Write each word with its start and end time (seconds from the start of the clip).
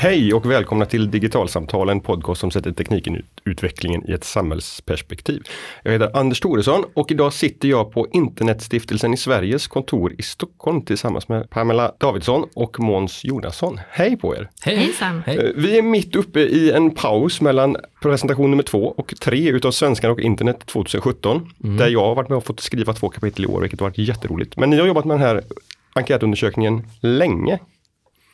Hej 0.00 0.34
och 0.34 0.50
välkomna 0.50 0.86
till 0.86 1.10
Digitalsamtal, 1.10 1.88
en 1.88 2.00
podcast 2.00 2.40
som 2.40 2.50
sätter 2.50 2.72
tekniken 2.72 3.22
utvecklingen 3.44 4.10
i 4.10 4.12
ett 4.12 4.24
samhällsperspektiv. 4.24 5.42
Jag 5.82 5.92
heter 5.92 6.16
Anders 6.16 6.40
Thoresson 6.40 6.84
och 6.94 7.10
idag 7.10 7.32
sitter 7.32 7.68
jag 7.68 7.92
på 7.92 8.06
Internetstiftelsen 8.12 9.14
i 9.14 9.16
Sveriges 9.16 9.66
kontor 9.66 10.14
i 10.18 10.22
Stockholm 10.22 10.82
tillsammans 10.82 11.28
med 11.28 11.50
Pamela 11.50 11.92
Davidsson 11.98 12.48
och 12.54 12.80
Måns 12.80 13.24
Jonasson. 13.24 13.80
Hej 13.90 14.16
på 14.16 14.36
er! 14.36 14.50
Hej! 14.62 14.76
Hejsan. 14.76 15.22
Hej. 15.26 15.36
Eh, 15.36 15.50
vi 15.56 15.78
är 15.78 15.82
mitt 15.82 16.16
uppe 16.16 16.40
i 16.40 16.70
en 16.70 16.90
paus 16.90 17.40
mellan 17.40 17.76
presentation 18.02 18.50
nummer 18.50 18.62
två 18.62 18.94
och 18.96 19.14
tre 19.20 19.50
utav 19.50 19.70
Svenskan 19.70 20.10
och 20.10 20.20
internet 20.20 20.66
2017. 20.66 21.50
Mm. 21.64 21.76
Där 21.76 21.88
jag 21.88 22.04
har 22.04 22.14
varit 22.14 22.28
med 22.28 22.38
och 22.38 22.46
fått 22.46 22.60
skriva 22.60 22.92
två 22.92 23.08
kapitel 23.08 23.44
i 23.44 23.46
år, 23.46 23.60
vilket 23.60 23.80
har 23.80 23.86
varit 23.86 23.98
jätteroligt. 23.98 24.56
Men 24.56 24.70
ni 24.70 24.78
har 24.78 24.86
jobbat 24.86 25.04
med 25.04 25.14
den 25.14 25.26
här 25.26 25.42
enkätundersökningen 25.94 26.86
länge. 27.00 27.58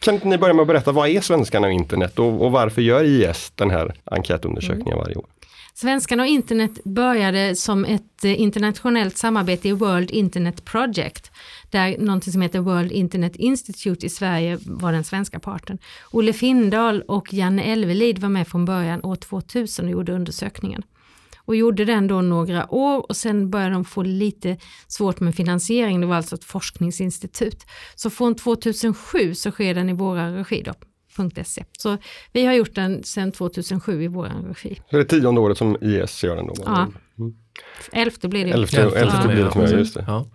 Kan 0.05 0.15
inte 0.15 0.29
ni 0.29 0.39
börja 0.39 0.55
med 0.55 0.63
att 0.63 0.69
berätta, 0.69 0.93
vad 0.93 1.09
är 1.09 1.21
Svenskarna 1.21 1.67
och 1.67 1.73
internet 1.73 2.19
och, 2.19 2.45
och 2.45 2.53
varför 2.53 2.83
gör 2.83 3.05
IS 3.05 3.53
den 3.55 3.71
här 3.71 3.95
enkätundersökningen 4.05 4.93
mm. 4.93 4.99
varje 4.99 5.17
år? 5.17 5.27
Svenskarna 5.75 6.23
och 6.23 6.29
internet 6.29 6.85
började 6.85 7.57
som 7.57 7.85
ett 7.85 8.25
eh, 8.25 8.41
internationellt 8.41 9.17
samarbete 9.17 9.69
i 9.69 9.73
World 9.73 10.11
Internet 10.11 10.65
Project, 10.65 11.31
där 11.71 11.99
någonting 11.99 12.33
som 12.33 12.43
heter 12.43 12.59
World 12.59 12.93
Internet 12.93 13.37
Institute 13.37 14.07
i 14.07 14.09
Sverige 14.09 14.59
var 14.67 14.93
den 14.93 15.05
svenska 15.05 15.41
parten. 15.41 15.79
Olle 16.11 16.33
Findahl 16.33 17.03
och 17.03 17.33
Janne 17.33 17.63
Elvelid 17.63 18.19
var 18.19 18.29
med 18.29 18.49
från 18.49 18.65
början 18.65 19.05
år 19.05 19.17
2000 19.17 19.85
och 19.85 19.91
gjorde 19.91 20.13
undersökningen 20.13 20.83
och 21.45 21.57
gjorde 21.57 21.85
den 21.85 22.07
då 22.07 22.21
några 22.21 22.75
år 22.75 23.07
och 23.09 23.17
sen 23.17 23.51
började 23.51 23.73
de 23.73 23.85
få 23.85 24.03
lite 24.03 24.57
svårt 24.87 25.21
med 25.21 25.35
finansiering. 25.35 26.01
Det 26.01 26.07
var 26.07 26.17
alltså 26.17 26.35
ett 26.35 26.45
forskningsinstitut. 26.45 27.67
Så 27.95 28.11
från 28.11 28.35
2007 28.35 29.35
så 29.35 29.51
sker 29.51 29.75
den 29.75 29.89
i 29.89 29.93
våra 29.93 30.39
regi 30.39 30.63
då. 30.63 30.73
.se. 31.45 31.65
Så 31.79 31.99
vi 32.33 32.47
har 32.47 32.53
gjort 32.53 32.75
den 32.75 33.05
sedan 33.05 33.33
2007 33.33 34.03
i 34.03 34.09
vår 34.09 34.49
regi. 34.49 34.81
Så 34.91 34.97
det 34.97 35.03
är 35.03 35.05
tionde 35.05 35.41
året 35.41 35.59
som 35.59 35.77
IS 35.81 36.25
gör 36.25 36.37
den 36.37 36.47
då? 36.47 36.55
Ja. 36.65 36.89
Mm. 37.19 37.35
Elfte 37.93 38.29
blir 38.29 38.45
det. 38.45 38.51
Elfte, 38.51 38.83
elfte, 38.83 38.99
elfte 38.99 39.29
blir 39.29 39.45
det, 39.45 39.51
ja. 39.55 39.79
just 39.79 39.95
det. 39.95 40.05
Ja. 40.07 40.27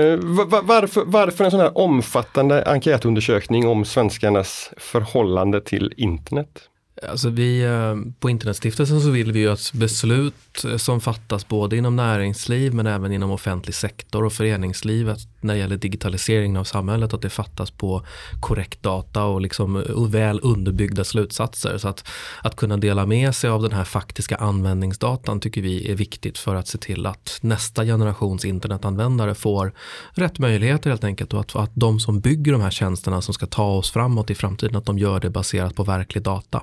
Uh, 0.00 0.20
varför, 0.62 1.04
varför 1.06 1.44
en 1.44 1.50
sån 1.50 1.60
här 1.60 1.78
omfattande 1.78 2.64
enkätundersökning 2.64 3.68
om 3.68 3.84
svenskarnas 3.84 4.70
förhållande 4.76 5.60
till 5.60 5.94
internet? 5.96 6.68
Alltså 7.08 7.30
vi, 7.30 7.62
eh, 7.62 8.12
på 8.20 8.30
Internetstiftelsen 8.30 9.00
så 9.00 9.10
vill 9.10 9.32
vi 9.32 9.40
ju 9.40 9.50
att 9.50 9.72
beslut 9.72 10.64
eh, 10.64 10.76
som 10.76 11.00
fattas 11.00 11.48
både 11.48 11.76
inom 11.76 11.96
näringsliv 11.96 12.74
men 12.74 12.86
även 12.86 13.12
inom 13.12 13.30
offentlig 13.30 13.74
sektor 13.74 14.24
och 14.24 14.32
föreningslivet 14.32 15.18
när 15.40 15.54
det 15.54 15.60
gäller 15.60 15.76
digitaliseringen 15.76 16.56
av 16.56 16.64
samhället 16.64 17.14
att 17.14 17.22
det 17.22 17.30
fattas 17.30 17.70
på 17.70 18.06
korrekt 18.40 18.82
data 18.82 19.24
och 19.24 19.40
liksom 19.40 19.76
eh, 19.76 20.08
väl 20.08 20.40
underbyggda 20.42 21.04
slutsatser. 21.04 21.78
Så 21.78 21.88
att, 21.88 22.08
att 22.42 22.56
kunna 22.56 22.76
dela 22.76 23.06
med 23.06 23.34
sig 23.34 23.50
av 23.50 23.62
den 23.62 23.72
här 23.72 23.84
faktiska 23.84 24.36
användningsdatan 24.36 25.40
tycker 25.40 25.62
vi 25.62 25.90
är 25.90 25.94
viktigt 25.94 26.38
för 26.38 26.54
att 26.54 26.68
se 26.68 26.78
till 26.78 27.06
att 27.06 27.38
nästa 27.40 27.84
generations 27.84 28.44
internetanvändare 28.44 29.34
får 29.34 29.72
rätt 30.12 30.38
möjligheter 30.38 30.90
helt 30.90 31.04
enkelt 31.04 31.34
och 31.34 31.40
att, 31.40 31.56
att 31.56 31.70
de 31.74 32.00
som 32.00 32.20
bygger 32.20 32.52
de 32.52 32.60
här 32.60 32.70
tjänsterna 32.70 33.22
som 33.22 33.34
ska 33.34 33.46
ta 33.46 33.76
oss 33.76 33.90
framåt 33.90 34.30
i 34.30 34.34
framtiden 34.34 34.76
att 34.76 34.86
de 34.86 34.98
gör 34.98 35.20
det 35.20 35.30
baserat 35.30 35.74
på 35.74 35.84
verklig 35.84 36.22
data 36.22 36.62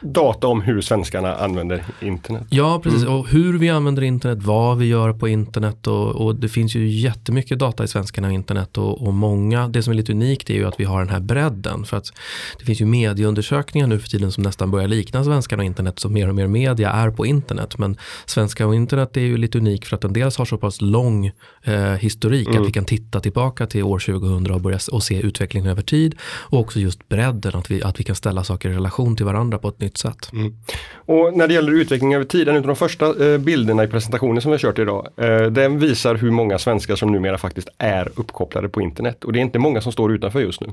data 0.00 0.46
om 0.46 0.60
hur 0.60 0.80
svenskarna 0.80 1.34
använder 1.34 1.84
internet. 2.00 2.46
Ja, 2.50 2.80
precis. 2.82 3.02
Mm. 3.02 3.14
Och 3.14 3.28
hur 3.28 3.58
vi 3.58 3.70
använder 3.70 4.02
internet, 4.02 4.38
vad 4.42 4.78
vi 4.78 4.86
gör 4.86 5.12
på 5.12 5.28
internet 5.28 5.86
och, 5.86 6.08
och 6.08 6.36
det 6.36 6.48
finns 6.48 6.76
ju 6.76 6.88
jättemycket 6.88 7.58
data 7.58 7.84
i 7.84 7.88
svenskarna 7.88 8.28
och 8.28 8.34
internet 8.34 8.78
och, 8.78 9.06
och, 9.06 9.14
många, 9.14 9.68
det 9.68 9.82
som 9.82 9.90
är 9.90 9.94
lite 9.94 10.12
unikt 10.12 10.50
är 10.50 10.54
ju 10.54 10.66
att 10.66 10.80
vi 10.80 10.84
har 10.84 11.00
den 11.00 11.08
här 11.08 11.20
bredden. 11.20 11.84
För 11.84 11.96
att 11.96 12.12
det 12.58 12.64
finns 12.64 12.80
ju 12.80 12.86
medieundersökningar 12.86 13.86
nu 13.86 13.98
för 13.98 14.08
tiden 14.08 14.32
som 14.32 14.42
nästan 14.42 14.70
börjar 14.70 14.88
likna 14.88 15.24
svenskarna 15.24 15.60
och 15.60 15.66
internet, 15.66 15.98
så 15.98 16.08
mer 16.08 16.28
och 16.28 16.34
mer 16.34 16.46
media 16.46 16.90
är 16.90 17.10
på 17.10 17.26
internet. 17.26 17.78
Men 17.78 17.96
svenska 18.26 18.66
och 18.66 18.74
internet 18.74 19.16
är 19.16 19.20
ju 19.20 19.36
lite 19.36 19.58
unik 19.58 19.86
för 19.86 19.96
att 19.96 20.02
den 20.02 20.12
dels 20.12 20.36
har 20.36 20.44
så 20.44 20.58
pass 20.58 20.80
lång 20.80 21.26
eh, 21.62 21.74
historik 21.74 22.48
mm. 22.48 22.62
att 22.62 22.68
vi 22.68 22.72
kan 22.72 22.84
titta 22.84 23.20
tillbaka 23.20 23.66
till 23.66 23.82
år 23.82 23.98
2000 23.98 24.50
och, 24.50 24.60
börja, 24.60 24.78
och 24.92 25.02
se 25.02 25.20
utvecklingen 25.20 25.70
över 25.70 25.82
tid. 25.82 26.14
Och 26.22 26.60
också 26.60 26.80
just 26.80 27.08
bredden, 27.08 27.54
att 27.54 27.70
vi, 27.70 27.82
att 27.82 28.00
vi 28.00 28.04
kan 28.04 28.16
ställa 28.16 28.44
saker 28.44 28.70
i 28.70 28.74
relation 28.74 29.16
till 29.16 29.26
varandra 29.26 29.58
på 29.58 29.68
ett 29.68 29.78
nytt 29.84 29.98
sätt. 29.98 30.32
Mm. 30.32 30.54
Och 30.94 31.36
när 31.36 31.48
det 31.48 31.54
gäller 31.54 31.72
utveckling 31.72 32.14
över 32.14 32.24
tid, 32.24 32.48
en 32.48 32.56
av 32.56 32.62
de 32.62 32.76
första 32.76 33.32
eh, 33.32 33.38
bilderna 33.38 33.84
i 33.84 33.86
presentationen 33.86 34.42
som 34.42 34.50
vi 34.50 34.54
har 34.54 34.58
kört 34.58 34.78
idag, 34.78 35.08
eh, 35.16 35.42
den 35.42 35.78
visar 35.78 36.14
hur 36.14 36.30
många 36.30 36.58
svenskar 36.58 36.96
som 36.96 37.12
numera 37.12 37.38
faktiskt 37.38 37.68
är 37.78 38.08
uppkopplade 38.16 38.68
på 38.68 38.80
internet. 38.80 39.24
Och 39.24 39.32
det 39.32 39.38
är 39.38 39.40
inte 39.40 39.58
många 39.58 39.80
som 39.80 39.92
står 39.92 40.12
utanför 40.12 40.40
just 40.40 40.60
nu. 40.60 40.72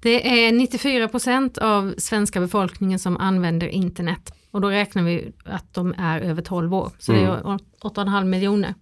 Det 0.00 0.46
är 0.46 0.52
94 0.52 1.08
procent 1.08 1.58
av 1.58 1.94
svenska 1.98 2.40
befolkningen 2.40 2.98
som 2.98 3.16
använder 3.16 3.68
internet. 3.68 4.32
Och 4.50 4.60
då 4.60 4.68
räknar 4.70 5.02
vi 5.02 5.32
att 5.44 5.74
de 5.74 5.94
är 5.98 6.20
över 6.20 6.42
12 6.42 6.74
år. 6.74 6.90
Så 6.98 7.12
mm. 7.12 7.24
det 7.24 7.30
är 7.30 7.40
8,5 7.90 8.24
miljoner. 8.24 8.74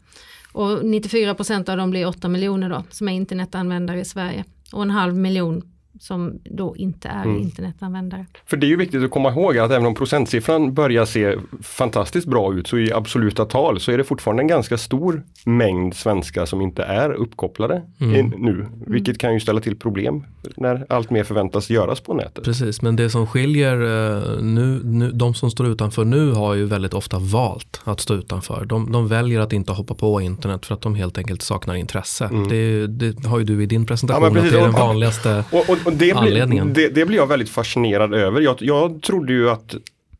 Och 0.52 0.84
94 0.84 1.34
procent 1.34 1.68
av 1.68 1.76
dem 1.76 1.90
blir 1.90 2.06
8 2.06 2.28
miljoner 2.28 2.68
då, 2.68 2.84
som 2.90 3.08
är 3.08 3.12
internetanvändare 3.12 4.00
i 4.00 4.04
Sverige. 4.04 4.44
Och 4.72 4.82
en 4.82 4.90
halv 4.90 5.16
miljon 5.16 5.73
som 6.00 6.40
då 6.44 6.76
inte 6.76 7.08
är 7.08 7.24
mm. 7.24 7.38
internetanvändare. 7.38 8.26
För 8.46 8.56
det 8.56 8.66
är 8.66 8.68
ju 8.68 8.76
viktigt 8.76 9.04
att 9.04 9.10
komma 9.10 9.30
ihåg 9.30 9.58
att 9.58 9.70
även 9.70 9.86
om 9.86 9.94
procentsiffran 9.94 10.74
börjar 10.74 11.04
se 11.04 11.36
fantastiskt 11.62 12.26
bra 12.26 12.54
ut 12.54 12.66
så 12.66 12.78
i 12.78 12.92
absoluta 12.92 13.44
tal 13.44 13.80
så 13.80 13.92
är 13.92 13.98
det 13.98 14.04
fortfarande 14.04 14.42
en 14.42 14.46
ganska 14.46 14.78
stor 14.78 15.22
mängd 15.44 15.94
svenskar 15.94 16.46
som 16.46 16.60
inte 16.60 16.82
är 16.82 17.12
uppkopplade 17.12 17.82
mm. 18.00 18.32
nu. 18.38 18.66
Vilket 18.86 19.18
kan 19.18 19.34
ju 19.34 19.40
ställa 19.40 19.60
till 19.60 19.76
problem 19.76 20.24
när 20.56 20.86
allt 20.88 21.10
mer 21.10 21.24
förväntas 21.24 21.70
göras 21.70 22.00
på 22.00 22.14
nätet. 22.14 22.44
Precis, 22.44 22.82
men 22.82 22.96
det 22.96 23.10
som 23.10 23.26
skiljer 23.26 23.74
eh, 23.74 24.42
nu, 24.42 24.80
nu 24.84 25.10
de 25.10 25.34
som 25.34 25.50
står 25.50 25.66
utanför 25.66 26.04
nu 26.04 26.32
har 26.32 26.54
ju 26.54 26.64
väldigt 26.64 26.94
ofta 26.94 27.18
valt 27.18 27.80
att 27.84 28.00
stå 28.00 28.14
utanför. 28.14 28.64
De, 28.64 28.92
de 28.92 29.08
väljer 29.08 29.40
att 29.40 29.52
inte 29.52 29.72
hoppa 29.72 29.94
på 29.94 30.20
internet 30.20 30.66
för 30.66 30.74
att 30.74 30.80
de 30.80 30.94
helt 30.94 31.18
enkelt 31.18 31.42
saknar 31.42 31.74
intresse. 31.74 32.24
Mm. 32.24 32.48
Det, 32.48 32.86
det, 32.86 33.26
har 33.26 33.38
ju 33.38 33.44
du 33.44 33.62
i 33.62 33.66
din 33.66 33.86
presentation 33.86 34.24
ja, 34.24 34.30
precis, 34.30 34.46
att 34.46 34.52
det 34.52 34.60
är 34.60 34.62
den 34.62 34.72
vanligaste 34.72 35.44
och, 35.50 35.70
och, 35.70 35.83
och 35.84 35.92
det 35.92 36.12
anledningen. 36.12 36.72
Blir, 36.72 36.88
det, 36.88 36.94
det 36.94 37.06
blir 37.06 37.16
jag 37.16 37.26
väldigt 37.26 37.50
fascinerad 37.50 38.14
över. 38.14 38.40
Jag, 38.40 38.56
jag 38.60 39.02
trodde 39.02 39.32
ju 39.32 39.50
att 39.50 39.74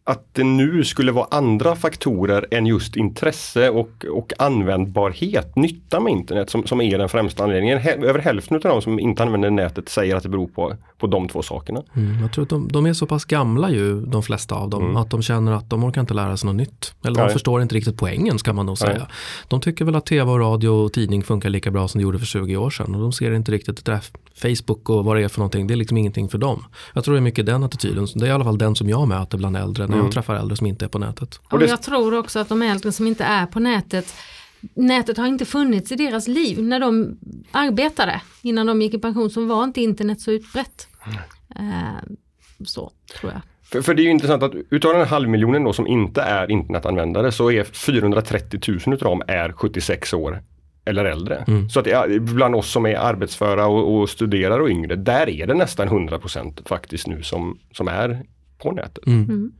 att 0.06 0.34
det 0.34 0.44
nu 0.44 0.84
skulle 0.84 1.12
vara 1.12 1.26
andra 1.30 1.76
faktorer 1.76 2.46
än 2.50 2.66
just 2.66 2.96
intresse 2.96 3.70
och, 3.70 4.04
och 4.10 4.32
användbarhet, 4.38 5.56
nytta 5.56 6.00
med 6.00 6.12
internet 6.12 6.50
som, 6.50 6.66
som 6.66 6.80
är 6.80 6.98
den 6.98 7.08
främsta 7.08 7.44
anledningen. 7.44 7.78
över 7.78 8.18
hälften 8.18 8.56
av 8.56 8.60
de 8.62 8.82
som 8.82 9.00
inte 9.00 9.22
använder 9.22 9.50
nätet 9.50 9.88
säger 9.88 10.16
att 10.16 10.22
det 10.22 10.28
beror 10.28 10.46
på, 10.46 10.76
på 10.98 11.06
de 11.06 11.28
två 11.28 11.42
sakerna. 11.42 11.82
Mm, 11.96 12.22
jag 12.22 12.32
tror 12.32 12.42
att 12.42 12.48
de, 12.48 12.68
de, 12.68 12.86
är 12.86 12.92
så 12.92 13.06
pass 13.06 13.24
gamla 13.24 13.70
ju, 13.70 14.00
de 14.00 14.22
flesta 14.22 14.54
av 14.54 14.70
dem, 14.70 14.82
mm. 14.82 14.96
att 14.96 15.10
de 15.10 15.22
känner 15.22 15.52
att 15.52 15.70
de 15.70 15.84
orkar 15.84 16.00
inte 16.00 16.14
lära 16.14 16.36
sig 16.36 16.46
något 16.46 16.56
nytt. 16.56 16.94
Eller 17.04 17.16
de 17.16 17.24
Nej. 17.24 17.32
förstår 17.32 17.62
inte 17.62 17.74
riktigt 17.74 17.96
poängen 17.96 18.38
ska 18.38 18.52
man 18.52 18.66
nog 18.66 18.78
säga. 18.78 18.98
Nej. 18.98 19.06
De 19.48 19.60
tycker 19.60 19.84
väl 19.84 19.96
att 19.96 20.06
tv 20.06 20.30
och 20.30 20.40
radio 20.40 20.68
och 20.68 20.92
tidning 20.92 21.22
funkar 21.22 21.48
lika 21.48 21.70
bra 21.70 21.88
som 21.88 21.98
det 21.98 22.02
gjorde 22.02 22.18
för 22.18 22.26
20 22.26 22.56
år 22.56 22.70
sedan 22.70 22.94
och 22.94 23.00
de 23.00 23.12
ser 23.12 23.34
inte 23.34 23.52
riktigt 23.52 23.84
det 23.84 24.00
Facebook 24.34 24.90
och 24.90 25.04
vad 25.04 25.16
det 25.16 25.24
är 25.24 25.28
för 25.28 25.38
någonting, 25.38 25.66
det 25.66 25.74
är 25.74 25.76
liksom 25.76 25.96
ingenting 25.96 26.28
för 26.28 26.38
dem. 26.38 26.64
Jag 26.94 27.04
tror 27.04 27.14
det 27.14 27.18
är 27.18 27.22
mycket 27.22 27.46
den 27.46 27.62
attityden, 27.62 28.06
det 28.14 28.24
är 28.24 28.28
i 28.28 28.32
alla 28.32 28.44
fall 28.44 28.58
den 28.58 28.76
som 28.76 28.88
jag 28.88 29.08
möter 29.08 29.38
bland 29.38 29.56
äldre 29.56 29.86
när 29.86 29.94
jag 29.94 30.00
mm. 30.00 30.12
träffar 30.12 30.34
äldre 30.34 30.56
som 30.56 30.66
inte 30.66 30.84
är 30.84 30.88
på 30.88 30.98
nätet. 30.98 31.40
Och 31.50 31.62
jag 31.62 31.82
tror 31.82 32.18
också 32.18 32.38
att 32.38 32.48
de 32.48 32.62
äldre 32.62 32.92
som 32.92 33.06
inte 33.06 33.24
är 33.24 33.46
på 33.46 33.60
nätet 33.60 34.14
nätet 34.74 35.16
har 35.16 35.26
inte 35.26 35.44
funnits 35.44 35.92
i 35.92 35.96
deras 35.96 36.28
liv 36.28 36.62
när 36.62 36.80
de 36.80 37.18
arbetade 37.50 38.20
innan 38.42 38.66
de 38.66 38.82
gick 38.82 38.94
i 38.94 38.98
pension 38.98 39.30
så 39.30 39.44
var 39.44 39.64
inte 39.64 39.80
internet 39.80 40.20
så 40.20 40.30
utbrett. 40.30 40.88
Mm. 41.06 41.70
Eh, 41.70 42.02
så 42.64 42.92
tror 43.20 43.32
jag. 43.32 43.40
För, 43.64 43.82
för, 43.82 43.94
det 43.94 44.02
är 44.02 44.04
ju 44.04 44.10
intressant 44.10 44.42
att 44.42 44.54
utav 44.70 44.92
den 44.92 45.00
här 45.00 45.08
halvmiljonen 45.08 45.64
då 45.64 45.72
som 45.72 45.86
inte 45.86 46.22
är 46.22 46.50
internetanvändare 46.50 47.32
så 47.32 47.50
är 47.50 47.64
430 47.64 48.60
000 48.68 48.78
utav 48.94 48.98
dem 48.98 49.22
är 49.26 49.52
76 49.52 50.12
år 50.12 50.42
eller 50.84 51.04
äldre. 51.04 51.44
Mm. 51.46 51.68
Så 51.68 51.80
att 51.80 51.86
bland 52.20 52.54
oss 52.54 52.70
som 52.70 52.86
är 52.86 52.96
arbetsföra 52.96 53.66
och, 53.66 54.00
och 54.00 54.10
studerar 54.10 54.60
och 54.60 54.68
yngre, 54.68 54.96
där 54.96 55.28
är 55.28 55.46
det 55.46 55.54
nästan 55.54 55.88
100% 55.88 56.68
faktiskt 56.68 57.06
nu 57.06 57.22
som, 57.22 57.58
som 57.72 57.88
är 57.88 58.22
på 58.58 58.72
nätet. 58.72 59.06
Mm. 59.06 59.52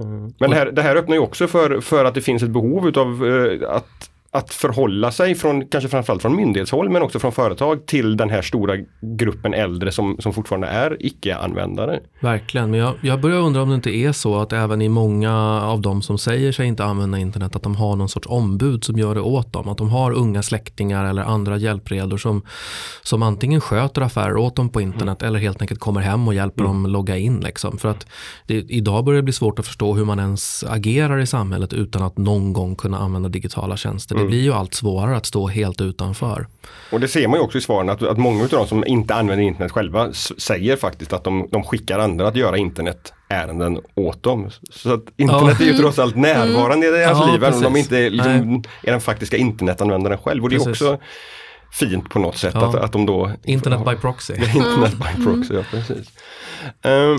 Mm. 0.00 0.32
Men 0.38 0.50
det 0.50 0.56
här, 0.56 0.72
det 0.72 0.82
här 0.82 0.96
öppnar 0.96 1.16
ju 1.16 1.20
också 1.20 1.46
för, 1.46 1.80
för 1.80 2.04
att 2.04 2.14
det 2.14 2.20
finns 2.20 2.42
ett 2.42 2.50
behov 2.50 2.88
utav 2.88 3.26
eh, 3.26 3.70
att 3.70 4.09
att 4.32 4.54
förhålla 4.54 5.12
sig 5.12 5.34
från, 5.34 5.66
kanske 5.66 5.88
framförallt 5.88 6.22
från 6.22 6.36
myndighetshåll 6.36 6.90
men 6.90 7.02
också 7.02 7.18
från 7.18 7.32
företag 7.32 7.86
till 7.86 8.16
den 8.16 8.30
här 8.30 8.42
stora 8.42 8.76
gruppen 9.00 9.54
äldre 9.54 9.92
som, 9.92 10.16
som 10.18 10.32
fortfarande 10.32 10.66
är 10.66 10.96
icke-användare. 11.00 12.00
Verkligen, 12.20 12.70
men 12.70 12.80
jag, 12.80 12.94
jag 13.00 13.20
börjar 13.20 13.38
undra 13.38 13.62
om 13.62 13.68
det 13.68 13.74
inte 13.74 13.96
är 13.96 14.12
så 14.12 14.40
att 14.40 14.52
även 14.52 14.82
i 14.82 14.88
många 14.88 15.62
av 15.62 15.80
de 15.80 16.02
som 16.02 16.18
säger 16.18 16.52
sig 16.52 16.66
inte 16.66 16.84
använda 16.84 17.18
internet 17.18 17.56
att 17.56 17.62
de 17.62 17.76
har 17.76 17.96
någon 17.96 18.08
sorts 18.08 18.26
ombud 18.30 18.84
som 18.84 18.98
gör 18.98 19.14
det 19.14 19.20
åt 19.20 19.52
dem. 19.52 19.68
Att 19.68 19.78
de 19.78 19.90
har 19.90 20.12
unga 20.12 20.42
släktingar 20.42 21.04
eller 21.04 21.22
andra 21.22 21.56
hjälpredor 21.56 22.16
som, 22.16 22.42
som 23.02 23.22
antingen 23.22 23.60
sköter 23.60 24.02
affärer 24.02 24.36
åt 24.36 24.56
dem 24.56 24.68
på 24.68 24.80
internet 24.80 25.22
mm. 25.22 25.28
eller 25.28 25.38
helt 25.38 25.62
enkelt 25.62 25.80
kommer 25.80 26.00
hem 26.00 26.28
och 26.28 26.34
hjälper 26.34 26.64
mm. 26.64 26.82
dem 26.82 26.92
logga 26.92 27.16
in. 27.16 27.40
Liksom. 27.40 27.78
För 27.78 27.88
att 27.88 28.06
det, 28.46 28.54
idag 28.54 29.04
börjar 29.04 29.16
det 29.16 29.24
bli 29.24 29.32
svårt 29.32 29.58
att 29.58 29.66
förstå 29.66 29.94
hur 29.94 30.04
man 30.04 30.18
ens 30.18 30.64
agerar 30.64 31.18
i 31.18 31.26
samhället 31.26 31.72
utan 31.72 32.02
att 32.02 32.18
någon 32.18 32.52
gång 32.52 32.76
kunna 32.76 32.98
använda 32.98 33.28
digitala 33.28 33.76
tjänster 33.76 34.19
Det 34.20 34.26
blir 34.28 34.42
ju 34.42 34.52
allt 34.52 34.74
svårare 34.74 35.16
att 35.16 35.26
stå 35.26 35.48
helt 35.48 35.80
utanför. 35.80 36.46
Och 36.90 37.00
det 37.00 37.08
ser 37.08 37.28
man 37.28 37.38
ju 37.38 37.44
också 37.44 37.58
i 37.58 37.60
svaren 37.60 37.88
att, 37.88 38.02
att 38.02 38.18
många 38.18 38.42
av 38.42 38.48
de 38.48 38.66
som 38.66 38.86
inte 38.86 39.14
använder 39.14 39.44
internet 39.44 39.72
själva 39.72 40.12
säger 40.38 40.76
faktiskt 40.76 41.12
att 41.12 41.24
de, 41.24 41.48
de 41.50 41.62
skickar 41.64 41.98
andra 41.98 42.28
att 42.28 42.36
göra 42.36 42.56
internetärenden 42.58 43.80
åt 43.94 44.22
dem. 44.22 44.50
Så 44.70 44.94
att 44.94 45.04
internet 45.16 45.60
är 45.60 45.64
ju 45.64 45.72
trots 45.72 45.98
allt 45.98 46.16
närvarande 46.16 46.86
i 46.86 46.90
deras 46.90 47.18
Ja, 47.18 47.32
liv 47.32 47.44
även 47.44 47.54
om 47.54 47.62
de 47.72 47.76
inte 47.76 47.98
är, 47.98 48.10
liksom, 48.10 48.62
är 48.82 48.90
den 48.90 49.00
faktiska 49.00 49.36
internetanvändaren 49.36 50.18
själv. 50.18 50.42
Och 50.44 50.50
det 50.50 50.56
är 50.56 50.58
Precis. 50.58 50.82
också 50.82 50.98
fint 51.72 52.08
på 52.08 52.18
något 52.18 52.36
sätt 52.36 52.54
Ja. 52.54 52.68
att, 52.68 52.74
att 52.74 52.92
de 52.92 53.06
då 53.06 53.30
Internet 53.44 53.84
by 53.84 53.96
proxy. 53.96 54.34
Internet 54.54 54.92
by 54.92 55.24
proxy, 55.24 55.54
ja 55.54 55.62
precis. 55.70 56.10
Ehm, 56.82 57.18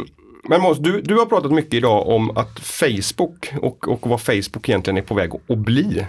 men 0.50 0.62
Måns, 0.62 0.78
du, 0.78 1.02
du 1.02 1.18
har 1.18 1.26
pratat 1.26 1.52
mycket 1.52 1.74
idag 1.74 2.08
om 2.08 2.38
att 2.38 2.60
Facebook 2.60 3.54
och, 3.62 3.88
och 3.88 4.10
vad 4.10 4.22
Facebook 4.22 4.70
egentligen 4.70 4.98
är 4.98 5.02
på 5.02 5.14
väg 5.14 5.32
att 5.50 5.58
bli. 5.58 6.06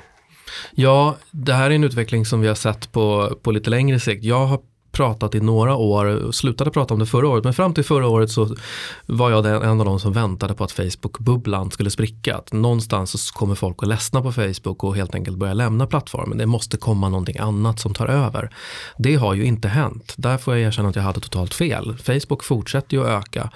Ja, 0.74 1.16
det 1.30 1.52
här 1.52 1.70
är 1.70 1.74
en 1.74 1.84
utveckling 1.84 2.26
som 2.26 2.40
vi 2.40 2.48
har 2.48 2.54
sett 2.54 2.92
på, 2.92 3.36
på 3.42 3.50
lite 3.50 3.70
längre 3.70 4.00
sikt. 4.00 4.24
Jag 4.24 4.46
har 4.46 4.60
pratat 4.92 5.34
i 5.34 5.40
några 5.40 5.76
år, 5.76 6.32
slutade 6.32 6.70
prata 6.70 6.94
om 6.94 7.00
det 7.00 7.06
förra 7.06 7.28
året, 7.28 7.44
men 7.44 7.54
fram 7.54 7.74
till 7.74 7.84
förra 7.84 8.08
året 8.08 8.30
så 8.30 8.56
var 9.06 9.30
jag 9.30 9.44
den, 9.44 9.62
en 9.62 9.80
av 9.80 9.86
de 9.86 10.00
som 10.00 10.12
väntade 10.12 10.54
på 10.54 10.64
att 10.64 10.72
Facebook-bubblan 10.72 11.70
skulle 11.70 11.90
spricka. 11.90 12.36
Att 12.36 12.52
någonstans 12.52 13.26
så 13.26 13.34
kommer 13.34 13.54
folk 13.54 13.82
att 13.82 13.88
ledsna 13.88 14.22
på 14.22 14.32
Facebook 14.32 14.84
och 14.84 14.96
helt 14.96 15.14
enkelt 15.14 15.36
börja 15.36 15.54
lämna 15.54 15.86
plattformen. 15.86 16.38
Det 16.38 16.46
måste 16.46 16.76
komma 16.76 17.08
någonting 17.08 17.38
annat 17.38 17.80
som 17.80 17.94
tar 17.94 18.06
över. 18.06 18.50
Det 18.98 19.14
har 19.14 19.34
ju 19.34 19.44
inte 19.44 19.68
hänt. 19.68 20.14
Där 20.16 20.38
får 20.38 20.54
jag 20.54 20.66
erkänna 20.66 20.88
att 20.88 20.96
jag 20.96 21.02
hade 21.02 21.20
totalt 21.20 21.54
fel. 21.54 21.96
Facebook 21.96 22.44
fortsätter 22.44 22.96
ju 22.96 23.02
att 23.02 23.08
öka 23.08 23.50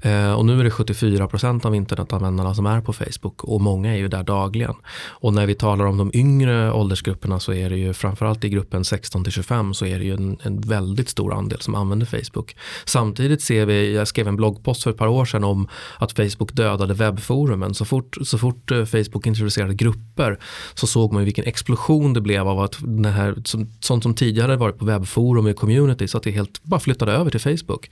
eh, 0.00 0.32
och 0.32 0.46
nu 0.46 0.60
är 0.60 0.64
det 0.64 0.70
74% 0.70 1.66
av 1.66 1.74
internetanvändarna 1.74 2.54
som 2.54 2.66
är 2.66 2.80
på 2.80 2.92
Facebook 2.92 3.44
och 3.44 3.60
många 3.60 3.92
är 3.92 3.98
ju 3.98 4.08
där 4.08 4.22
dagligen. 4.22 4.74
Och 5.08 5.32
när 5.32 5.46
vi 5.46 5.54
talar 5.54 5.84
om 5.84 5.98
de 5.98 6.10
yngre 6.14 6.72
åldersgrupperna 6.72 7.40
så 7.40 7.52
är 7.52 7.70
det 7.70 7.76
ju 7.76 7.92
framförallt 7.92 8.44
i 8.44 8.48
gruppen 8.48 8.84
16 8.84 9.24
till 9.24 9.32
25 9.32 9.74
så 9.74 9.86
är 9.86 9.98
det 9.98 10.04
ju 10.04 10.14
en, 10.14 10.38
en 10.42 10.60
väldigt 10.60 10.81
stor 11.06 11.34
andel 11.34 11.60
som 11.60 11.74
använder 11.74 12.06
Facebook. 12.06 12.56
Samtidigt 12.84 13.42
ser 13.42 13.66
vi, 13.66 13.94
jag 13.94 14.08
skrev 14.08 14.28
en 14.28 14.36
bloggpost 14.36 14.82
för 14.82 14.90
ett 14.90 14.96
par 14.96 15.06
år 15.06 15.24
sedan 15.24 15.44
om 15.44 15.68
att 15.98 16.12
Facebook 16.12 16.52
dödade 16.52 16.94
webbforumen. 16.94 17.74
Så 17.74 17.84
fort, 17.84 18.16
så 18.22 18.38
fort 18.38 18.70
eh, 18.70 18.84
Facebook 18.84 19.26
introducerade 19.26 19.74
grupper 19.74 20.38
så 20.74 20.86
såg 20.86 21.12
man 21.12 21.24
vilken 21.24 21.44
explosion 21.44 22.12
det 22.12 22.20
blev 22.20 22.48
av 22.48 22.60
att 22.60 22.76
den 22.80 23.12
här, 23.12 23.34
sånt 23.80 24.02
som 24.02 24.14
tidigare 24.14 24.56
varit 24.56 24.78
på 24.78 24.84
webbforum 24.84 25.48
i 25.48 25.54
community 25.54 26.08
så 26.08 26.16
att 26.18 26.22
det 26.22 26.30
helt 26.30 26.62
bara 26.62 26.80
flyttade 26.80 27.12
över 27.12 27.30
till 27.30 27.40
Facebook. 27.40 27.90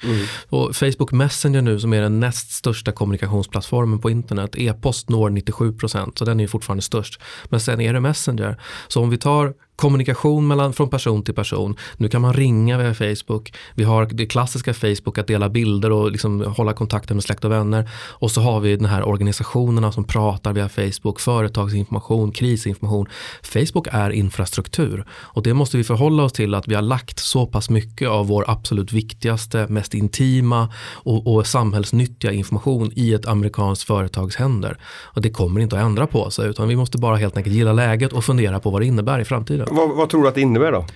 Och 0.48 0.76
Facebook 0.76 1.12
Messenger 1.12 1.62
nu 1.62 1.80
som 1.80 1.92
är 1.92 2.02
den 2.02 2.20
näst 2.20 2.52
största 2.52 2.92
kommunikationsplattformen 2.92 3.98
på 3.98 4.10
internet, 4.10 4.50
e-post 4.58 5.08
når 5.08 5.30
97% 5.30 6.12
så 6.14 6.24
den 6.24 6.40
är 6.40 6.46
fortfarande 6.46 6.82
störst. 6.82 7.20
Men 7.44 7.60
sen 7.60 7.80
är 7.80 7.92
det 7.92 8.00
Messenger. 8.00 8.56
Så 8.88 9.02
om 9.02 9.10
vi 9.10 9.18
tar 9.18 9.54
kommunikation 9.80 10.48
mellan, 10.48 10.72
från 10.72 10.90
person 10.90 11.22
till 11.22 11.34
person. 11.34 11.76
Nu 11.96 12.08
kan 12.08 12.22
man 12.22 12.32
ringa 12.32 12.78
via 12.78 12.94
Facebook. 12.94 13.52
Vi 13.74 13.84
har 13.84 14.06
det 14.06 14.26
klassiska 14.26 14.74
Facebook 14.74 15.18
att 15.18 15.26
dela 15.26 15.48
bilder 15.48 15.92
och 15.92 16.12
liksom 16.12 16.44
hålla 16.56 16.72
kontakten 16.72 17.16
med 17.16 17.24
släkt 17.24 17.44
och 17.44 17.52
vänner. 17.52 17.90
Och 17.94 18.30
så 18.30 18.40
har 18.40 18.60
vi 18.60 18.76
den 18.76 18.86
här 18.86 19.08
organisationerna 19.08 19.92
som 19.92 20.04
pratar 20.04 20.52
via 20.52 20.68
Facebook, 20.68 21.20
företagsinformation, 21.20 22.32
krisinformation. 22.32 23.06
Facebook 23.42 23.86
är 23.92 24.10
infrastruktur 24.10 25.04
och 25.10 25.42
det 25.42 25.54
måste 25.54 25.76
vi 25.76 25.84
förhålla 25.84 26.22
oss 26.22 26.32
till 26.32 26.54
att 26.54 26.68
vi 26.68 26.74
har 26.74 26.82
lagt 26.82 27.18
så 27.18 27.46
pass 27.46 27.70
mycket 27.70 28.08
av 28.08 28.26
vår 28.26 28.44
absolut 28.48 28.92
viktigaste, 28.92 29.66
mest 29.68 29.94
intima 29.94 30.72
och, 30.92 31.34
och 31.34 31.46
samhällsnyttiga 31.46 32.32
information 32.32 32.92
i 32.94 33.14
ett 33.14 33.26
amerikanskt 33.26 33.84
företags 33.84 34.36
händer. 34.36 34.78
Och 35.14 35.22
det 35.22 35.30
kommer 35.30 35.60
inte 35.60 35.76
att 35.76 35.82
ändra 35.82 36.06
på 36.06 36.30
sig 36.30 36.48
utan 36.48 36.68
vi 36.68 36.76
måste 36.76 36.98
bara 36.98 37.16
helt 37.16 37.36
enkelt 37.36 37.56
gilla 37.56 37.72
läget 37.72 38.12
och 38.12 38.24
fundera 38.24 38.60
på 38.60 38.70
vad 38.70 38.80
det 38.80 38.86
innebär 38.86 39.18
i 39.18 39.24
framtiden. 39.24 39.69
Vad, 39.70 39.88
vad 39.88 40.10
tror 40.10 40.22
du 40.22 40.28
att 40.28 40.34
det 40.34 40.40
innebär 40.40 40.72
då? 40.72 40.86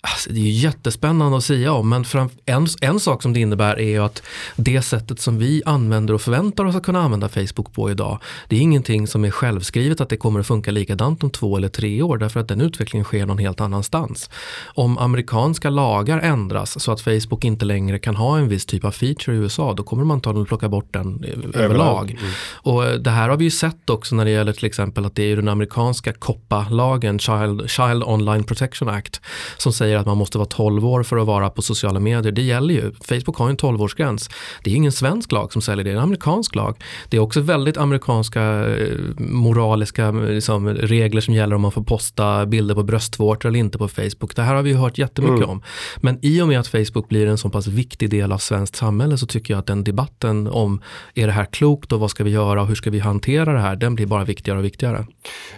Alltså, 0.00 0.30
det 0.30 0.40
är 0.40 0.44
ju 0.44 0.50
jättespännande 0.50 1.36
att 1.36 1.44
säga 1.44 1.72
om, 1.72 1.88
men 1.88 2.04
en, 2.46 2.66
en 2.80 3.00
sak 3.00 3.22
som 3.22 3.32
det 3.32 3.40
innebär 3.40 3.78
är 3.78 3.88
ju 3.88 3.98
att 3.98 4.22
det 4.56 4.82
sättet 4.82 5.20
som 5.20 5.38
vi 5.38 5.62
använder 5.66 6.14
och 6.14 6.20
förväntar 6.20 6.64
oss 6.64 6.76
att 6.76 6.82
kunna 6.82 7.00
använda 7.00 7.28
Facebook 7.28 7.72
på 7.72 7.90
idag, 7.90 8.18
det 8.48 8.56
är 8.56 8.60
ingenting 8.60 9.06
som 9.06 9.24
är 9.24 9.30
självskrivet 9.30 10.00
att 10.00 10.08
det 10.08 10.16
kommer 10.16 10.40
att 10.40 10.46
funka 10.46 10.70
likadant 10.70 11.22
om 11.24 11.30
två 11.30 11.56
eller 11.56 11.68
tre 11.68 12.02
år, 12.02 12.18
därför 12.18 12.40
att 12.40 12.48
den 12.48 12.60
utvecklingen 12.60 13.04
sker 13.04 13.26
någon 13.26 13.38
helt 13.38 13.60
annanstans. 13.60 14.30
Om 14.66 14.98
amerikanska 14.98 15.70
lagar 15.70 16.18
ändras 16.18 16.82
så 16.82 16.92
att 16.92 17.00
Facebook 17.00 17.44
inte 17.44 17.64
längre 17.64 17.98
kan 17.98 18.16
ha 18.16 18.38
en 18.38 18.48
viss 18.48 18.66
typ 18.66 18.84
av 18.84 18.90
feature 18.90 19.36
i 19.36 19.38
USA, 19.38 19.74
då 19.74 19.82
kommer 19.82 20.04
man 20.04 20.14
antagligen 20.14 20.46
plocka 20.46 20.68
bort 20.68 20.92
den 20.92 21.24
eh, 21.24 21.62
överlag. 21.64 22.18
Och 22.52 22.86
eh, 22.86 22.94
det 22.94 23.10
här 23.10 23.28
har 23.28 23.36
vi 23.36 23.44
ju 23.44 23.50
sett 23.50 23.90
också 23.90 24.14
när 24.14 24.24
det 24.24 24.30
gäller 24.30 24.52
till 24.52 24.66
exempel 24.66 25.04
att 25.04 25.14
det 25.14 25.32
är 25.32 25.36
den 25.36 25.48
amerikanska 25.48 26.12
COPPA-lagen, 26.12 27.18
Child, 27.18 27.70
Child 27.70 28.02
Online 28.02 28.44
Protection 28.44 28.88
Act, 28.88 29.20
som 29.56 29.72
säger 29.72 29.87
att 29.96 30.06
man 30.06 30.16
måste 30.16 30.38
vara 30.38 30.48
12 30.48 30.86
år 30.86 31.02
för 31.02 31.16
att 31.16 31.26
vara 31.26 31.50
på 31.50 31.62
sociala 31.62 32.00
medier. 32.00 32.32
Det 32.32 32.42
gäller 32.42 32.74
ju. 32.74 32.92
Facebook 32.92 33.36
har 33.36 33.46
ju 33.46 33.50
en 33.50 33.56
12-årsgräns. 33.56 34.30
Det 34.62 34.70
är 34.70 34.74
ingen 34.74 34.92
svensk 34.92 35.32
lag 35.32 35.52
som 35.52 35.62
säljer 35.62 35.84
det, 35.84 35.90
det 35.90 35.94
är 35.94 35.96
en 35.96 36.02
amerikansk 36.02 36.54
lag. 36.54 36.76
Det 37.08 37.16
är 37.16 37.20
också 37.20 37.40
väldigt 37.40 37.76
amerikanska 37.76 38.42
eh, 38.42 38.98
moraliska 39.18 40.06
eh, 40.06 40.14
liksom, 40.14 40.68
regler 40.68 41.20
som 41.20 41.34
gäller 41.34 41.56
om 41.56 41.62
man 41.62 41.72
får 41.72 41.82
posta 41.82 42.46
bilder 42.46 42.74
på 42.74 42.82
bröstvårtor 42.82 43.48
eller 43.48 43.58
inte 43.58 43.78
på 43.78 43.88
Facebook. 43.88 44.36
Det 44.36 44.42
här 44.42 44.54
har 44.54 44.62
vi 44.62 44.72
hört 44.72 44.98
jättemycket 44.98 45.48
om. 45.48 45.62
Men 45.96 46.18
i 46.22 46.42
och 46.42 46.48
med 46.48 46.60
att 46.60 46.68
Facebook 46.68 47.08
blir 47.08 47.26
en 47.26 47.38
så 47.38 47.50
pass 47.50 47.66
viktig 47.66 48.10
del 48.10 48.32
av 48.32 48.38
svenskt 48.38 48.76
samhälle 48.76 49.18
så 49.18 49.26
tycker 49.26 49.54
jag 49.54 49.58
att 49.58 49.66
den 49.66 49.84
debatten 49.84 50.46
om 50.46 50.80
är 51.14 51.26
det 51.26 51.32
här 51.32 51.44
klokt 51.44 51.92
och 51.92 52.00
vad 52.00 52.10
ska 52.10 52.24
vi 52.24 52.30
göra 52.30 52.62
och 52.62 52.68
hur 52.68 52.74
ska 52.74 52.90
vi 52.90 52.98
hantera 52.98 53.52
det 53.52 53.60
här, 53.60 53.76
den 53.76 53.94
blir 53.94 54.06
bara 54.06 54.24
viktigare 54.24 54.58
och 54.58 54.64
viktigare. 54.64 55.06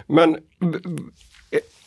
Men 0.07 0.37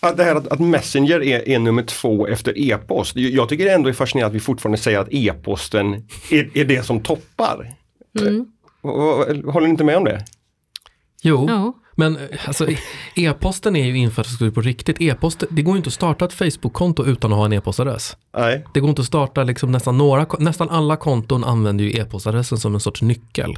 att 0.08 0.16
det 0.16 0.24
här 0.24 0.34
att, 0.34 0.48
att 0.48 0.60
Messenger 0.60 1.22
är, 1.22 1.48
är 1.48 1.58
nummer 1.58 1.82
två 1.82 2.26
efter 2.26 2.58
e-post. 2.58 3.16
Jag 3.16 3.48
tycker 3.48 3.64
det 3.64 3.70
ändå 3.72 3.88
är 3.88 3.92
fascinerande 3.92 4.26
att 4.30 4.34
vi 4.34 4.40
fortfarande 4.40 4.78
säger 4.78 4.98
att 4.98 5.08
e-posten 5.10 5.94
är, 6.30 6.50
är 6.58 6.64
det 6.64 6.82
som 6.86 7.00
toppar. 7.00 7.74
Mm. 8.20 8.46
Och- 8.80 9.52
Håller 9.52 9.60
ni 9.66 9.70
inte 9.70 9.84
med 9.84 9.96
om 9.96 10.04
det? 10.04 10.24
Jo, 11.22 11.46
Ja. 11.48 11.72
Men 11.94 12.16
eh, 12.16 12.22
alltså, 12.46 12.66
e-posten 13.14 13.76
är 13.76 13.84
ju 13.84 13.96
infrastruktur 13.96 14.50
på 14.50 14.60
riktigt. 14.60 15.00
E-post, 15.00 15.44
det 15.50 15.62
går 15.62 15.74
ju 15.74 15.76
inte 15.76 15.88
att 15.88 15.94
starta 15.94 16.24
ett 16.24 16.32
Facebook-konto 16.32 17.04
utan 17.06 17.32
att 17.32 17.38
ha 17.38 17.44
en 17.44 17.52
e-postadress. 17.52 18.16
Nej. 18.36 18.64
Det 18.74 18.80
går 18.80 18.90
inte 18.90 19.02
att 19.02 19.06
starta 19.06 19.42
liksom 19.42 19.72
nästan 19.72 19.98
några, 19.98 20.26
nästan 20.38 20.70
alla 20.70 20.96
konton 20.96 21.44
använder 21.44 21.84
ju 21.84 22.00
e-postadressen 22.00 22.58
som 22.58 22.74
en 22.74 22.80
sorts 22.80 23.02
nyckel. 23.02 23.56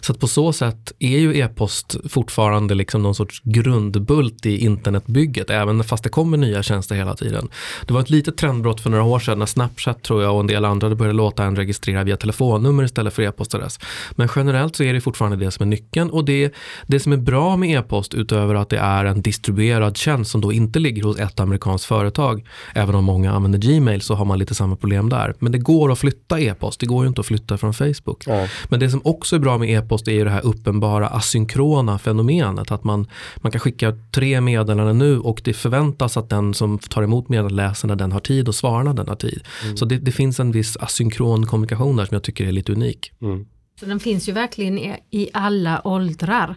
Så 0.00 0.12
att 0.12 0.20
på 0.20 0.28
så 0.28 0.52
sätt 0.52 0.92
är 0.98 1.18
ju 1.18 1.38
e-post 1.38 1.96
fortfarande 2.08 2.74
liksom 2.74 3.02
någon 3.02 3.14
sorts 3.14 3.42
grundbult 3.44 4.46
i 4.46 4.64
internetbygget, 4.64 5.50
även 5.50 5.84
fast 5.84 6.04
det 6.04 6.10
kommer 6.10 6.36
nya 6.36 6.62
tjänster 6.62 6.94
hela 6.94 7.14
tiden. 7.14 7.48
Det 7.86 7.92
var 7.94 8.00
ett 8.00 8.10
litet 8.10 8.36
trendbrott 8.36 8.80
för 8.80 8.90
några 8.90 9.04
år 9.04 9.18
sedan 9.18 9.38
när 9.38 9.46
Snapchat 9.46 10.02
tror 10.02 10.22
jag 10.22 10.34
och 10.34 10.40
en 10.40 10.46
del 10.46 10.64
andra 10.64 10.94
började 10.94 11.16
låta 11.16 11.44
en 11.44 11.56
registrera 11.56 12.04
via 12.04 12.16
telefonnummer 12.16 12.84
istället 12.84 13.14
för 13.14 13.22
e-postadress. 13.22 13.80
Men 14.10 14.28
generellt 14.36 14.76
så 14.76 14.82
är 14.82 14.94
det 14.94 15.00
fortfarande 15.00 15.36
det 15.36 15.50
som 15.50 15.62
är 15.62 15.66
nyckeln 15.66 16.10
och 16.10 16.24
det, 16.24 16.54
det 16.86 17.00
som 17.00 17.12
är 17.12 17.16
bra 17.16 17.56
med 17.56 17.77
e-post 17.78 18.14
utöver 18.14 18.54
att 18.54 18.68
det 18.68 18.78
är 18.78 19.04
en 19.04 19.22
distribuerad 19.22 19.96
tjänst 19.96 20.30
som 20.30 20.40
då 20.40 20.52
inte 20.52 20.78
ligger 20.78 21.02
hos 21.02 21.18
ett 21.18 21.40
amerikanskt 21.40 21.86
företag, 21.86 22.46
även 22.74 22.94
om 22.94 23.04
många 23.04 23.32
använder 23.32 23.58
Gmail 23.58 24.00
så 24.00 24.14
har 24.14 24.24
man 24.24 24.38
lite 24.38 24.54
samma 24.54 24.76
problem 24.76 25.08
där. 25.08 25.34
Men 25.38 25.52
det 25.52 25.58
går 25.58 25.92
att 25.92 25.98
flytta 25.98 26.40
e-post, 26.40 26.80
det 26.80 26.86
går 26.86 27.04
ju 27.04 27.08
inte 27.08 27.20
att 27.20 27.26
flytta 27.26 27.58
från 27.58 27.74
Facebook. 27.74 28.24
Ja. 28.26 28.46
Men 28.68 28.80
det 28.80 28.90
som 28.90 29.00
också 29.04 29.36
är 29.36 29.40
bra 29.40 29.58
med 29.58 29.70
e-post 29.70 30.08
är 30.08 30.12
ju 30.12 30.24
det 30.24 30.30
här 30.30 30.46
uppenbara 30.46 31.08
asynkrona 31.08 31.98
fenomenet. 31.98 32.70
Att 32.70 32.84
man, 32.84 33.06
man 33.36 33.52
kan 33.52 33.60
skicka 33.60 33.92
tre 34.12 34.40
meddelanden 34.40 34.98
nu 34.98 35.18
och 35.18 35.40
det 35.44 35.52
förväntas 35.52 36.16
att 36.16 36.30
den 36.30 36.54
som 36.54 36.78
tar 36.78 37.02
emot 37.02 37.28
meddelandet 37.28 37.84
när 37.84 37.96
den 37.96 38.12
har 38.12 38.20
tid 38.20 38.48
och 38.48 38.54
svarar 38.54 38.84
när 38.84 38.94
den 38.94 39.08
har 39.08 39.16
tid. 39.16 39.40
Så 39.76 39.84
det, 39.84 39.98
det 39.98 40.12
finns 40.12 40.40
en 40.40 40.52
viss 40.52 40.76
asynkron 40.76 41.46
kommunikation 41.46 41.96
där 41.96 42.04
som 42.04 42.14
jag 42.14 42.22
tycker 42.22 42.46
är 42.46 42.52
lite 42.52 42.72
unik. 42.72 43.12
Mm. 43.22 43.46
Så 43.80 43.86
den 43.86 44.00
finns 44.00 44.28
ju 44.28 44.32
verkligen 44.32 44.78
i, 44.78 44.96
i 45.10 45.28
alla 45.32 45.80
åldrar. 45.84 46.56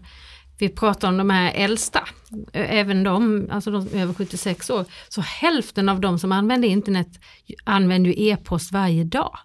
Vi 0.62 0.70
pratar 0.70 1.08
om 1.08 1.18
de 1.18 1.30
här 1.30 1.52
äldsta, 1.56 2.08
även 2.54 3.04
de, 3.04 3.48
alltså 3.52 3.72
de 3.72 3.88
över 3.94 4.14
76 4.14 4.70
år. 4.70 4.86
Så 5.10 5.22
hälften 5.22 5.90
av 5.90 6.00
de 6.00 6.20
som 6.20 6.32
använder 6.32 6.68
internet 6.68 7.08
använder 7.64 8.12
ju 8.12 8.30
e-post 8.30 8.72
varje 8.72 9.04
dag. 9.04 9.38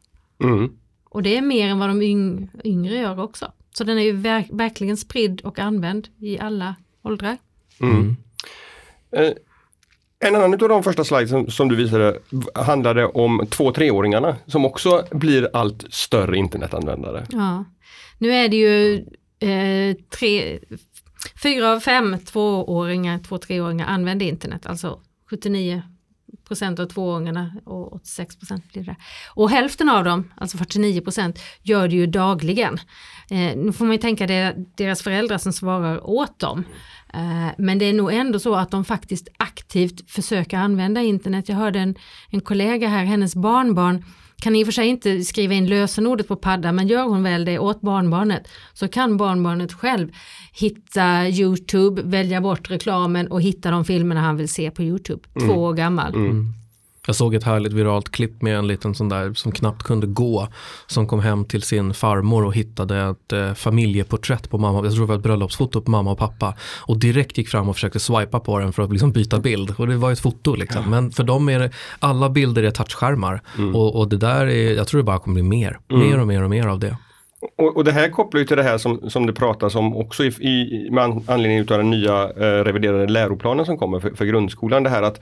Mm. 0.43 0.71
Och 1.05 1.23
det 1.23 1.37
är 1.37 1.43
mer 1.43 1.69
än 1.69 1.79
vad 1.79 1.89
de 1.89 2.03
yng, 2.03 2.51
yngre 2.65 2.95
gör 2.95 3.21
också. 3.21 3.53
Så 3.73 3.85
den 3.85 3.99
är 3.99 4.03
ju 4.03 4.13
verk, 4.13 4.47
verkligen 4.53 4.97
spridd 4.97 5.41
och 5.41 5.59
använd 5.59 6.09
i 6.19 6.39
alla 6.39 6.75
åldrar. 7.03 7.37
Mm. 7.81 8.17
Eh, 9.17 9.33
En 10.19 10.35
annan 10.35 10.53
av 10.53 10.69
de 10.69 10.83
första 10.83 11.05
slides 11.05 11.31
som, 11.31 11.51
som 11.51 11.69
du 11.69 11.77
visade 11.77 12.19
handlade 12.55 13.07
om 13.07 13.47
två-treåringarna 13.51 14.37
som 14.47 14.65
också 14.65 15.05
blir 15.11 15.51
allt 15.53 15.95
större 15.95 16.37
internetanvändare. 16.37 17.27
Ja. 17.31 17.65
Nu 18.19 18.33
är 18.33 18.49
det 18.49 18.57
ju 18.57 19.05
eh, 19.39 19.97
tre, 20.19 20.59
fyra 21.43 21.73
av 21.73 21.81
fem 21.81 22.19
tvååringar, 22.19 23.19
två 23.19 23.39
treåringar 23.39 23.87
använder 23.87 24.27
internet, 24.27 24.67
alltså 24.67 25.01
79 25.31 25.83
procent 26.49 26.79
av 26.79 26.87
tvååringarna 26.87 27.53
och 27.65 27.93
86 27.93 28.37
procent 28.37 28.73
blir 28.73 28.85
det. 28.85 28.97
Och 29.35 29.51
hälften 29.51 29.89
av 29.89 30.05
dem, 30.05 30.33
alltså 30.37 30.59
49 30.59 31.01
procent, 31.01 31.39
gör 31.63 31.89
det 31.89 31.95
ju 31.97 32.07
dagligen. 32.07 32.79
Eh, 33.31 33.57
nu 33.57 33.73
får 33.73 33.85
man 33.85 33.93
ju 33.93 33.99
tänka 33.99 34.27
det 34.27 34.35
är 34.35 34.55
deras 34.77 35.03
föräldrar 35.03 35.39
som 35.39 35.53
svarar 35.53 36.07
åt 36.07 36.39
dem. 36.39 36.65
Eh, 37.15 37.49
men 37.59 37.79
det 37.79 37.85
är 37.85 37.93
nog 37.93 38.13
ändå 38.13 38.39
så 38.39 38.55
att 38.55 38.71
de 38.71 38.85
faktiskt 38.85 39.29
aktivt 39.37 40.11
försöker 40.11 40.57
använda 40.57 41.03
internet. 41.03 41.49
Jag 41.49 41.57
hörde 41.57 41.79
en, 41.79 41.95
en 42.31 42.41
kollega 42.41 42.89
här, 42.89 43.05
hennes 43.05 43.35
barnbarn 43.37 44.05
kan 44.43 44.57
i 44.57 44.63
och 44.63 44.67
för 44.67 44.73
sig 44.73 44.87
inte 44.87 45.25
skriva 45.25 45.55
in 45.55 45.67
lösenordet 45.67 46.29
på 46.29 46.37
padda 46.37 46.73
men 46.73 46.89
gör 46.89 47.05
hon 47.05 47.23
väl 47.23 47.45
det 47.45 47.59
åt 47.59 47.81
barnbarnet 47.81 48.49
så 48.73 48.89
kan 48.89 49.17
barnbarnet 49.17 49.73
själv 49.73 50.13
hitta 50.53 51.29
Youtube, 51.29 52.03
välja 52.03 52.41
bort 52.41 52.71
reklamen 52.71 53.27
och 53.27 53.43
hitta 53.43 53.71
de 53.71 53.85
filmerna 53.85 54.21
han 54.21 54.37
vill 54.37 54.49
se 54.49 54.71
på 54.71 54.83
Youtube. 54.83 55.23
Två 55.47 55.55
år 55.55 55.73
gammal. 55.73 56.15
Mm. 56.15 56.53
Jag 57.07 57.17
såg 57.17 57.35
ett 57.35 57.45
härligt 57.45 57.73
viralt 57.73 58.11
klipp 58.11 58.43
med 58.43 58.59
en 58.59 58.67
liten 58.67 58.95
sån 58.95 59.09
där 59.09 59.35
som 59.35 59.53
knappt 59.53 59.83
kunde 59.83 60.07
gå. 60.07 60.49
Som 60.87 61.07
kom 61.07 61.21
hem 61.21 61.45
till 61.45 61.63
sin 61.63 61.95
farmor 61.95 62.45
och 62.45 62.55
hittade 62.55 63.01
ett 63.01 63.33
eh, 63.33 63.55
familjeporträtt 63.55 64.51
på 64.51 64.59
mamma. 64.59 64.85
Jag 64.85 64.93
tror 64.93 65.03
det 65.03 65.09
var 65.09 65.17
ett 65.17 65.23
bröllopsfoto 65.23 65.81
på 65.81 65.91
mamma 65.91 66.11
och 66.11 66.19
pappa. 66.19 66.55
Och 66.81 66.99
direkt 66.99 67.39
gick 67.39 67.49
fram 67.49 67.69
och 67.69 67.75
försökte 67.75 68.01
swipa 68.01 68.41
på 68.41 68.59
den 68.59 68.73
för 68.73 68.83
att 68.83 68.91
liksom 68.91 69.13
byta 69.13 69.39
bild. 69.39 69.75
Och 69.79 69.87
det 69.87 69.97
var 69.97 70.13
ett 70.13 70.21
foto 70.21 70.55
liksom. 70.55 70.83
Ja. 70.83 70.91
Men 70.91 71.11
för 71.11 71.25
dem 71.25 71.49
är 71.49 71.59
det, 71.59 71.71
alla 71.99 72.31
bilder 72.31 72.63
är 72.63 72.71
touchskärmar. 72.71 73.43
Mm. 73.59 73.77
Och, 73.77 73.97
och, 73.97 74.09
det 74.09 74.17
där 74.17 74.47
är, 74.47 74.75
jag 74.75 74.87
tror 74.87 74.99
det 74.99 75.05
bara 75.05 75.19
kommer 75.19 75.35
bli 75.35 75.43
mer. 75.43 75.79
Mm. 75.91 76.09
Mer 76.09 76.21
och 76.21 76.27
mer 76.27 76.43
och 76.43 76.51
mer 76.51 76.67
av 76.67 76.79
det. 76.79 76.97
Och, 77.57 77.77
och, 77.77 77.85
det 77.85 77.93
här 77.93 78.09
kopplar 78.09 78.39
ju 78.39 78.45
till 78.45 78.57
det 78.57 78.63
här 78.63 78.79
som, 78.79 79.11
som 79.11 79.27
det 79.27 79.33
pratas 79.33 79.75
om 79.75 79.97
också 79.97 80.25
i, 80.25 80.29
i, 80.29 80.89
med 80.91 81.23
anledning 81.27 81.61
av 81.61 81.67
den 81.67 81.91
nya 81.91 82.23
eh, 82.23 82.65
reviderade 82.65 83.07
läroplanen 83.07 83.67
som 83.67 83.79
kommer 83.79 84.01
för, 84.01 84.11
för 84.11 84.25
grundskolan. 84.25 84.83
Det 84.83 84.91
här 84.91 85.03
att 85.03 85.21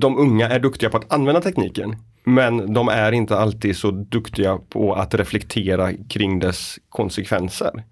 de 0.00 0.18
unga 0.18 0.48
är 0.48 0.58
duktiga 0.58 0.90
på 0.90 0.96
att 0.96 1.12
använda 1.12 1.40
tekniken. 1.40 1.96
Men 2.24 2.74
de 2.74 2.88
är 2.88 3.12
inte 3.12 3.38
alltid 3.38 3.76
så 3.76 3.90
duktiga 3.90 4.58
på 4.68 4.94
att 4.94 5.14
reflektera 5.14 5.92
kring 6.08 6.38
dess 6.38 6.78
konsekvenser. 6.88 7.84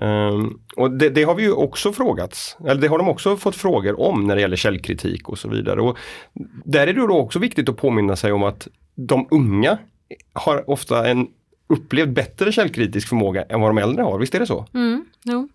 Um, 0.00 0.60
och 0.76 0.90
det, 0.90 1.08
det, 1.08 1.22
har 1.22 1.34
vi 1.34 1.42
ju 1.42 1.52
också 1.52 1.92
frågats, 1.92 2.56
eller 2.66 2.80
det 2.80 2.88
har 2.88 2.98
de 2.98 3.08
också 3.08 3.36
fått 3.36 3.56
frågor 3.56 4.00
om 4.00 4.26
när 4.26 4.34
det 4.34 4.40
gäller 4.40 4.56
källkritik 4.56 5.28
och 5.28 5.38
så 5.38 5.48
vidare. 5.48 5.80
Och 5.80 5.98
där 6.64 6.86
är 6.86 6.92
det 6.92 7.00
då 7.00 7.18
också 7.18 7.38
viktigt 7.38 7.68
att 7.68 7.76
påminna 7.76 8.16
sig 8.16 8.32
om 8.32 8.42
att 8.42 8.68
de 8.94 9.28
unga 9.30 9.78
har 10.32 10.70
ofta 10.70 11.08
en 11.08 11.26
upplevd 11.66 12.12
bättre 12.12 12.52
källkritisk 12.52 13.08
förmåga 13.08 13.42
än 13.42 13.60
vad 13.60 13.70
de 13.70 13.78
äldre 13.78 14.02
har, 14.02 14.18
visst 14.18 14.34
är 14.34 14.40
det 14.40 14.46
så? 14.46 14.66
Mm, 14.74 15.04
jo. 15.24 15.48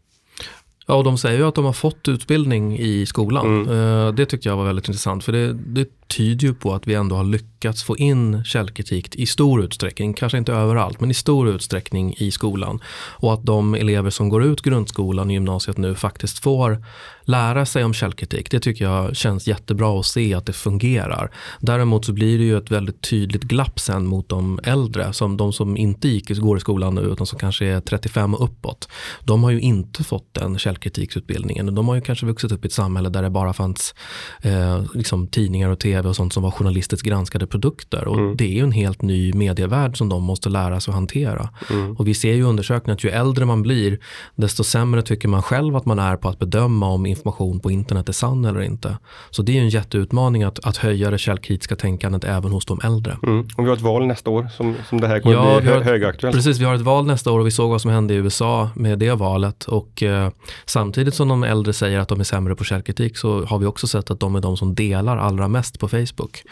Ja, 0.88 0.96
och 0.96 1.04
de 1.04 1.18
säger 1.18 1.40
ju 1.40 1.48
att 1.48 1.56
de 1.56 1.66
har 1.66 1.74
fått 1.74 2.08
utbildning 2.08 2.80
i 2.80 3.06
skolan. 3.06 3.46
Mm. 3.46 4.08
Eh, 4.08 4.14
det 4.14 4.26
tyckte 4.26 4.50
jag 4.50 4.58
var 4.58 4.66
väldigt 4.66 4.88
intressant 4.88 5.24
för 5.24 5.32
det, 5.32 5.54
det 5.54 6.08
tyder 6.08 6.48
ju 6.48 6.54
på 6.54 6.74
att 6.74 6.88
vi 6.88 6.94
ändå 6.94 7.16
har 7.16 7.24
lyckats 7.24 7.57
lyckats 7.58 7.84
få 7.84 7.98
in 7.98 8.44
källkritik 8.44 9.16
i 9.16 9.26
stor 9.26 9.64
utsträckning, 9.64 10.14
kanske 10.14 10.38
inte 10.38 10.54
överallt, 10.54 11.00
men 11.00 11.12
i 11.12 11.14
stor 11.14 11.50
utsträckning 11.50 12.16
i 12.18 12.32
skolan. 12.32 12.80
Och 13.20 13.34
att 13.34 13.46
de 13.46 13.76
elever 13.76 14.10
som 14.10 14.30
går 14.30 14.44
ut 14.44 14.62
grundskolan 14.62 15.28
och 15.28 15.34
gymnasiet 15.34 15.78
nu 15.78 15.96
faktiskt 15.96 16.40
får 16.40 16.84
lära 17.28 17.66
sig 17.66 17.84
om 17.84 17.94
källkritik. 17.94 18.52
Det 18.52 18.60
tycker 18.60 18.86
jag 18.86 19.16
känns 19.16 19.48
jättebra 19.48 20.00
att 20.00 20.06
se 20.06 20.34
att 20.34 20.46
det 20.46 20.54
fungerar. 20.54 21.32
Däremot 21.60 22.06
så 22.06 22.14
blir 22.14 22.38
det 22.38 22.44
ju 22.44 22.58
ett 22.58 22.72
väldigt 22.72 23.02
tydligt 23.02 23.44
glapp 23.44 23.80
sen 23.80 24.06
mot 24.06 24.30
de 24.30 24.60
äldre, 24.64 25.14
som 25.14 25.38
de 25.38 25.54
som 25.54 25.78
inte 25.78 26.08
gick, 26.08 26.38
går 26.38 26.58
i 26.58 26.60
skolan 26.60 26.96
nu, 26.96 27.02
utan 27.02 27.28
som 27.28 27.40
kanske 27.40 27.66
är 27.66 27.82
35 27.82 28.34
och 28.34 28.44
uppåt. 28.44 28.90
De 29.24 29.44
har 29.44 29.52
ju 29.52 29.60
inte 29.60 30.04
fått 30.04 30.34
den 30.34 30.58
källkritiksutbildningen. 30.58 31.76
De 31.76 31.88
har 31.88 31.96
ju 31.96 32.02
kanske 32.02 32.26
vuxit 32.26 32.52
upp 32.52 32.66
i 32.66 32.68
ett 32.68 32.74
samhälle 32.74 33.10
där 33.10 33.24
det 33.24 33.30
bara 33.30 33.54
fanns 33.54 33.96
eh, 34.42 34.84
liksom 34.94 35.28
tidningar 35.28 35.70
och 35.70 35.80
tv 35.80 36.10
och 36.10 36.16
sånt 36.16 36.34
som 36.34 36.44
var 36.44 36.52
journalistiskt 36.52 37.06
granskade 37.06 37.47
produkter. 37.48 38.08
Och 38.08 38.18
mm. 38.18 38.38
Det 38.38 38.46
är 38.46 38.54
ju 38.54 38.63
en 38.63 38.72
helt 38.72 39.01
ny 39.01 39.34
medievärld 39.34 39.98
som 39.98 40.10
de 40.10 40.24
måste 40.24 40.50
lära 40.50 40.80
sig 40.80 40.92
att 40.92 40.96
hantera. 40.96 41.50
Mm. 41.70 41.96
Och 41.96 42.08
vi 42.08 42.13
ser 42.13 42.34
ju 42.34 42.44
undersökningar 42.44 42.96
att 42.96 43.04
ju 43.04 43.10
äldre 43.10 43.46
man 43.46 43.62
blir, 43.62 44.00
desto 44.36 44.63
sämre 44.63 45.01
tycker 45.01 45.27
man 45.27 45.42
själv 45.42 45.75
att 45.75 45.86
man 45.86 46.00
är 46.00 46.18
på 46.18 46.30
att 46.30 46.39
bedöma 46.39 46.88
om 46.88 47.06
information 47.06 47.60
på 47.60 47.72
internet 47.72 48.10
är 48.10 48.13
sann 48.13 48.46
eller 48.46 48.62
inte. 48.62 48.98
Så 49.30 49.42
det 49.42 49.58
är 49.58 49.62
en 49.62 49.70
jätteutmaning 49.70 50.44
att, 50.44 50.66
att 50.66 50.77
höja 50.77 51.12
det 51.12 51.18
källkritiska 51.18 51.75
tänkandet 51.75 52.24
även 52.24 52.51
hos 52.51 52.66
de 52.66 52.80
äldre. 52.84 53.18
Mm. 53.24 53.48
Och 53.58 53.63
vi 53.63 53.70
har 53.70 53.75
ett 53.75 53.82
val 53.82 54.08
nästa 54.08 54.30
år 54.30 54.48
som, 54.58 54.75
som 54.89 55.01
det 55.01 55.08
här 55.08 55.20
kommer 55.20 55.36
ja, 55.36 55.62
bli 55.62 55.70
hö 55.70 55.84
högaktuellt. 55.84 56.36
Precis, 56.36 56.60
vi 56.60 56.66
har 56.66 56.75
ett 56.75 56.82
val 56.82 57.06
nästa 57.06 57.32
år 57.32 57.39
och 57.39 57.48
vi 57.48 57.51
såg 57.51 57.70
vad 57.70 57.82
som 57.82 57.92
hände 57.92 58.13
i 58.13 58.18
USA 58.18 58.70
med 58.75 59.00
det 59.00 59.13
valet. 59.13 59.63
Och 59.63 60.04
eh, 60.04 60.30
samtidigt 60.66 61.13
som 61.13 61.27
de 61.27 61.44
äldre 61.44 61.74
säger 61.74 62.00
att 62.00 62.08
de 62.08 62.20
är 62.20 62.24
sämre 62.24 62.56
på 62.56 62.63
källkritik 62.63 63.18
så 63.18 63.46
har 63.46 63.60
vi 63.60 63.66
också 63.66 63.88
sett 63.88 64.12
att 64.12 64.20
de 64.20 64.36
är 64.36 64.42
de 64.42 64.58
som 64.58 64.75
delar 64.75 65.18
allra 65.18 65.48
mest 65.48 65.80
på 65.80 65.88
Facebook. 65.88 66.44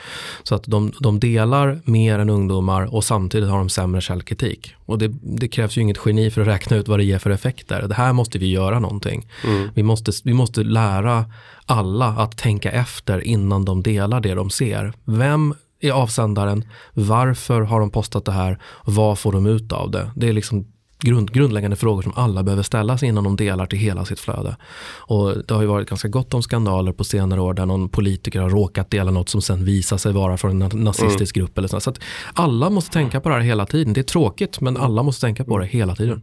Så 0.43 0.55
att 0.55 0.63
de, 0.63 0.84
de 0.99 1.19
delar 1.19 1.81
mer 1.83 2.19
än 2.19 2.29
ungdomar 2.29 2.95
och 2.95 3.03
samtidigt 3.03 3.49
har 3.49 3.57
de 3.57 3.69
sämre 3.69 4.01
källkritik. 4.01 4.73
Och 4.85 4.97
det, 4.97 5.11
det, 5.21 5.47
krävs 5.47 5.77
ju 5.77 5.81
inget 5.81 5.97
geni 6.05 6.31
för 6.31 6.41
att 6.41 6.47
räkna 6.47 6.77
ut 6.77 6.87
vad 6.87 6.99
det 6.99 7.03
ger 7.03 7.19
för 7.19 7.29
effekter. 7.29 7.81
Det 7.87 7.95
här 7.95 8.13
måste 8.13 8.37
vi 8.37 8.51
göra 8.51 8.79
någonting. 8.79 9.27
Mm. 9.43 9.69
Vi, 9.73 9.83
måste, 9.83 10.11
vi 10.23 10.33
måste 10.33 10.63
lära 10.63 11.25
alla 11.65 12.07
att 12.07 12.37
tänka 12.37 12.71
efter 12.71 13.19
innan 13.21 13.65
de 13.65 13.83
delar 13.83 14.21
det 14.21 14.33
de 14.33 14.49
ser. 14.49 14.93
Vem 15.05 15.53
är 15.79 15.91
avsändaren? 15.91 16.65
Varför 16.93 17.61
har 17.61 17.79
de 17.79 17.91
postat 17.91 18.25
det 18.25 18.31
här? 18.31 18.59
Vad 18.85 19.19
får 19.19 19.31
de 19.31 19.45
ut 19.45 19.71
av 19.71 19.91
det? 19.91 20.11
Det 20.15 20.29
är 20.29 20.33
liksom 20.33 20.65
grund, 20.99 21.33
grundläggande 21.33 21.75
frågor 21.75 22.01
som 22.01 22.13
alla 22.15 22.43
behöver 22.43 22.63
ställa 22.63 22.97
sig 22.97 23.09
innan 23.09 23.23
de 23.23 23.35
delar 23.35 23.65
till 23.65 23.79
hela 23.79 24.05
sitt 24.05 24.19
flöde. 24.19 24.55
Och 24.97 25.37
det 25.47 25.53
har 25.53 25.61
ju 25.61 25.67
varit 25.67 25.89
ganska 25.89 26.07
gott 26.07 26.33
om 26.33 26.41
skandaler 26.41 26.91
på 26.91 27.03
senare 27.03 27.41
år 27.41 27.53
där 27.53 27.65
någon 27.65 27.89
politiker 27.89 28.39
har 28.39 28.49
råkat 28.49 28.91
dela 28.91 29.11
något 29.11 29.29
som 29.29 29.41
sen 29.41 29.65
visar 29.65 29.97
sig 29.97 30.13
vara 30.13 30.37
från 30.37 30.61
en 30.61 30.83
nazistisk 30.83 31.37
mm. 31.37 31.45
grupp. 31.45 31.57
Eller 31.57 31.67
så. 31.67 31.79
så 31.79 31.89
att 31.89 31.99
alla 32.33 32.69
måste 32.69 32.91
tänka 32.91 33.21
på 33.21 33.29
det 33.29 33.35
här 33.35 33.41
hela 33.41 33.65
tiden. 33.65 33.93
Det 33.93 34.01
är 34.01 34.03
tråkigt 34.03 34.61
men 34.61 34.77
alla 34.77 35.03
måste 35.03 35.21
tänka 35.21 35.43
på 35.43 35.57
det 35.57 35.65
hela 35.65 35.95
tiden. 35.95 36.21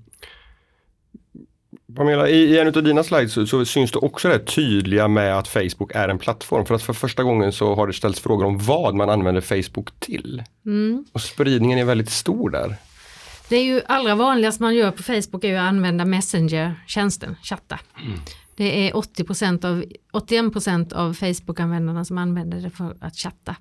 Pamela, 1.96 2.28
i 2.28 2.58
en 2.58 2.66
av 2.66 2.82
dina 2.82 3.02
slides 3.02 3.32
så, 3.32 3.46
så, 3.46 3.64
syns 3.64 3.92
det 3.92 3.98
också 3.98 4.28
det 4.28 4.38
tydliga 4.38 5.08
med 5.08 5.38
att 5.38 5.48
Facebook 5.48 5.92
är 5.94 6.08
en 6.08 6.18
plattform. 6.18 6.66
För 6.66 6.74
att 6.74 6.82
för 6.82 6.92
första 6.92 7.22
gången 7.22 7.52
så 7.52 7.74
har 7.74 7.86
det 7.86 7.92
ställts 7.92 8.20
frågor 8.20 8.44
om 8.44 8.58
vad 8.58 8.94
man 8.94 9.10
använder 9.10 9.40
Facebook 9.40 10.00
till. 10.00 10.42
Mm. 10.66 11.04
Och 11.12 11.20
spridningen 11.20 11.78
är 11.78 11.84
väldigt 11.84 12.10
stor 12.10 12.50
där. 12.50 12.76
Det 13.48 13.56
är 13.56 13.64
ju 13.64 13.82
allra 13.86 14.14
vanligast 14.14 14.60
man 14.60 14.74
gör 14.74 14.90
på 14.90 15.02
Facebook 15.02 15.44
är 15.44 15.48
ju 15.48 15.56
att 15.56 15.68
använda 15.68 16.04
Messenger-tjänsten, 16.04 17.36
chatta. 17.42 17.78
Mm. 18.02 18.18
Det 18.56 18.88
är 18.88 18.96
80 18.96 19.66
av, 19.66 19.84
81 20.12 20.92
av 20.92 21.14
Facebook-användarna 21.14 22.04
som 22.04 22.18
använder 22.18 22.60
det 22.60 22.70
för 22.70 22.96
att 23.00 23.16
chatta. 23.16 23.56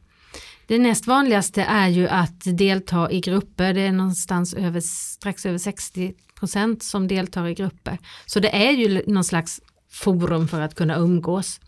Det 0.67 0.79
näst 0.79 1.07
vanligaste 1.07 1.63
är 1.63 1.88
ju 1.88 2.07
att 2.07 2.57
delta 2.57 3.11
i 3.11 3.19
grupper. 3.19 3.73
Det 3.73 3.81
är 3.81 3.91
någonstans 3.91 4.53
över, 4.53 4.79
strax 4.79 5.45
över 5.45 5.57
60% 5.57 6.79
som 6.79 7.07
deltar 7.07 7.47
i 7.47 7.53
grupper. 7.53 7.97
Så 8.25 8.39
det 8.39 8.67
är 8.67 8.71
ju 8.71 9.03
någon 9.07 9.23
slags 9.23 9.61
forum 9.91 10.47
för 10.47 10.61
att 10.61 10.75
kunna 10.75 10.95
umgås. 10.95 11.59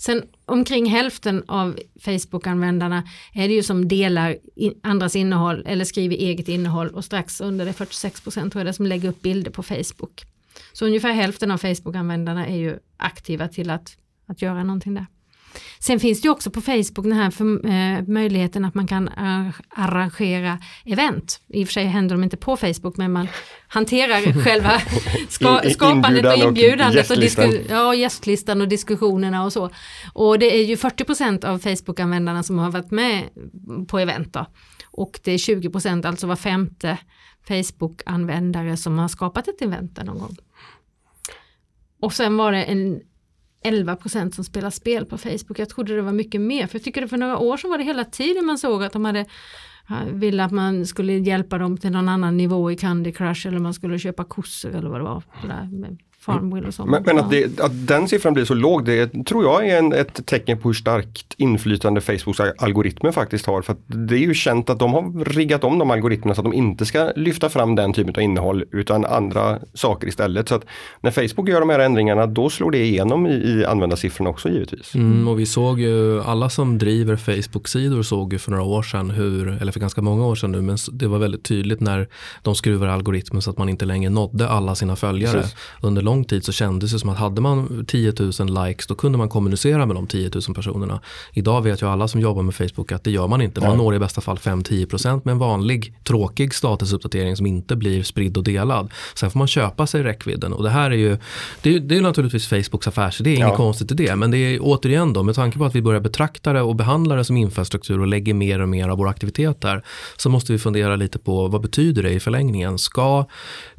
Sen 0.00 0.22
omkring 0.46 0.86
hälften 0.86 1.44
av 1.48 1.78
Facebook-användarna 2.00 3.08
är 3.34 3.48
det 3.48 3.54
ju 3.54 3.62
som 3.62 3.88
delar 3.88 4.36
andras 4.82 5.16
innehåll 5.16 5.64
eller 5.66 5.84
skriver 5.84 6.16
eget 6.16 6.48
innehåll 6.48 6.88
och 6.88 7.04
strax 7.04 7.40
under 7.40 7.64
det 7.64 7.72
46 7.72 8.20
procent 8.20 8.52
tror 8.52 8.60
jag 8.60 8.66
det 8.66 8.72
som 8.76 8.86
lägger 8.86 9.08
upp 9.08 9.22
bilder 9.22 9.50
på 9.50 9.62
Facebook. 9.62 10.24
Så 10.72 10.86
ungefär 10.86 11.12
hälften 11.12 11.50
av 11.50 11.58
Facebook-användarna 11.58 12.46
är 12.46 12.56
ju 12.56 12.78
aktiva 12.96 13.48
till 13.48 13.70
att, 13.70 13.96
att 14.26 14.42
göra 14.42 14.64
någonting 14.64 14.94
där. 14.94 15.06
Sen 15.78 16.00
finns 16.00 16.20
det 16.20 16.28
också 16.28 16.50
på 16.50 16.60
Facebook 16.60 17.04
den 17.04 17.12
här 17.12 17.30
för, 17.30 17.66
eh, 17.66 18.02
möjligheten 18.06 18.64
att 18.64 18.74
man 18.74 18.86
kan 18.86 19.10
arrangera 19.68 20.58
event. 20.84 21.40
I 21.48 21.64
och 21.64 21.68
för 21.68 21.72
sig 21.72 21.84
händer 21.84 22.14
de 22.16 22.24
inte 22.24 22.36
på 22.36 22.56
Facebook 22.56 22.96
men 22.96 23.12
man 23.12 23.28
hanterar 23.68 24.42
själva 24.44 24.80
ska, 25.28 25.60
skapandet 25.70 26.26
och 26.26 26.36
inbjudandet 26.36 27.10
och, 27.10 27.16
gästlistan. 27.16 27.48
och, 27.48 27.54
ja, 27.68 27.94
gästlistan 27.94 28.60
och 28.60 28.68
diskussionerna 28.68 29.44
och 29.44 29.52
så. 29.52 29.70
Och 30.12 30.38
det 30.38 30.60
är 30.60 30.64
ju 30.64 30.76
40% 30.76 31.44
av 31.44 31.58
Facebook-användarna 31.58 32.42
som 32.42 32.58
har 32.58 32.70
varit 32.70 32.90
med 32.90 33.24
på 33.88 33.98
event 33.98 34.32
då. 34.32 34.46
Och 34.90 35.20
det 35.24 35.32
är 35.32 35.38
20 35.38 35.70
alltså 36.04 36.26
var 36.26 36.36
femte 36.36 36.98
Facebook-användare 37.48 38.76
som 38.76 38.98
har 38.98 39.08
skapat 39.08 39.48
ett 39.48 39.62
event 39.62 39.96
där 39.96 40.04
någon 40.04 40.18
gång. 40.18 40.36
Och 42.00 42.12
sen 42.12 42.36
var 42.36 42.52
det 42.52 42.62
en 42.64 43.00
11 43.64 43.96
procent 43.96 44.34
som 44.34 44.44
spelar 44.44 44.70
spel 44.70 45.06
på 45.06 45.18
Facebook. 45.18 45.58
Jag 45.58 45.68
trodde 45.68 45.96
det 45.96 46.02
var 46.02 46.12
mycket 46.12 46.40
mer, 46.40 46.66
för 46.66 46.78
jag 46.78 46.84
tycker 46.84 47.00
det 47.00 47.08
för 47.08 47.16
några 47.16 47.38
år 47.38 47.56
sedan 47.56 47.70
var 47.70 47.78
det 47.78 47.84
hela 47.84 48.04
tiden 48.04 48.46
man 48.46 48.58
såg 48.58 48.84
att 48.84 48.92
de 48.92 49.04
hade 49.04 49.26
ville 50.12 50.44
att 50.44 50.52
man 50.52 50.86
skulle 50.86 51.12
hjälpa 51.12 51.58
dem 51.58 51.76
till 51.76 51.90
någon 51.90 52.08
annan 52.08 52.36
nivå 52.36 52.70
i 52.70 52.76
Candy 52.76 53.12
Crush 53.12 53.46
eller 53.46 53.58
man 53.58 53.74
skulle 53.74 53.98
köpa 53.98 54.24
kossor 54.24 54.76
eller 54.76 54.90
vad 54.90 55.00
det 55.00 55.04
var. 55.04 55.22
Farmville 56.20 56.66
och 56.68 56.74
så. 56.74 56.86
Men, 56.86 57.02
men 57.02 57.18
att, 57.18 57.30
det, 57.30 57.60
att, 57.60 57.86
den 57.86 58.08
siffran 58.08 58.34
blir 58.34 58.44
så 58.44 58.54
låg, 58.54 58.84
det 58.84 59.24
tror 59.26 59.44
jag 59.44 59.68
är 59.68 59.78
en, 59.78 59.92
ett 59.92 60.26
tecken 60.26 60.58
på 60.58 60.68
hur 60.68 60.74
starkt 60.74 61.34
inflytande 61.36 62.00
Facebooks 62.00 62.40
algoritmer 62.58 63.12
faktiskt 63.12 63.46
har. 63.46 63.62
För 63.62 63.76
det 63.86 64.14
är 64.14 64.18
ju 64.18 64.34
känt 64.34 64.70
att 64.70 64.78
de 64.78 64.92
har 64.92 65.24
riggat 65.24 65.64
om 65.64 65.78
de 65.78 65.90
algoritmerna 65.90 66.34
så 66.34 66.40
att 66.40 66.44
de 66.44 66.52
inte 66.52 66.86
ska 66.86 67.12
lyfta 67.16 67.48
fram 67.48 67.74
den 67.74 67.92
typen 67.92 68.14
av 68.16 68.22
innehåll 68.22 68.64
utan 68.72 69.04
andra 69.04 69.58
saker 69.74 70.08
istället. 70.08 70.48
Så 70.48 70.54
att 70.54 70.64
när 71.00 71.10
Facebook 71.10 71.48
gör 71.48 71.60
de 71.60 71.70
här 71.70 71.78
ändringarna 71.78 72.26
då 72.26 72.50
slår 72.50 72.70
det 72.70 72.84
igenom 72.84 73.26
i, 73.26 73.30
i 73.30 73.64
användarsiffrorna 73.64 74.30
också 74.30 74.48
givetvis. 74.48 74.94
Mm, 74.94 75.28
och 75.28 75.40
vi 75.40 75.46
såg 75.46 75.80
ju, 75.80 76.22
alla 76.22 76.50
som 76.50 76.78
driver 76.78 77.16
Facebook-sidor 77.16 78.02
såg 78.02 78.32
ju 78.32 78.38
för 78.38 78.50
några 78.50 78.64
år 78.64 78.82
sedan 78.82 79.10
hur, 79.10 79.58
eller 79.60 79.72
för 79.72 79.80
ganska 79.80 80.02
många 80.02 80.26
år 80.26 80.34
sedan 80.34 80.52
nu, 80.52 80.62
men 80.62 80.76
det 80.92 81.06
var 81.06 81.18
väldigt 81.18 81.44
tydligt 81.44 81.80
när 81.80 82.08
de 82.42 82.54
skruvar 82.54 82.86
algoritmen 82.86 83.42
så 83.42 83.50
att 83.50 83.58
man 83.58 83.68
inte 83.68 83.84
längre 83.84 84.10
nådde 84.10 84.48
alla 84.48 84.74
sina 84.74 84.96
följare. 84.96 85.40
Precis. 85.40 85.56
Under 85.80 86.02
lång 86.10 86.24
tid 86.24 86.44
så 86.44 86.52
kändes 86.52 86.92
det 86.92 86.98
som 86.98 87.08
att 87.08 87.18
hade 87.18 87.40
man 87.40 87.84
10 87.86 88.12
000 88.40 88.66
likes 88.66 88.86
då 88.86 88.94
kunde 88.94 89.18
man 89.18 89.28
kommunicera 89.28 89.86
med 89.86 89.96
de 89.96 90.06
10 90.06 90.30
000 90.34 90.54
personerna. 90.54 91.00
Idag 91.32 91.62
vet 91.62 91.82
ju 91.82 91.86
alla 91.86 92.08
som 92.08 92.20
jobbar 92.20 92.42
med 92.42 92.54
Facebook 92.54 92.92
att 92.92 93.04
det 93.04 93.10
gör 93.10 93.28
man 93.28 93.42
inte. 93.42 93.60
Man 93.60 93.78
når 93.78 93.94
i 93.94 93.98
bästa 93.98 94.20
fall 94.20 94.36
5-10% 94.36 95.20
med 95.24 95.32
en 95.32 95.38
vanlig 95.38 95.94
tråkig 96.04 96.54
statusuppdatering 96.54 97.36
som 97.36 97.46
inte 97.46 97.76
blir 97.76 98.02
spridd 98.02 98.36
och 98.36 98.44
delad. 98.44 98.90
Sen 99.14 99.30
får 99.30 99.38
man 99.38 99.48
köpa 99.48 99.86
sig 99.86 100.02
räckvidden 100.02 100.52
och 100.52 100.62
det 100.62 100.70
här 100.70 100.90
är 100.90 100.96
ju, 100.96 101.18
det 101.62 101.74
är, 101.74 101.80
det 101.80 101.96
är 101.96 102.02
naturligtvis 102.02 102.46
Facebooks 102.46 102.88
affärsidé, 102.88 103.30
inget 103.34 103.48
ja. 103.48 103.56
konstigt 103.56 103.90
i 103.90 103.94
det. 103.94 104.16
Men 104.16 104.30
det 104.30 104.38
är 104.38 104.58
återigen 104.62 105.12
då, 105.12 105.22
med 105.22 105.34
tanke 105.34 105.58
på 105.58 105.64
att 105.64 105.74
vi 105.74 105.82
börjar 105.82 106.00
betrakta 106.00 106.52
det 106.52 106.62
och 106.62 106.76
behandla 106.76 107.14
det 107.14 107.24
som 107.24 107.36
infrastruktur 107.36 108.00
och 108.00 108.06
lägger 108.06 108.34
mer 108.34 108.60
och 108.60 108.68
mer 108.68 108.88
av 108.88 108.98
vår 108.98 109.08
aktivitet 109.08 109.60
där, 109.60 109.84
så 110.16 110.28
måste 110.30 110.52
vi 110.52 110.58
fundera 110.58 110.96
lite 110.96 111.18
på 111.18 111.48
vad 111.48 111.60
betyder 111.60 112.02
det 112.02 112.10
i 112.10 112.20
förlängningen? 112.20 112.78
Ska 112.78 113.26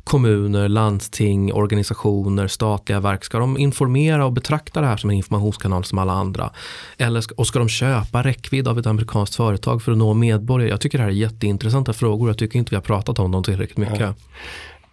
kommuner, 0.03 0.69
landsting, 0.69 1.53
organisationer, 1.53 2.47
statliga 2.47 2.99
verk, 2.99 3.23
ska 3.23 3.39
de 3.39 3.57
informera 3.57 4.25
och 4.25 4.31
betrakta 4.31 4.81
det 4.81 4.87
här 4.87 4.97
som 4.97 5.09
en 5.09 5.15
informationskanal 5.15 5.83
som 5.83 5.97
alla 5.97 6.13
andra? 6.13 6.51
Eller 6.97 7.21
ska, 7.21 7.35
och 7.35 7.47
ska 7.47 7.59
de 7.59 7.69
köpa 7.69 8.23
räckvidd 8.23 8.67
av 8.67 8.79
ett 8.79 8.85
amerikanskt 8.85 9.35
företag 9.35 9.81
för 9.81 9.91
att 9.91 9.97
nå 9.97 10.13
medborgare? 10.13 10.69
Jag 10.69 10.81
tycker 10.81 10.97
det 10.97 11.03
här 11.03 11.11
är 11.11 11.15
jätteintressanta 11.15 11.93
frågor. 11.93 12.29
Jag 12.29 12.37
tycker 12.37 12.59
inte 12.59 12.69
vi 12.69 12.75
har 12.75 12.81
pratat 12.81 13.19
om 13.19 13.31
dem 13.31 13.43
tillräckligt 13.43 13.77
mycket. 13.77 13.99
Ja. 13.99 14.13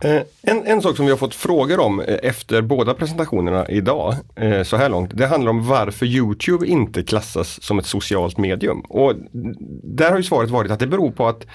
Eh, 0.00 0.22
en, 0.42 0.66
en 0.66 0.82
sak 0.82 0.96
som 0.96 1.06
vi 1.06 1.10
har 1.10 1.18
fått 1.18 1.34
frågor 1.34 1.80
om 1.80 2.00
eh, 2.00 2.16
efter 2.22 2.62
båda 2.62 2.94
presentationerna 2.94 3.68
idag, 3.68 4.14
eh, 4.36 4.62
så 4.62 4.76
här 4.76 4.88
långt, 4.88 5.10
det 5.14 5.26
handlar 5.26 5.50
om 5.50 5.66
varför 5.66 6.06
Youtube 6.06 6.66
inte 6.66 7.02
klassas 7.02 7.62
som 7.62 7.78
ett 7.78 7.86
socialt 7.86 8.38
medium. 8.38 8.80
Och 8.80 9.14
där 9.82 10.10
har 10.10 10.16
ju 10.16 10.22
svaret 10.22 10.50
varit 10.50 10.70
att 10.70 10.78
det 10.78 10.86
beror 10.86 11.10
på 11.10 11.28
att 11.28 11.46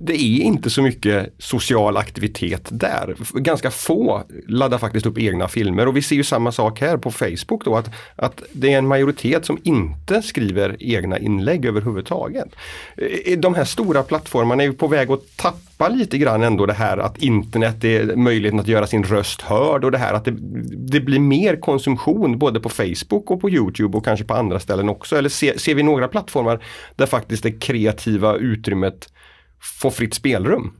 det 0.00 0.12
är 0.12 0.40
inte 0.40 0.70
så 0.70 0.82
mycket 0.82 1.34
social 1.38 1.96
aktivitet 1.96 2.68
där. 2.70 3.16
Ganska 3.34 3.70
få 3.70 4.22
laddar 4.48 4.78
faktiskt 4.78 5.06
upp 5.06 5.18
egna 5.18 5.48
filmer 5.48 5.88
och 5.88 5.96
vi 5.96 6.02
ser 6.02 6.16
ju 6.16 6.24
samma 6.24 6.52
sak 6.52 6.80
här 6.80 6.96
på 6.96 7.10
Facebook 7.10 7.64
då 7.64 7.76
att, 7.76 7.90
att 8.16 8.42
det 8.52 8.72
är 8.72 8.78
en 8.78 8.86
majoritet 8.86 9.46
som 9.46 9.58
inte 9.62 10.22
skriver 10.22 10.76
egna 10.80 11.18
inlägg 11.18 11.64
överhuvudtaget. 11.64 12.48
Eh, 12.96 13.32
eh, 13.32 13.38
de 13.38 13.54
här 13.54 13.64
stora 13.64 14.02
plattformarna 14.02 14.62
är 14.62 14.72
på 14.72 14.86
väg 14.86 15.10
att 15.10 15.36
tappa 15.36 15.88
lite 15.88 16.18
grann 16.18 16.42
ändå 16.42 16.66
det 16.66 16.72
här 16.72 16.98
att 16.98 17.18
internet 17.18 17.84
är 17.84 18.16
möjligheten 18.16 18.60
att 18.60 18.68
göra 18.68 18.86
sin 18.86 19.04
röst 19.04 19.42
hörd 19.42 19.84
och 19.84 19.90
det 19.90 19.98
här 19.98 20.14
att 20.14 20.24
det, 20.24 20.36
det 20.76 21.00
blir 21.00 21.20
mer 21.20 21.56
konsumtion 21.56 22.38
både 22.38 22.60
på 22.60 22.68
Facebook 22.68 23.30
och 23.30 23.40
på 23.40 23.50
Youtube 23.50 23.98
och 23.98 24.04
kanske 24.04 24.24
på 24.24 24.34
andra 24.34 24.60
ställen 24.60 24.88
också. 24.88 25.16
Eller 25.16 25.28
ser, 25.28 25.58
ser 25.58 25.74
vi 25.74 25.82
några 25.82 26.08
plattformar 26.08 26.64
där 26.96 27.06
faktiskt 27.06 27.42
det 27.42 27.52
kreativa 27.52 28.36
utrymmet 28.36 29.08
få 29.80 29.90
fritt 29.90 30.14
spelrum. 30.14 30.72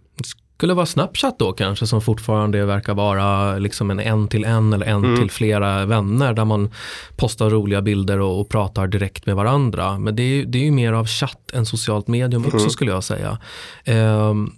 Skulle 0.56 0.74
vara 0.74 0.86
Snapchat 0.86 1.38
då 1.38 1.52
kanske 1.52 1.86
som 1.86 2.02
fortfarande 2.02 2.64
verkar 2.64 2.94
vara 2.94 3.58
liksom 3.58 3.90
en 3.90 4.00
en 4.00 4.28
till 4.28 4.44
en 4.44 4.72
eller 4.72 4.86
en 4.86 5.04
mm. 5.04 5.16
till 5.16 5.30
flera 5.30 5.86
vänner 5.86 6.32
där 6.32 6.44
man 6.44 6.70
postar 7.16 7.50
roliga 7.50 7.82
bilder 7.82 8.20
och, 8.20 8.40
och 8.40 8.48
pratar 8.48 8.86
direkt 8.86 9.26
med 9.26 9.36
varandra. 9.36 9.98
Men 9.98 10.16
det 10.16 10.22
är, 10.22 10.44
det 10.44 10.58
är 10.58 10.62
ju 10.62 10.70
mer 10.70 10.92
av 10.92 11.06
chatt 11.06 11.50
än 11.52 11.66
socialt 11.66 12.08
medium 12.08 12.44
också 12.44 12.58
mm. 12.58 12.70
skulle 12.70 12.90
jag 12.90 13.04
säga. 13.04 13.38
Um, 13.86 14.52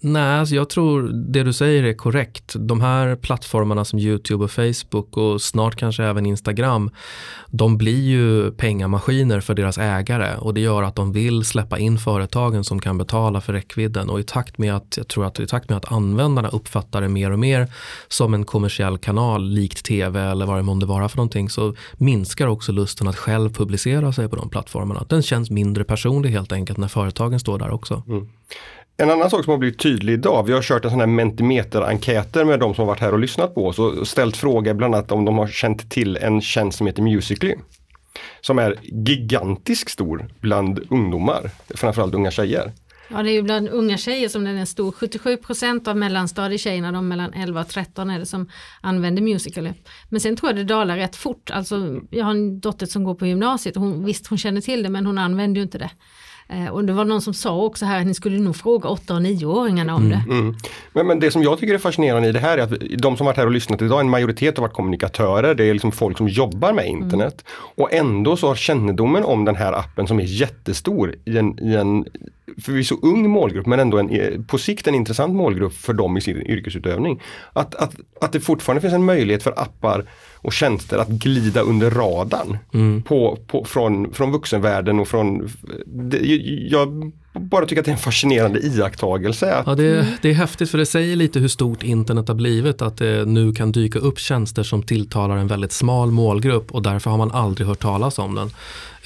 Nej, 0.00 0.38
alltså 0.38 0.54
jag 0.54 0.70
tror 0.70 1.02
det 1.08 1.42
du 1.42 1.52
säger 1.52 1.84
är 1.84 1.92
korrekt. 1.92 2.54
De 2.58 2.80
här 2.80 3.16
plattformarna 3.16 3.84
som 3.84 3.98
YouTube 3.98 4.44
och 4.44 4.50
Facebook 4.50 5.16
och 5.16 5.42
snart 5.42 5.76
kanske 5.76 6.04
även 6.04 6.26
Instagram, 6.26 6.90
de 7.50 7.78
blir 7.78 8.02
ju 8.02 8.50
pengamaskiner 8.50 9.40
för 9.40 9.54
deras 9.54 9.78
ägare 9.78 10.36
och 10.36 10.54
det 10.54 10.60
gör 10.60 10.82
att 10.82 10.96
de 10.96 11.12
vill 11.12 11.44
släppa 11.44 11.78
in 11.78 11.98
företagen 11.98 12.64
som 12.64 12.80
kan 12.80 12.98
betala 12.98 13.40
för 13.40 13.52
räckvidden 13.52 14.10
och 14.10 14.20
i 14.20 14.22
takt 14.22 14.58
med 14.58 14.76
att, 14.76 14.96
jag 14.96 15.08
tror 15.08 15.24
att 15.24 15.40
i 15.40 15.46
takt 15.46 15.68
med 15.68 15.78
att 15.78 15.92
användarna 15.92 16.48
uppfattar 16.48 17.00
det 17.00 17.08
mer 17.08 17.30
och 17.30 17.38
mer 17.38 17.72
som 18.08 18.34
en 18.34 18.44
kommersiell 18.44 18.98
kanal 18.98 19.48
likt 19.48 19.84
tv 19.84 20.20
eller 20.20 20.46
vad 20.46 20.56
det 20.56 20.62
månde 20.62 20.86
vara 20.86 21.08
för 21.08 21.16
någonting 21.16 21.50
så 21.50 21.74
minskar 21.96 22.46
också 22.46 22.72
lusten 22.72 23.08
att 23.08 23.16
själv 23.16 23.54
publicera 23.54 24.12
sig 24.12 24.28
på 24.28 24.36
de 24.36 24.48
plattformarna. 24.48 25.04
Den 25.08 25.22
känns 25.22 25.50
mindre 25.50 25.84
personlig 25.84 26.30
helt 26.30 26.52
enkelt 26.52 26.78
när 26.78 26.88
företagen 26.88 27.40
står 27.40 27.58
där 27.58 27.70
också. 27.70 28.02
Mm. 28.08 28.28
En 28.98 29.10
annan 29.10 29.30
sak 29.30 29.44
som 29.44 29.50
har 29.50 29.58
blivit 29.58 29.78
tydlig 29.78 30.12
idag, 30.12 30.46
vi 30.46 30.52
har 30.52 30.62
kört 30.62 30.84
en 30.84 30.90
sån 30.90 31.00
här 31.00 31.06
Mentimeter-enkäter 31.06 32.44
med 32.44 32.60
de 32.60 32.74
som 32.74 32.86
varit 32.86 33.00
här 33.00 33.12
och 33.12 33.18
lyssnat 33.18 33.54
på 33.54 33.66
oss 33.66 33.78
och 33.78 34.08
ställt 34.08 34.36
frågor 34.36 34.74
bland 34.74 34.94
annat 34.94 35.12
om 35.12 35.24
de 35.24 35.38
har 35.38 35.46
känt 35.46 35.90
till 35.90 36.16
en 36.16 36.40
tjänst 36.40 36.78
som 36.78 36.86
heter 36.86 37.02
Musically. 37.02 37.54
Som 38.40 38.58
är 38.58 38.78
gigantiskt 38.82 39.90
stor 39.90 40.28
bland 40.40 40.80
ungdomar, 40.90 41.50
framförallt 41.74 42.14
unga 42.14 42.30
tjejer. 42.30 42.72
Ja 43.08 43.22
det 43.22 43.30
är 43.30 43.32
ju 43.32 43.42
bland 43.42 43.68
unga 43.68 43.96
tjejer 43.96 44.28
som 44.28 44.44
den 44.44 44.56
är 44.56 44.64
stor. 44.64 44.92
77% 44.92 45.88
av 45.88 45.96
mellanstadietjejerna, 45.96 46.92
de 46.92 47.08
mellan 47.08 47.32
11 47.32 47.60
och 47.60 47.68
13 47.68 48.10
är 48.10 48.18
det 48.18 48.26
som 48.26 48.50
använder 48.80 49.22
Musical.ly. 49.22 49.72
Men 50.08 50.20
sen 50.20 50.36
tror 50.36 50.50
jag 50.50 50.56
det 50.56 50.64
dalar 50.64 50.96
rätt 50.96 51.16
fort. 51.16 51.50
Alltså, 51.50 52.00
jag 52.10 52.24
har 52.24 52.30
en 52.30 52.60
dotter 52.60 52.86
som 52.86 53.04
går 53.04 53.14
på 53.14 53.26
gymnasiet 53.26 53.76
och 53.76 53.82
hon, 53.82 54.04
visst 54.04 54.26
hon 54.26 54.38
känner 54.38 54.60
till 54.60 54.82
det 54.82 54.88
men 54.88 55.06
hon 55.06 55.18
använder 55.18 55.58
ju 55.58 55.62
inte 55.62 55.78
det. 55.78 55.90
Eh, 56.48 56.68
och 56.68 56.84
det 56.84 56.92
var 56.92 57.04
någon 57.04 57.22
som 57.22 57.34
sa 57.34 57.56
också 57.56 57.84
här 57.84 58.00
att 58.00 58.06
ni 58.06 58.14
skulle 58.14 58.38
nog 58.38 58.56
fråga 58.56 58.88
8 58.88 59.14
och 59.14 59.20
9-åringarna 59.20 59.94
om 59.94 60.08
det. 60.08 60.22
Mm, 60.26 60.38
mm. 60.38 60.54
Men, 60.92 61.06
men, 61.06 61.20
det 61.20 61.30
som 61.30 61.42
jag 61.42 61.58
tycker 61.58 61.74
är 61.74 61.78
fascinerande 61.78 62.28
i 62.28 62.32
det 62.32 62.38
här 62.38 62.58
är 62.58 62.62
att 62.62 62.72
de 62.98 63.16
som 63.16 63.26
varit 63.26 63.36
här 63.36 63.46
och 63.46 63.52
lyssnat 63.52 63.82
idag, 63.82 64.00
en 64.00 64.10
majoritet 64.10 64.56
har 64.56 64.62
varit 64.62 64.74
kommunikatörer, 64.74 65.54
det 65.54 65.64
är 65.64 65.72
liksom 65.72 65.92
folk 65.92 66.18
som 66.18 66.28
jobbar 66.28 66.72
med 66.72 66.86
internet. 66.88 67.44
Mm. 67.46 67.72
Och 67.76 67.92
ändå 67.92 68.36
så 68.36 68.48
har 68.48 68.54
kännedomen 68.54 69.24
om 69.24 69.44
den 69.44 69.56
här 69.56 69.72
appen 69.72 70.06
som 70.06 70.20
är 70.20 70.24
jättestor 70.24 71.14
i 71.24 71.38
en, 71.38 71.58
i 71.58 71.74
en 71.74 72.04
förvisso 72.62 72.98
ung 73.02 73.30
målgrupp 73.30 73.66
men 73.66 73.80
ändå 73.80 73.98
en, 73.98 74.44
på 74.44 74.58
sikt 74.58 74.86
en 74.86 74.94
intressant 74.94 75.34
målgrupp 75.34 75.74
för 75.74 75.92
dem 75.92 76.16
i 76.16 76.20
sin 76.20 76.42
yrkesutövning. 76.42 77.22
Att, 77.52 77.74
att, 77.74 77.94
att 78.20 78.32
det 78.32 78.40
fortfarande 78.40 78.80
finns 78.80 78.94
en 78.94 79.04
möjlighet 79.04 79.42
för 79.42 79.60
appar 79.60 80.04
och 80.34 80.52
tjänster 80.52 80.98
att 80.98 81.08
glida 81.08 81.60
under 81.60 81.90
radarn 81.90 82.58
mm. 82.74 83.02
på, 83.02 83.38
på, 83.46 83.64
från, 83.64 84.12
från 84.12 84.32
vuxenvärlden 84.32 85.00
och 85.00 85.08
från... 85.08 85.48
Det, 85.86 86.18
jag 86.70 87.12
bara 87.40 87.66
tycker 87.66 87.82
att 87.82 87.84
det 87.84 87.90
är 87.90 87.92
en 87.92 87.98
fascinerande 87.98 88.58
iakttagelse. 88.58 89.54
Att... 89.54 89.66
Ja, 89.66 89.74
det, 89.74 90.06
det, 90.22 90.30
är 90.30 90.34
häftigt 90.34 90.70
för 90.70 90.78
det 90.78 90.86
säger 90.86 91.16
lite 91.16 91.38
hur 91.38 91.48
stort 91.48 91.82
internet 91.82 92.28
har 92.28 92.34
blivit. 92.34 92.82
Att 92.82 92.96
det 92.96 93.28
nu 93.28 93.52
kan 93.52 93.72
dyka 93.72 93.98
upp 93.98 94.18
tjänster 94.18 94.62
som 94.62 94.82
tilltalar 94.82 95.36
en 95.36 95.46
väldigt 95.46 95.72
smal 95.72 96.10
målgrupp 96.10 96.72
och 96.72 96.82
därför 96.82 97.10
har 97.10 97.18
man 97.18 97.32
aldrig 97.32 97.68
hört 97.68 97.80
talas 97.80 98.18
om 98.18 98.34
den. 98.34 98.50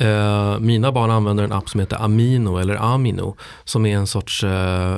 Uh, 0.00 0.58
mina 0.58 0.92
barn 0.92 1.10
använder 1.10 1.44
en 1.44 1.52
app 1.52 1.68
som 1.68 1.80
heter 1.80 2.04
Amino 2.04 2.58
eller 2.58 2.76
Amino 2.94 3.36
som 3.64 3.86
är 3.86 3.96
en 3.96 4.06
sorts, 4.06 4.44
uh, 4.44 4.50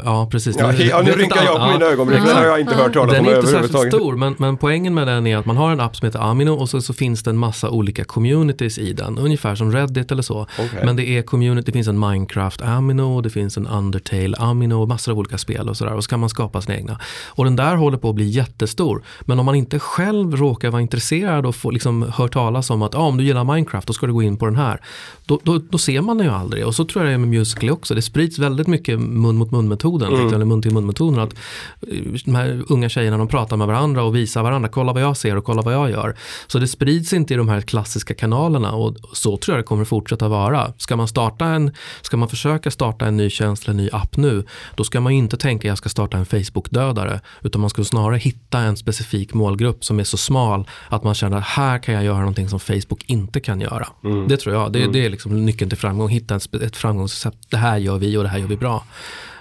ja 0.05 0.29
precis. 0.31 0.57
Ja, 0.59 0.73
nu, 0.73 0.85
ja, 0.85 1.03
nu 1.03 1.13
rynkar 1.13 1.45
jag 1.45 1.55
på 1.55 1.61
ja. 1.61 1.73
mina 1.73 1.87
ögonbryn, 1.87 2.25
den 2.25 2.37
har 2.37 2.45
jag 2.45 2.61
inte 2.61 2.75
hört 2.75 2.93
talas 2.93 3.19
om 3.19 3.25
Den 3.25 3.35
är 3.35 3.37
inte 3.37 3.51
särskilt 3.51 3.95
stor 3.95 4.17
men, 4.17 4.35
men 4.39 4.57
poängen 4.57 4.95
med 4.95 5.07
den 5.07 5.27
är 5.27 5.37
att 5.37 5.47
man 5.47 5.57
har 5.57 5.73
en 5.73 5.81
app 5.81 5.97
som 5.97 6.07
heter 6.07 6.19
Amino 6.19 6.51
och 6.51 6.69
så, 6.69 6.83
så 6.83 6.93
finns 6.93 7.23
det 7.23 7.31
en 7.31 7.39
massa 7.39 7.71
olika 7.71 8.05
communities 8.05 8.79
i 8.79 8.93
den, 8.93 9.19
ungefär 9.19 9.55
som 9.55 9.73
Reddit 9.73 10.13
eller 10.13 10.23
så. 10.23 10.41
Okay. 10.41 10.85
Men 10.85 10.97
det 10.97 11.09
är 11.09 11.23
community, 11.23 11.67
det 11.67 11.73
finns 11.73 11.89
en 11.89 12.01
Minecraft 12.01 12.63
Amino, 12.63 13.21
det 13.23 13.31
finns 13.31 13.57
en 13.57 13.67
Undertale 13.67 14.37
Amino 14.37 14.75
och 14.75 14.89
massor 14.89 15.13
av 15.13 15.19
olika 15.19 15.39
spel 15.39 15.69
och 15.69 15.77
sådär 15.77 15.95
och 15.95 16.05
så 16.05 16.11
kan 16.11 16.21
man 16.21 16.29
skapa 16.29 16.63
sina 16.63 16.77
egna. 16.77 17.01
Och 17.29 17.45
den 17.45 17.57
där 17.57 17.77
håller 17.77 17.99
på 17.99 18.09
att 18.09 18.15
bli 18.15 18.29
jättestor. 18.29 19.03
Men 19.21 19.39
om 19.39 19.47
man 19.47 19.55
inte 19.55 19.79
själv 19.79 20.37
råkar 20.37 20.71
vara 20.71 20.83
intresserad 20.83 21.47
och 21.47 21.55
få 21.55 21.71
liksom 21.71 22.13
hör 22.15 22.29
talas 22.29 22.71
om 22.71 22.83
att 22.83 22.95
ah, 22.95 22.99
om 22.99 23.17
du 23.17 23.25
gillar 23.25 23.45
Minecraft 23.45 23.87
då 23.87 23.93
ska 23.93 24.07
du 24.07 24.13
gå 24.13 24.23
in 24.23 24.37
på 24.37 24.47
den 24.47 24.57
här 24.57 24.81
då, 25.27 25.41
då, 25.43 25.61
då, 25.71 25.79
ser 25.79 26.01
man 26.01 26.19
den 26.19 26.27
ju 26.27 26.33
aldrig. 26.33 26.67
Och 26.67 26.75
så 26.75 26.85
tror 26.85 27.05
jag 27.05 27.11
det 27.11 27.15
är 27.15 27.19
med 27.19 27.29
Musical.ly 27.29 27.71
också. 27.71 27.95
Det 27.95 28.03
sprids 28.03 28.39
väldigt 28.39 28.67
mycket 28.67 29.01
mun 29.01 29.37
mot 29.37 29.51
mun-metoden, 29.51 30.15
mm. 30.15 30.35
eller 30.35 30.45
mun 30.45 30.63
till 30.63 30.73
mun-metoden. 30.73 31.21
Att 31.21 31.35
eh, 31.81 31.99
de 32.25 32.35
här 32.35 32.65
unga 32.69 32.89
tjejerna 32.89 33.19
de 33.19 33.29
pratar 33.29 33.57
med 33.57 33.67
varandra 33.67 34.03
och 34.03 34.17
visar 34.17 34.43
varandra, 34.43 34.69
kolla 34.69 34.93
vad 34.93 35.03
jag 35.03 35.17
ser 35.17 35.37
och 35.37 35.45
kolla 35.45 35.63
vad 35.63 35.75
jag 35.75 35.91
gör. 35.91 36.17
Så 36.47 36.59
det 36.59 36.69
sprids 36.69 37.13
inte 37.13 37.35
i 37.35 37.37
de 37.37 37.49
här 37.49 37.61
klassiska 37.61 38.15
kanalerna 38.15 38.73
och 38.73 38.97
så 39.13 39.37
tror 39.37 39.57
jag 39.57 39.65
det 39.65 39.67
kommer 39.67 39.85
fortsätta 39.85 40.29
vara. 40.29 40.73
Ska 40.79 40.97
man, 40.97 41.09
starta 41.09 41.47
en, 41.47 41.73
ska 42.03 42.17
man 42.17 42.29
försöka 42.29 42.71
starta 42.71 43.07
en 43.07 43.12
ny 43.17 43.31
tjänst 43.31 43.65
eller 43.65 43.71
en 43.71 43.77
ny 43.77 43.91
app 43.93 44.17
nu, 44.17 44.45
då 44.75 44.85
ska 44.85 45.01
man 45.01 45.13
inte 45.13 45.37
tänka 45.37 45.69
jag 45.69 45.79
ska 45.79 45.89
starta 45.89 46.17
en 46.17 46.27
Facebook-dödare, 46.27 47.21
utan 47.43 47.61
man 47.61 47.71
ska 47.71 47.85
snarare 47.85 48.17
hitta 48.17 48.59
en 48.59 48.77
specifik 48.77 49.35
målgrupp 49.35 49.85
som 49.85 50.01
är 50.01 50.05
så 50.05 50.17
smal 50.17 50.69
att 50.89 51.05
man 51.05 51.15
känner 51.15 51.37
att 51.37 51.45
här 51.45 51.79
kan 51.79 51.95
jag 51.95 52.05
göra 52.05 52.19
någonting 52.19 52.49
som 52.49 52.61
Facebook 52.61 53.05
inte 53.07 53.41
kan 53.41 53.61
göra. 53.61 53.89
Mm. 54.05 54.29
Det 54.29 54.37
tror 54.37 54.55
jag. 54.55 54.73
Det, 54.73 54.79
mm. 54.79 54.93
det 54.93 55.07
är 55.07 55.11
liksom 55.11 55.45
nyckeln 55.45 55.71
till 55.71 55.79
framgång. 55.79 56.09
Hitta 56.09 56.37
ett, 56.37 56.55
ett 56.55 56.77
framgångsrecept. 56.77 57.51
Det 57.51 57.57
här 57.57 57.79
gör 57.79 57.99
vi 57.99 58.17
och 58.17 58.23
det 58.23 58.29
här 58.29 58.39
gör 58.39 58.47
vi 58.47 58.57
bra. 58.57 58.85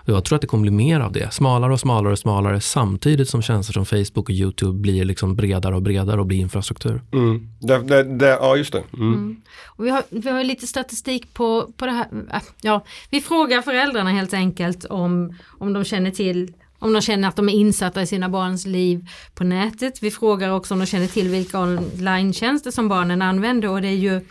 Och 0.04 0.10
jag 0.10 0.26
tror 0.26 0.36
att 0.36 0.42
det 0.42 0.48
kommer 0.48 0.62
bli 0.62 0.72
mer 0.72 1.00
av 1.00 1.12
det. 1.12 1.34
Smalare 1.34 1.74
och 1.74 1.80
smalare 1.80 2.12
och 2.12 2.20
smalare 2.20 2.62
samtidigt 2.62 3.30
som 3.30 3.42
tjänster 3.42 3.74
som 3.74 3.86
Facebook 3.86 4.30
och 4.30 4.30
YouTube 4.30 4.80
blir 4.80 5.06
liksom 5.06 5.36
bredare 5.36 5.76
och 5.76 5.82
bredare 5.82 6.20
och 6.20 6.26
blir 6.26 6.38
infrastruktur. 6.38 7.02
Mm. 7.12 7.48
Det, 7.60 7.78
det, 7.78 8.04
det, 8.04 8.28
ja, 8.28 8.56
just 8.56 8.74
det. 8.74 8.84
Mm. 8.94 9.14
Mm. 9.14 9.42
Och 9.66 9.86
vi, 9.86 9.90
har, 9.90 10.04
vi 10.10 10.30
har 10.30 10.44
lite 10.44 10.68
statistik 10.68 11.34
på, 11.34 11.72
på 11.78 11.86
det 11.86 11.92
här. 11.92 12.08
Äh, 12.34 12.42
ja, 12.62 12.86
vi 13.10 13.22
frågar 13.22 13.62
föräldrarna 13.62 14.10
helt 14.10 14.34
enkelt 14.34 14.86
om, 14.86 15.38
om 15.60 15.74
de 15.74 15.84
känner 15.84 16.12
till 16.12 16.54
om 16.80 16.94
de 16.94 17.02
känner 17.02 17.28
att 17.28 17.36
de 17.36 17.50
är 17.50 17.54
insatta 17.54 18.02
i 18.02 18.08
sina 18.08 18.30
barns 18.30 18.66
liv 18.66 19.08
på 19.36 19.44
nätet. 19.44 20.04
Vi 20.04 20.12
frågar 20.12 20.50
också 20.50 20.74
om 20.74 20.80
de 20.80 20.86
känner 20.86 21.08
till 21.08 21.28
vilka 21.28 21.60
online 21.60 22.34
som 22.72 22.88
barnen 22.88 23.22
använder 23.22 23.70
och 23.70 23.82
det 23.82 23.88
är 23.88 23.92
ju 23.92 24.22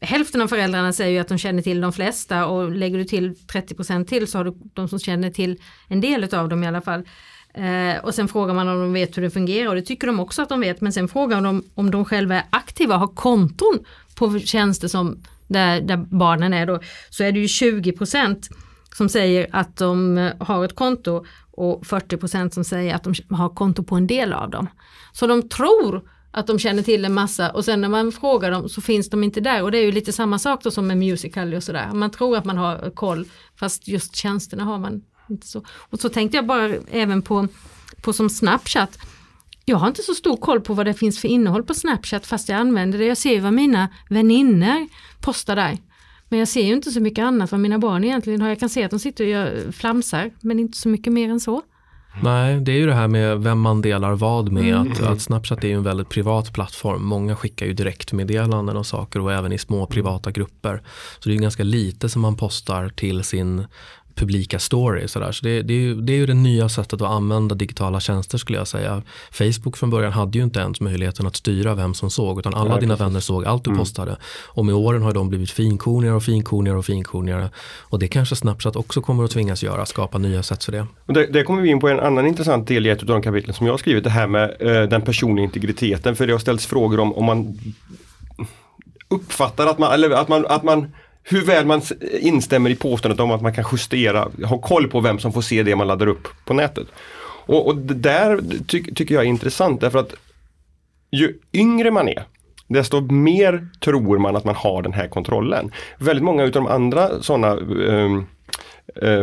hälften 0.00 0.42
av 0.42 0.48
föräldrarna 0.48 0.92
säger 0.92 1.12
ju 1.12 1.18
att 1.18 1.28
de 1.28 1.38
känner 1.38 1.62
till 1.62 1.80
de 1.80 1.92
flesta 1.92 2.46
och 2.46 2.72
lägger 2.72 2.98
du 2.98 3.04
till 3.04 3.34
30% 3.34 4.04
till 4.04 4.26
så 4.26 4.38
har 4.38 4.44
du 4.44 4.54
de 4.74 4.88
som 4.88 4.98
känner 4.98 5.30
till 5.30 5.62
en 5.88 6.00
del 6.00 6.34
av 6.34 6.48
dem 6.48 6.64
i 6.64 6.66
alla 6.66 6.80
fall. 6.80 7.02
Eh, 7.54 8.04
och 8.04 8.14
sen 8.14 8.28
frågar 8.28 8.54
man 8.54 8.68
om 8.68 8.80
de 8.80 8.92
vet 8.92 9.16
hur 9.16 9.22
det 9.22 9.30
fungerar 9.30 9.68
och 9.68 9.74
det 9.74 9.82
tycker 9.82 10.06
de 10.06 10.20
också 10.20 10.42
att 10.42 10.48
de 10.48 10.60
vet 10.60 10.80
men 10.80 10.92
sen 10.92 11.08
frågar 11.08 11.40
de 11.40 11.64
om 11.74 11.90
de 11.90 12.04
själva 12.04 12.34
är 12.34 12.44
aktiva 12.50 12.94
och 12.94 13.00
har 13.00 13.14
konton 13.14 13.78
på 14.14 14.38
tjänster 14.38 14.88
som 14.88 15.22
där, 15.46 15.80
där 15.80 15.96
barnen 15.96 16.52
är 16.52 16.66
då. 16.66 16.80
Så 17.10 17.24
är 17.24 17.32
det 17.32 17.38
ju 17.38 17.46
20% 17.46 18.50
som 18.96 19.08
säger 19.08 19.46
att 19.52 19.76
de 19.76 20.18
eh, 20.18 20.32
har 20.40 20.64
ett 20.64 20.74
konto 20.74 21.24
och 21.50 21.84
40% 21.84 22.50
som 22.50 22.64
säger 22.64 22.94
att 22.94 23.04
de 23.04 23.14
har 23.30 23.48
konto 23.48 23.82
på 23.82 23.94
en 23.94 24.06
del 24.06 24.32
av 24.32 24.50
dem. 24.50 24.68
Så 25.12 25.26
de 25.26 25.48
tror 25.48 26.02
att 26.30 26.46
de 26.46 26.58
känner 26.58 26.82
till 26.82 27.04
en 27.04 27.14
massa 27.14 27.50
och 27.50 27.64
sen 27.64 27.80
när 27.80 27.88
man 27.88 28.12
frågar 28.12 28.50
dem 28.50 28.68
så 28.68 28.80
finns 28.80 29.10
de 29.10 29.24
inte 29.24 29.40
där 29.40 29.62
och 29.62 29.70
det 29.72 29.78
är 29.78 29.84
ju 29.84 29.92
lite 29.92 30.12
samma 30.12 30.38
sak 30.38 30.62
då 30.62 30.70
som 30.70 30.86
med 30.86 30.98
Musical.ly 30.98 31.56
och 31.56 31.62
sådär. 31.62 31.90
Man 31.94 32.10
tror 32.10 32.36
att 32.36 32.44
man 32.44 32.58
har 32.58 32.90
koll 32.90 33.24
fast 33.56 33.88
just 33.88 34.16
tjänsterna 34.16 34.64
har 34.64 34.78
man 34.78 35.02
inte 35.30 35.46
så. 35.46 35.62
Och 35.68 36.00
så 36.00 36.08
tänkte 36.08 36.36
jag 36.36 36.46
bara 36.46 36.74
även 36.90 37.22
på, 37.22 37.48
på 38.02 38.12
som 38.12 38.30
Snapchat. 38.30 38.98
Jag 39.64 39.76
har 39.76 39.88
inte 39.88 40.02
så 40.02 40.14
stor 40.14 40.36
koll 40.36 40.60
på 40.60 40.74
vad 40.74 40.86
det 40.86 40.94
finns 40.94 41.20
för 41.20 41.28
innehåll 41.28 41.62
på 41.62 41.74
Snapchat 41.74 42.26
fast 42.26 42.48
jag 42.48 42.58
använder 42.58 42.98
det. 42.98 43.04
Jag 43.04 43.16
ser 43.16 43.40
vad 43.40 43.52
mina 43.52 43.88
vänner 44.08 44.88
postar 45.20 45.56
där. 45.56 45.78
Men 46.28 46.38
jag 46.38 46.48
ser 46.48 46.64
ju 46.64 46.72
inte 46.72 46.90
så 46.90 47.00
mycket 47.00 47.22
annat 47.22 47.50
vad 47.50 47.60
mina 47.60 47.78
barn 47.78 48.04
egentligen 48.04 48.40
har. 48.40 48.48
Jag 48.48 48.60
kan 48.60 48.68
se 48.68 48.84
att 48.84 48.90
de 48.90 49.00
sitter 49.00 49.24
och 49.24 49.30
gör 49.30 49.72
flamsar 49.72 50.30
men 50.40 50.58
inte 50.58 50.78
så 50.78 50.88
mycket 50.88 51.12
mer 51.12 51.30
än 51.30 51.40
så. 51.40 51.62
Nej, 52.22 52.60
det 52.60 52.72
är 52.72 52.76
ju 52.76 52.86
det 52.86 52.94
här 52.94 53.08
med 53.08 53.38
vem 53.38 53.60
man 53.60 53.82
delar 53.82 54.12
vad 54.12 54.52
med. 54.52 54.74
Mm. 54.74 54.92
Att, 54.92 55.02
att, 55.02 55.20
Snapchat 55.20 55.64
är 55.64 55.68
ju 55.68 55.74
en 55.74 55.82
väldigt 55.82 56.08
privat 56.08 56.52
plattform. 56.52 57.04
Många 57.04 57.36
skickar 57.36 57.66
ju 57.66 57.72
direktmeddelanden 57.72 58.76
och 58.76 58.86
saker 58.86 59.20
och 59.20 59.32
även 59.32 59.52
i 59.52 59.58
små 59.58 59.86
privata 59.86 60.30
grupper. 60.30 60.82
Så 61.18 61.28
det 61.28 61.34
är 61.34 61.38
ganska 61.38 61.64
lite 61.64 62.08
som 62.08 62.22
man 62.22 62.36
postar 62.36 62.88
till 62.88 63.24
sin 63.24 63.66
publika 64.18 64.58
story. 64.58 65.08
Så, 65.08 65.32
så 65.32 65.44
det, 65.44 65.62
det, 65.62 65.74
är 65.74 65.78
ju, 65.78 65.94
det 65.94 66.12
är 66.12 66.16
ju 66.16 66.26
det 66.26 66.34
nya 66.34 66.68
sättet 66.68 67.02
att 67.02 67.10
använda 67.10 67.54
digitala 67.54 68.00
tjänster 68.00 68.38
skulle 68.38 68.58
jag 68.58 68.68
säga. 68.68 69.02
Facebook 69.30 69.76
från 69.76 69.90
början 69.90 70.12
hade 70.12 70.38
ju 70.38 70.44
inte 70.44 70.60
ens 70.60 70.80
möjligheten 70.80 71.26
att 71.26 71.36
styra 71.36 71.74
vem 71.74 71.94
som 71.94 72.10
såg 72.10 72.38
utan 72.38 72.54
alla 72.54 72.74
ja, 72.74 72.80
dina 72.80 72.96
vänner 72.96 73.20
såg 73.20 73.44
allt 73.44 73.64
du 73.64 73.70
mm. 73.70 73.78
postade. 73.78 74.16
Och 74.46 74.66
med 74.66 74.74
åren 74.74 75.02
har 75.02 75.12
de 75.12 75.28
blivit 75.28 75.50
finkornigare 75.50 76.16
och 76.16 76.22
finkornigare 76.22 76.78
och 76.78 76.84
finkornigare. 76.84 77.50
Och 77.80 77.98
det 77.98 78.08
kanske 78.08 78.36
Snapchat 78.36 78.76
också 78.76 79.00
kommer 79.00 79.24
att 79.24 79.30
tvingas 79.30 79.62
göra, 79.62 79.86
skapa 79.86 80.18
nya 80.18 80.42
sätt 80.42 80.64
för 80.64 80.72
det. 80.72 80.86
det. 81.06 81.26
Det 81.26 81.42
kommer 81.42 81.62
vi 81.62 81.68
in 81.68 81.80
på 81.80 81.88
en 81.88 82.00
annan 82.00 82.26
intressant 82.26 82.68
del 82.68 82.86
i 82.86 82.90
ett 82.90 83.00
av 83.00 83.06
de 83.06 83.22
kapitlen 83.22 83.54
som 83.54 83.66
jag 83.66 83.72
har 83.72 83.78
skrivit, 83.78 84.04
det 84.04 84.10
här 84.10 84.26
med 84.26 84.56
eh, 84.60 84.82
den 84.82 85.02
personliga 85.02 85.44
integriteten. 85.44 86.16
För 86.16 86.26
det 86.26 86.32
har 86.32 86.38
ställts 86.38 86.66
frågor 86.66 87.00
om 87.00 87.12
om 87.12 87.24
man 87.24 87.58
uppfattar 89.08 89.66
att 89.66 89.78
man, 89.78 89.92
eller 89.92 90.10
att 90.10 90.28
man, 90.28 90.46
att 90.46 90.62
man 90.62 90.92
hur 91.28 91.44
väl 91.44 91.66
man 91.66 91.82
instämmer 92.20 92.70
i 92.70 92.76
påståendet 92.76 93.20
om 93.20 93.30
att 93.30 93.42
man 93.42 93.52
kan 93.52 93.64
justera, 93.72 94.28
ha 94.44 94.58
koll 94.58 94.88
på 94.88 95.00
vem 95.00 95.18
som 95.18 95.32
får 95.32 95.42
se 95.42 95.62
det 95.62 95.76
man 95.76 95.86
laddar 95.86 96.06
upp 96.06 96.28
på 96.44 96.54
nätet. 96.54 96.86
Och, 97.46 97.66
och 97.66 97.76
det 97.76 97.94
där 97.94 98.40
ty 98.66 98.84
tycker 98.94 99.14
jag 99.14 99.24
är 99.24 99.28
intressant 99.28 99.80
därför 99.80 99.98
att 99.98 100.14
ju 101.10 101.34
yngre 101.52 101.90
man 101.90 102.08
är, 102.08 102.24
desto 102.68 103.00
mer 103.00 103.68
tror 103.80 104.18
man 104.18 104.36
att 104.36 104.44
man 104.44 104.54
har 104.54 104.82
den 104.82 104.92
här 104.92 105.08
kontrollen. 105.08 105.72
Väldigt 105.98 106.24
många 106.24 106.44
utav 106.44 106.62
de 106.62 106.72
andra 106.72 107.22
sådana 107.22 107.54
um, 107.54 107.88
ehm, 107.88 108.26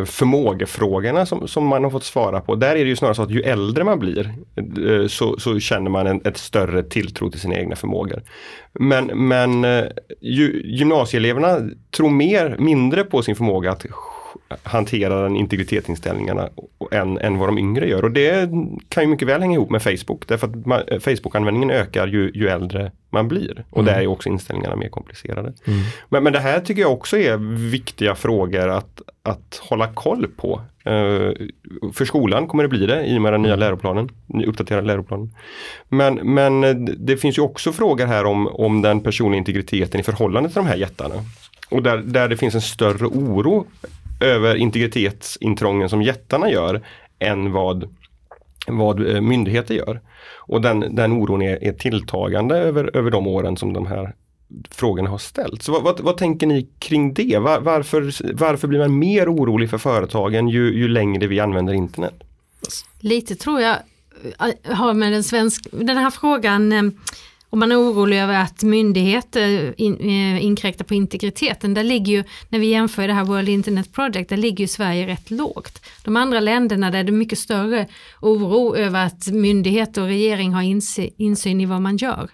förmågefrågorna 0.05 1.25
som, 1.25 1.47
som 1.47 1.67
man 1.67 1.83
har 1.83 1.91
fått 1.91 2.03
svara 2.03 2.41
på. 2.41 2.55
Där 2.55 2.75
är 2.75 2.83
det 2.83 2.89
ju 2.89 2.95
snarare 2.95 3.15
så 3.15 3.21
att 3.21 3.31
ju 3.31 3.41
äldre 3.41 3.83
man 3.83 3.99
blir 3.99 4.33
eh, 4.55 5.07
så, 5.07 5.39
så 5.39 5.59
känner 5.59 5.89
man 5.89 6.07
en 6.07 6.21
ett 6.25 6.37
större 6.37 6.83
tilltro 6.83 7.31
till 7.31 7.39
sina 7.39 7.55
egna 7.55 7.75
förmågor. 7.75 8.23
Men, 8.73 9.05
men 9.05 9.65
eh, 9.65 9.85
ju, 10.21 10.61
gymnasieeleverna 10.65 11.69
tror 11.91 12.09
mer, 12.09 12.55
mindre 12.59 13.03
på 13.03 13.21
sin 13.21 13.35
förmåga 13.35 13.71
att 13.71 13.85
hantera 14.63 15.21
den 15.21 15.35
integritetsinställningarna 15.35 16.49
än, 16.91 17.17
än 17.17 17.37
vad 17.37 17.49
de 17.49 17.57
yngre 17.57 17.89
gör. 17.89 18.03
Och 18.03 18.11
det 18.11 18.49
kan 18.89 19.03
ju 19.03 19.09
mycket 19.09 19.27
väl 19.27 19.41
hänga 19.41 19.53
ihop 19.53 19.69
med 19.69 19.81
Facebook. 19.81 20.27
Därför 20.27 20.47
att 20.47 21.03
Facebook-användningen 21.03 21.71
ökar 21.71 22.07
ju, 22.07 22.31
ju 22.33 22.47
äldre 22.47 22.91
man 23.09 23.27
blir. 23.27 23.65
Och 23.69 23.81
mm. 23.81 23.93
där 23.93 24.01
är 24.01 24.07
också 24.07 24.29
inställningarna 24.29 24.75
mer 24.75 24.89
komplicerade. 24.89 25.53
Mm. 25.65 25.79
Men, 26.09 26.23
men 26.23 26.33
det 26.33 26.39
här 26.39 26.59
tycker 26.59 26.81
jag 26.81 26.91
också 26.91 27.17
är 27.17 27.37
viktiga 27.71 28.15
frågor 28.15 28.69
att, 28.69 29.01
att 29.25 29.61
hålla 29.69 29.87
koll 29.87 30.27
på. 30.27 30.61
Uh, 30.87 31.31
för 31.93 32.05
skolan 32.05 32.47
kommer 32.47 32.63
det 32.63 32.69
bli 32.69 32.85
det 32.85 33.05
i 33.05 33.17
och 33.17 33.21
med 33.21 33.33
den 33.33 33.41
nya 33.41 33.53
mm. 33.53 33.59
läroplanen, 33.59 34.09
uppdaterade 34.45 34.87
läroplanen. 34.87 35.33
Men, 35.89 36.15
men 36.15 36.85
det 37.05 37.17
finns 37.17 37.37
ju 37.37 37.41
också 37.41 37.71
frågor 37.71 38.05
här 38.05 38.25
om, 38.25 38.47
om 38.47 38.81
den 38.81 39.01
personliga 39.01 39.37
integriteten 39.37 39.99
i 39.99 40.03
förhållande 40.03 40.49
till 40.49 40.55
de 40.55 40.67
här 40.67 40.75
jättarna. 40.75 41.15
Och 41.69 41.83
där, 41.83 41.97
där 41.97 42.27
det 42.27 42.37
finns 42.37 42.55
en 42.55 42.61
större 42.61 43.05
oro 43.05 43.65
över 44.21 44.55
integritetsintrången 44.55 45.89
som 45.89 46.01
jättarna 46.01 46.49
gör 46.49 46.81
än 47.19 47.51
vad, 47.51 47.89
vad 48.67 49.15
eh, 49.15 49.21
myndigheter 49.21 49.75
gör. 49.75 50.01
Och 50.47 50.61
den, 50.61 50.95
den 50.95 51.11
oron 51.11 51.41
är, 51.41 51.63
är 51.63 51.73
tilltagande 51.73 52.57
över, 52.57 52.97
över 52.97 53.11
de 53.11 53.27
åren 53.27 53.57
som 53.57 53.73
de 53.73 53.85
här 53.87 54.13
frågorna 54.71 55.09
har 55.09 55.17
ställts. 55.17 55.69
Vad, 55.69 55.83
vad, 55.83 55.99
vad, 55.99 56.17
tänker 56.17 56.47
ni 56.47 56.67
kring 56.79 57.13
det? 57.13 57.37
Var, 57.37 57.59
varför, 57.59 58.33
varför 58.33 58.67
blir 58.67 58.79
man 58.79 58.99
mer 58.99 59.33
orolig 59.33 59.69
för 59.69 59.77
företagen 59.77 60.47
ju, 60.47 60.77
ju 60.77 60.87
längre 60.87 61.27
vi 61.27 61.39
använder 61.39 61.73
internet? 61.73 62.23
Lite 62.99 63.35
tror 63.35 63.61
jag 63.61 63.77
eh, 64.39 64.75
har 64.75 64.93
med 64.93 65.11
den 65.11 65.23
svenska, 65.23 65.69
den 65.71 65.97
här 65.97 66.11
frågan 66.11 66.71
eh, 66.71 66.83
om 67.49 67.59
man 67.59 67.71
är 67.71 67.79
orolig 67.79 68.19
över 68.19 68.41
att 68.41 68.63
myndigheter 68.63 69.65
eh, 69.65 69.73
in, 69.77 70.01
inkräktar 70.39 70.85
på 70.85 70.93
integriteten, 70.93 71.73
där 71.73 71.83
ligger 71.83 72.13
ju, 72.13 72.23
när 72.49 72.59
vi 72.59 72.67
jämför 72.67 73.07
det 73.07 73.13
här 73.13 73.23
World 73.23 73.49
Internet 73.49 73.93
Project, 73.93 74.29
där 74.29 74.37
ligger 74.37 74.63
ju 74.63 74.67
Sverige 74.67 75.07
rätt 75.07 75.31
lågt. 75.31 75.85
De 76.03 76.17
andra 76.17 76.39
länderna 76.39 76.91
där 76.91 77.03
det 77.03 77.09
är 77.09 77.13
mycket 77.13 77.39
större 77.39 77.87
oro 78.21 78.75
över 78.75 79.05
att 79.05 79.27
myndigheter 79.27 80.01
och 80.01 80.07
regering 80.07 80.53
har 80.53 80.63
insyn 81.17 81.61
i 81.61 81.65
vad 81.65 81.81
man 81.81 81.97
gör. 81.97 82.29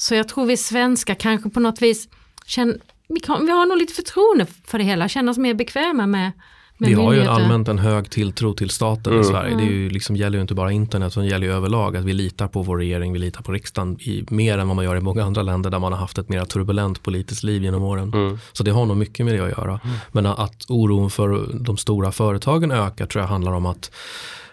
Så 0.00 0.14
jag 0.14 0.28
tror 0.28 0.46
vi 0.46 0.56
svenskar 0.56 1.14
kanske 1.14 1.50
på 1.50 1.60
något 1.60 1.82
vis 1.82 2.08
känner, 2.46 2.76
vi, 3.08 3.20
kan, 3.20 3.46
vi 3.46 3.52
har 3.52 3.66
nog 3.66 3.78
lite 3.78 3.94
förtroende 3.94 4.46
för 4.64 4.78
det 4.78 4.84
hela, 4.84 5.08
känner 5.08 5.32
oss 5.32 5.38
mer 5.38 5.54
bekväma 5.54 6.06
med 6.06 6.32
vi 6.78 6.92
har 6.92 7.12
ju 7.12 7.22
allmänt 7.22 7.68
en 7.68 7.78
hög 7.78 8.10
tilltro 8.10 8.54
till 8.54 8.70
staten 8.70 9.12
mm. 9.12 9.20
i 9.20 9.24
Sverige. 9.24 9.56
Det 9.56 9.62
är 9.62 9.70
ju 9.70 9.90
liksom, 9.90 10.16
gäller 10.16 10.38
ju 10.38 10.42
inte 10.42 10.54
bara 10.54 10.72
internet, 10.72 11.12
utan 11.12 11.22
det 11.22 11.28
gäller 11.28 11.46
ju 11.46 11.52
överlag 11.52 11.96
att 11.96 12.04
vi 12.04 12.12
litar 12.12 12.48
på 12.48 12.62
vår 12.62 12.78
regering, 12.78 13.12
vi 13.12 13.18
litar 13.18 13.42
på 13.42 13.52
riksdagen 13.52 14.00
i, 14.00 14.24
mer 14.28 14.58
än 14.58 14.68
vad 14.68 14.76
man 14.76 14.84
gör 14.84 14.96
i 14.96 15.00
många 15.00 15.24
andra 15.24 15.42
länder 15.42 15.70
där 15.70 15.78
man 15.78 15.92
har 15.92 16.00
haft 16.00 16.18
ett 16.18 16.28
mer 16.28 16.44
turbulent 16.44 17.02
politiskt 17.02 17.42
liv 17.42 17.62
genom 17.62 17.82
åren. 17.82 18.12
Mm. 18.14 18.38
Så 18.52 18.62
det 18.62 18.70
har 18.70 18.86
nog 18.86 18.96
mycket 18.96 19.26
med 19.26 19.34
det 19.34 19.44
att 19.44 19.58
göra. 19.58 19.80
Mm. 19.84 19.96
Men 20.12 20.26
att 20.26 20.64
oron 20.68 21.10
för 21.10 21.48
de 21.60 21.76
stora 21.76 22.12
företagen 22.12 22.70
ökar 22.70 23.06
tror 23.06 23.22
jag 23.22 23.28
handlar 23.28 23.52
om 23.52 23.66
att 23.66 23.90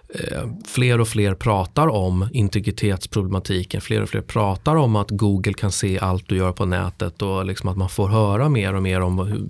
Eh, 0.10 0.50
fler 0.66 1.02
och 1.02 1.08
fler 1.08 1.34
pratar 1.34 1.88
om 1.88 2.30
integritetsproblematiken. 2.32 3.82
Fler 3.82 4.02
och 4.02 4.10
fler 4.10 4.22
pratar 4.22 4.76
om 4.76 4.96
att 4.96 5.12
Google 5.12 5.54
kan 5.54 5.72
se 5.72 6.00
allt 6.00 6.30
du 6.30 6.38
gör 6.38 6.52
på 6.52 6.66
nätet 6.66 7.22
och 7.22 7.46
liksom 7.46 7.70
att 7.70 7.78
man 7.78 7.90
får 7.90 8.08
höra 8.08 8.50
mer 8.50 8.74
och 8.76 8.84
mer 8.84 9.02
om 9.02 9.20
hur, 9.20 9.50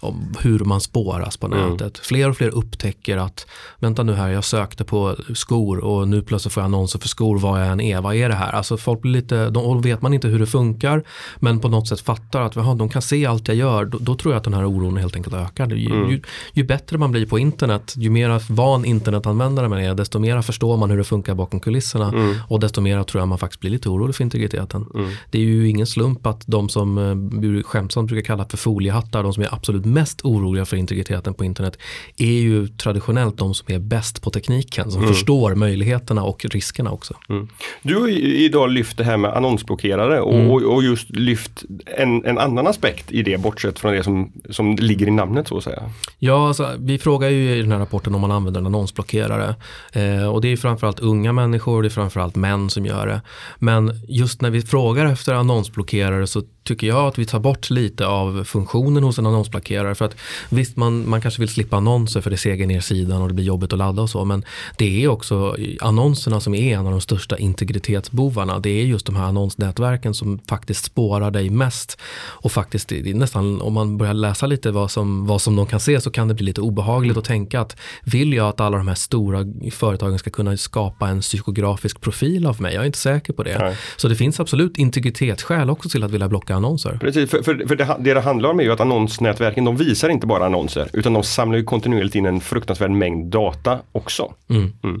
om 0.00 0.34
hur 0.40 0.58
man 0.58 0.80
spåras 0.80 1.36
på 1.36 1.46
mm. 1.46 1.70
nätet. 1.70 1.98
Fler 1.98 2.30
och 2.30 2.36
fler 2.36 2.48
upptäcker 2.48 3.16
att 3.16 3.46
vänta 3.78 4.02
nu 4.02 4.14
här, 4.14 4.28
jag 4.28 4.44
sökte 4.44 4.84
på 4.84 5.16
skor 5.34 5.78
och 5.78 6.08
nu 6.08 6.22
plötsligt 6.22 6.54
får 6.54 6.60
jag 6.60 6.64
annonser 6.64 6.98
för 6.98 7.08
skor 7.08 7.38
vad 7.38 7.60
jag 7.60 7.68
än 7.68 7.80
är. 7.80 8.00
Vad 8.00 8.14
är 8.14 8.28
det 8.28 8.34
här? 8.34 8.52
Alltså 8.52 8.76
folk 8.76 9.00
blir 9.00 9.12
lite, 9.12 9.50
då 9.50 9.74
vet 9.74 10.02
man 10.02 10.14
inte 10.14 10.28
hur 10.28 10.38
det 10.38 10.46
funkar 10.46 11.02
men 11.36 11.60
på 11.60 11.68
något 11.68 11.88
sätt 11.88 12.00
fattar 12.00 12.40
att 12.40 12.56
aha, 12.56 12.74
de 12.74 12.88
kan 12.88 13.02
se 13.02 13.26
allt 13.26 13.48
jag 13.48 13.56
gör. 13.56 13.84
Då, 13.84 13.98
då 13.98 14.14
tror 14.14 14.34
jag 14.34 14.38
att 14.38 14.44
den 14.44 14.54
här 14.54 14.66
oron 14.66 14.96
helt 14.96 15.16
enkelt 15.16 15.36
ökar. 15.36 15.68
Ju, 15.68 15.86
mm. 15.86 16.10
ju, 16.10 16.22
ju, 16.52 16.64
bättre 16.64 16.98
man 16.98 17.12
blir 17.12 17.26
på 17.26 17.38
internet, 17.38 17.94
ju 17.96 18.10
mer 18.10 18.52
van 18.52 18.84
internetanvändare 18.84 19.68
man 19.68 19.80
är 19.80 19.91
med, 19.92 19.96
desto 19.96 20.18
mer 20.18 20.42
förstår 20.42 20.76
man 20.76 20.90
hur 20.90 20.98
det 20.98 21.04
funkar 21.04 21.34
bakom 21.34 21.60
kulisserna 21.60 22.08
mm. 22.08 22.34
och 22.48 22.60
desto 22.60 22.80
mer 22.80 23.02
tror 23.02 23.20
jag 23.20 23.28
man 23.28 23.38
faktiskt 23.38 23.60
blir 23.60 23.70
lite 23.70 23.88
orolig 23.88 24.14
för 24.14 24.24
integriteten. 24.24 24.86
Mm. 24.94 25.10
Det 25.30 25.38
är 25.38 25.42
ju 25.42 25.68
ingen 25.68 25.86
slump 25.86 26.26
att 26.26 26.44
de 26.46 26.68
som 26.68 26.98
eh, 26.98 27.62
skämtsamt 27.62 28.08
brukar 28.08 28.26
kalla 28.26 28.44
för 28.44 28.56
foliehattar, 28.56 29.22
de 29.22 29.32
som 29.32 29.42
är 29.42 29.54
absolut 29.54 29.84
mest 29.84 30.24
oroliga 30.24 30.64
för 30.64 30.76
integriteten 30.76 31.34
på 31.34 31.44
internet, 31.44 31.78
är 32.16 32.40
ju 32.40 32.68
traditionellt 32.68 33.38
de 33.38 33.54
som 33.54 33.74
är 33.74 33.78
bäst 33.78 34.22
på 34.22 34.30
tekniken, 34.30 34.90
som 34.90 35.02
mm. 35.02 35.14
förstår 35.14 35.54
möjligheterna 35.54 36.22
och 36.22 36.44
riskerna 36.44 36.90
också. 36.90 37.14
Mm. 37.28 37.48
Du 37.82 37.96
har 37.96 38.08
idag 38.08 38.70
lyft 38.70 38.96
det 38.96 39.04
här 39.04 39.16
med 39.16 39.30
annonsblockerare 39.36 40.20
och, 40.20 40.34
mm. 40.34 40.50
och, 40.50 40.62
och 40.62 40.82
just 40.82 41.10
lyft 41.10 41.64
en, 41.86 42.24
en, 42.24 42.38
annan 42.38 42.66
aspekt 42.66 43.12
i 43.12 43.22
det, 43.22 43.38
bortsett 43.38 43.78
från 43.78 43.92
det 43.92 44.02
som, 44.02 44.32
som 44.50 44.76
ligger 44.76 45.08
i 45.08 45.10
namnet 45.10 45.48
så 45.48 45.56
att 45.56 45.64
säga. 45.64 45.82
Ja, 46.18 46.48
alltså, 46.48 46.70
vi 46.78 46.98
frågar 46.98 47.28
ju 47.28 47.54
i 47.56 47.62
den 47.62 47.72
här 47.72 47.78
rapporten 47.78 48.14
om 48.14 48.20
man 48.20 48.30
använder 48.30 48.60
en 48.60 48.66
annonsblockerare. 48.66 49.54
Eh, 49.92 50.26
och 50.26 50.40
det 50.40 50.48
är 50.48 50.56
framförallt 50.56 51.00
unga 51.00 51.32
människor, 51.32 51.82
det 51.82 51.88
är 51.88 51.90
framförallt 51.90 52.36
män 52.36 52.70
som 52.70 52.86
gör 52.86 53.06
det. 53.06 53.20
Men 53.58 54.00
just 54.08 54.40
när 54.40 54.50
vi 54.50 54.62
frågar 54.62 55.06
efter 55.06 55.34
annonsblockerare 55.34 56.26
så 56.26 56.42
tycker 56.64 56.86
jag 56.86 57.06
att 57.06 57.18
vi 57.18 57.26
tar 57.26 57.40
bort 57.40 57.70
lite 57.70 58.06
av 58.06 58.44
funktionen 58.44 59.04
hos 59.04 59.18
en 59.18 59.26
annonsblockerare. 59.26 59.94
För 59.94 60.04
att 60.04 60.16
visst, 60.50 60.76
man, 60.76 61.08
man 61.08 61.20
kanske 61.20 61.40
vill 61.40 61.48
slippa 61.48 61.76
annonser 61.76 62.20
för 62.20 62.30
det 62.30 62.36
segar 62.36 62.66
ner 62.66 62.80
sidan 62.80 63.22
och 63.22 63.28
det 63.28 63.34
blir 63.34 63.44
jobbigt 63.44 63.72
att 63.72 63.78
ladda 63.78 64.02
och 64.02 64.10
så. 64.10 64.24
Men 64.24 64.44
det 64.76 65.04
är 65.04 65.08
också 65.08 65.56
annonserna 65.80 66.40
som 66.40 66.54
är 66.54 66.74
en 66.74 66.86
av 66.86 66.92
de 66.92 67.00
största 67.00 67.38
integritetsbovarna. 67.38 68.58
Det 68.58 68.70
är 68.70 68.84
just 68.84 69.06
de 69.06 69.16
här 69.16 69.24
annonsnätverken 69.24 70.14
som 70.14 70.38
faktiskt 70.48 70.84
spårar 70.84 71.30
dig 71.30 71.50
mest. 71.50 71.98
Och 72.14 72.52
faktiskt, 72.52 72.92
nästan 73.04 73.60
om 73.60 73.72
man 73.72 73.98
börjar 73.98 74.14
läsa 74.14 74.46
lite 74.46 74.70
vad 74.70 74.90
som, 74.90 75.26
vad 75.26 75.42
som 75.42 75.56
de 75.56 75.66
kan 75.66 75.80
se 75.80 76.00
så 76.00 76.10
kan 76.10 76.28
det 76.28 76.34
bli 76.34 76.44
lite 76.44 76.60
obehagligt 76.60 77.16
att 77.16 77.24
tänka 77.24 77.60
att 77.60 77.76
vill 78.04 78.32
jag 78.32 78.48
att 78.48 78.60
alla 78.60 78.76
de 78.76 78.88
här 78.88 78.94
stora 78.94 79.44
företagen 79.82 80.18
ska 80.18 80.30
kunna 80.30 80.56
skapa 80.56 81.08
en 81.08 81.20
psykografisk 81.20 82.00
profil 82.00 82.46
av 82.46 82.60
mig? 82.60 82.74
Jag 82.74 82.82
är 82.82 82.86
inte 82.86 82.98
säker 82.98 83.32
på 83.32 83.42
det. 83.42 83.58
Nej. 83.58 83.76
Så 83.96 84.08
det 84.08 84.14
finns 84.14 84.40
absolut 84.40 84.78
integritetsskäl 84.78 85.70
också 85.70 85.88
till 85.88 86.04
att 86.04 86.10
vilja 86.10 86.28
blocka 86.28 86.54
annonser. 86.54 86.98
Precis, 87.00 87.30
för, 87.30 87.42
för, 87.42 87.66
för 87.68 87.76
det, 87.76 87.96
det, 87.98 88.14
det 88.14 88.20
handlar 88.20 88.50
om 88.50 88.60
är 88.60 88.64
ju 88.64 88.72
att 88.72 88.80
annonsnätverken 88.80 89.64
de 89.64 89.76
visar 89.76 90.08
inte 90.08 90.26
bara 90.26 90.46
annonser 90.46 90.88
utan 90.92 91.12
de 91.12 91.22
samlar 91.22 91.58
ju 91.58 91.64
kontinuerligt 91.64 92.14
in 92.14 92.26
en 92.26 92.40
fruktansvärd 92.40 92.90
mängd 92.90 93.30
data 93.30 93.78
också. 93.92 94.34
Mm. 94.50 94.72
Mm. 94.84 95.00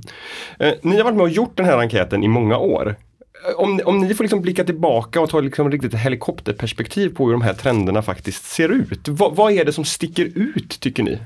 Eh, 0.58 0.72
ni 0.82 0.96
har 0.96 1.04
varit 1.04 1.16
med 1.16 1.22
och 1.22 1.30
gjort 1.30 1.56
den 1.56 1.66
här 1.66 1.78
enkäten 1.78 2.24
i 2.24 2.28
många 2.28 2.58
år. 2.58 2.96
Eh, 3.48 3.60
om, 3.60 3.80
om 3.84 4.00
ni 4.00 4.14
får 4.14 4.24
liksom 4.24 4.40
blicka 4.42 4.64
tillbaka 4.64 5.20
och 5.20 5.30
ta 5.30 5.40
liksom 5.40 5.70
riktigt 5.70 5.94
helikopterperspektiv 5.94 7.14
på 7.14 7.24
hur 7.24 7.32
de 7.32 7.42
här 7.42 7.54
trenderna 7.54 8.02
faktiskt 8.02 8.44
ser 8.44 8.68
ut. 8.68 9.08
Va, 9.08 9.32
vad 9.34 9.52
är 9.52 9.64
det 9.64 9.72
som 9.72 9.84
sticker 9.84 10.24
ut 10.34 10.80
tycker 10.80 11.02
ni? 11.02 11.18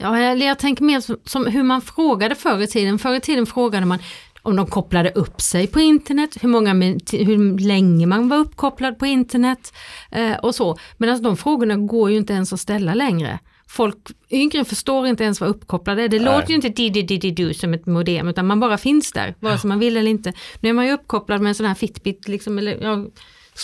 Ja, 0.00 0.20
jag, 0.20 0.38
jag 0.38 0.58
tänker 0.58 0.84
mer 0.84 1.00
som, 1.00 1.16
som, 1.24 1.46
hur 1.46 1.62
man 1.62 1.80
frågade 1.80 2.34
förr 2.34 2.60
i 2.60 2.66
tiden. 2.66 2.98
Förr 2.98 3.14
i 3.14 3.20
tiden 3.20 3.46
frågade 3.46 3.86
man 3.86 3.98
om 4.42 4.56
de 4.56 4.66
kopplade 4.66 5.10
upp 5.10 5.40
sig 5.40 5.66
på 5.66 5.80
internet, 5.80 6.36
hur, 6.40 6.48
många, 6.48 6.74
hur 7.12 7.58
länge 7.58 8.06
man 8.06 8.28
var 8.28 8.36
uppkopplad 8.36 8.98
på 8.98 9.06
internet 9.06 9.72
eh, 10.10 10.36
och 10.36 10.54
så. 10.54 10.78
Men 10.96 11.08
alltså 11.08 11.22
de 11.22 11.36
frågorna 11.36 11.76
går 11.76 12.10
ju 12.10 12.16
inte 12.16 12.32
ens 12.32 12.52
att 12.52 12.60
ställa 12.60 12.94
längre. 12.94 13.38
Folk, 13.68 13.96
yngre 14.30 14.64
förstår 14.64 15.06
inte 15.06 15.24
ens 15.24 15.40
vad 15.40 15.50
uppkopplade 15.50 16.02
är. 16.02 16.08
Det 16.08 16.20
Nej. 16.20 16.34
låter 16.34 16.48
ju 16.48 16.54
inte 16.54 16.68
di 16.68 16.90
di 16.90 17.02
di 17.02 17.30
du 17.30 17.54
som 17.54 17.74
ett 17.74 17.86
modem 17.86 18.28
utan 18.28 18.46
man 18.46 18.60
bara 18.60 18.78
finns 18.78 19.12
där, 19.12 19.34
vare 19.40 19.58
sig 19.58 19.68
man 19.68 19.78
vill 19.78 19.96
eller 19.96 20.10
inte. 20.10 20.32
Nu 20.60 20.68
är 20.68 20.72
man 20.72 20.86
ju 20.86 20.92
uppkopplad 20.92 21.40
med 21.40 21.48
en 21.48 21.54
sån 21.54 21.66
här 21.66 21.74
Fitbit, 21.74 22.28
liksom, 22.28 22.58
eller, 22.58 22.78
ja, 22.82 23.06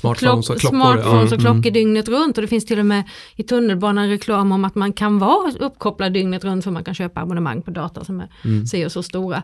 Smartphones 0.01 0.51
och 0.51 0.61
klockor. 0.61 0.79
Smartphones 0.79 1.33
och 1.33 1.41
klockor 1.41 1.59
mm. 1.59 1.73
dygnet 1.73 2.09
runt 2.09 2.39
och 2.39 2.43
det 2.43 2.49
finns 2.49 2.67
till 2.67 2.79
och 2.79 2.87
med 2.87 3.03
i 3.37 3.43
tunnelbanan 3.43 4.09
reklam 4.09 4.53
om 4.53 4.65
att 4.65 4.75
man 4.75 4.93
kan 4.93 5.19
vara 5.19 5.53
uppkopplad 5.59 6.13
dygnet 6.13 6.45
runt 6.45 6.65
för 6.65 6.71
man 6.71 6.85
kan 6.85 6.95
köpa 6.95 7.21
abonnemang 7.21 7.63
på 7.63 7.71
data 7.71 8.05
som 8.05 8.21
är 8.21 8.29
mm. 8.45 8.67
så, 8.67 8.91
så 8.91 9.03
stora. 9.03 9.43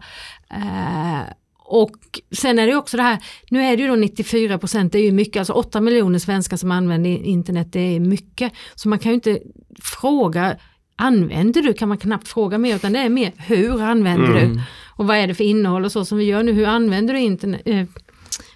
Uh, 0.54 1.22
och 1.64 1.96
sen 2.32 2.58
är 2.58 2.66
det 2.66 2.76
också 2.76 2.96
det 2.96 3.02
här, 3.02 3.18
nu 3.50 3.62
är 3.62 3.76
det 3.76 3.82
ju 3.82 3.88
då 3.88 3.94
94 3.94 4.58
procent, 4.58 4.92
det 4.92 4.98
är 4.98 5.04
ju 5.04 5.12
mycket, 5.12 5.40
alltså 5.40 5.52
8 5.52 5.80
miljoner 5.80 6.18
svenskar 6.18 6.56
som 6.56 6.70
använder 6.70 7.10
internet, 7.10 7.68
det 7.72 7.96
är 7.96 8.00
mycket. 8.00 8.52
Så 8.74 8.88
man 8.88 8.98
kan 8.98 9.10
ju 9.10 9.14
inte 9.14 9.38
fråga, 9.80 10.56
använder 10.96 11.62
du, 11.62 11.72
kan 11.72 11.88
man 11.88 11.98
knappt 11.98 12.28
fråga 12.28 12.58
mer, 12.58 12.76
utan 12.76 12.92
det 12.92 12.98
är 12.98 13.08
mer 13.08 13.32
hur 13.36 13.82
använder 13.82 14.28
mm. 14.28 14.56
du? 14.56 14.60
Och 14.96 15.06
vad 15.06 15.16
är 15.16 15.26
det 15.26 15.34
för 15.34 15.44
innehåll 15.44 15.84
och 15.84 15.92
så 15.92 16.04
som 16.04 16.18
vi 16.18 16.24
gör 16.24 16.42
nu, 16.42 16.52
hur 16.52 16.66
använder 16.66 17.14
du 17.14 17.20
internet? 17.20 17.88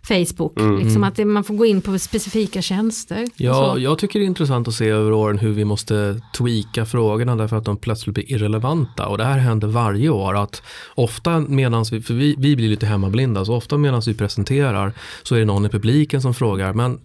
Facebook. 0.09 0.61
Mm. 0.61 0.79
Liksom 0.79 1.05
att 1.05 1.17
det, 1.17 1.25
man 1.25 1.45
får 1.45 1.55
gå 1.55 1.67
in 1.67 1.83
på 1.83 1.99
specifika 1.99 2.63
tjänster. 2.63 3.27
Ja, 3.37 3.79
jag 3.79 3.99
tycker 3.99 4.19
det 4.19 4.25
är 4.25 4.27
intressant 4.27 4.69
att 4.69 4.75
se 4.75 4.89
över 4.89 5.13
åren 5.13 5.39
hur 5.39 5.53
vi 5.53 5.65
måste 5.65 6.21
tweaka 6.37 6.87
frågorna 6.87 7.37
därför 7.37 7.57
att 7.57 7.65
de 7.65 7.77
plötsligt 7.77 8.15
blir 8.15 8.33
irrelevanta. 8.33 9.07
Och 9.07 9.19
det 9.19 9.25
här 9.25 9.39
händer 9.39 9.69
varje 9.69 10.09
år. 10.09 10.37
att 10.37 10.63
Ofta 10.95 11.41
medan 11.41 11.85
vi, 11.93 12.01
för 12.03 12.15
vi, 12.15 12.35
vi 12.39 12.57
blir 12.57 12.69
lite 12.69 12.87
hemmablinda, 12.87 13.45
så 13.45 13.55
ofta 13.55 13.79
medan 13.79 14.03
vi 14.07 14.15
presenterar 14.15 14.93
så 15.23 15.35
är 15.35 15.39
det 15.39 15.45
någon 15.45 15.67
i 15.67 15.69
publiken 15.69 16.23
som 16.23 16.35
frågar, 16.35 16.73
men 16.73 16.99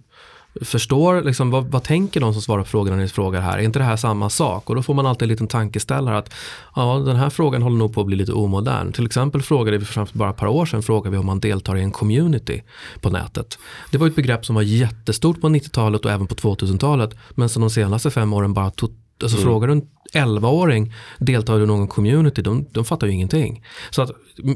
förstår, 0.61 1.21
liksom, 1.21 1.51
vad, 1.51 1.65
vad, 1.65 1.83
tänker 1.83 2.19
de 2.19 2.33
som 2.33 2.41
svarar 2.41 2.63
på 2.63 2.69
frågorna 2.69 2.95
när 2.95 3.03
ni 3.03 3.09
frågar 3.09 3.41
här? 3.41 3.57
Är 3.57 3.61
inte 3.61 3.79
det 3.79 3.85
här 3.85 3.97
samma 3.97 4.29
sak? 4.29 4.69
Och 4.69 4.75
då 4.75 4.83
får 4.83 4.93
man 4.93 5.05
alltid 5.05 5.21
en 5.21 5.29
liten 5.29 5.47
tankeställare 5.47 6.17
att 6.17 6.33
ja, 6.75 7.03
den 7.05 7.15
här 7.15 7.29
frågan 7.29 7.61
håller 7.61 7.77
nog 7.77 7.93
på 7.93 8.01
att 8.01 8.07
bli 8.07 8.15
lite 8.15 8.33
omodern. 8.33 8.91
Till 8.91 9.05
exempel 9.05 9.41
frågade 9.41 9.77
vi 9.77 9.85
för 9.85 10.07
bara 10.13 10.29
ett 10.29 10.37
par 10.37 10.47
år 10.47 10.65
sedan 10.65 10.83
frågade 10.83 11.11
vi 11.11 11.17
om 11.17 11.25
man 11.25 11.39
deltar 11.39 11.77
i 11.77 11.81
en 11.81 11.91
community 11.91 12.63
på 13.01 13.09
nätet. 13.09 13.57
Det 13.91 13.97
var 13.97 14.07
ett 14.07 14.15
begrepp 14.15 14.45
som 14.45 14.55
var 14.55 14.61
jättestort 14.61 15.41
på 15.41 15.47
90-talet 15.47 16.05
och 16.05 16.11
även 16.11 16.27
på 16.27 16.35
2000-talet 16.35 17.15
men 17.29 17.49
som 17.49 17.61
de 17.61 17.69
senaste 17.69 18.11
fem 18.11 18.33
åren 18.33 18.53
bara 18.53 18.71
totalt 18.71 18.97
Alltså 19.23 19.37
mm. 19.37 19.45
frågar 19.45 19.67
du 19.67 19.73
en 19.73 19.81
11-åring, 20.13 20.93
deltar 21.17 21.57
du 21.57 21.63
i 21.63 21.67
någon 21.67 21.87
community, 21.87 22.41
de, 22.41 22.65
de 22.71 22.85
fattar 22.85 23.07
ju 23.07 23.13
ingenting. 23.13 23.63
Så 23.89 24.01
att 24.01 24.11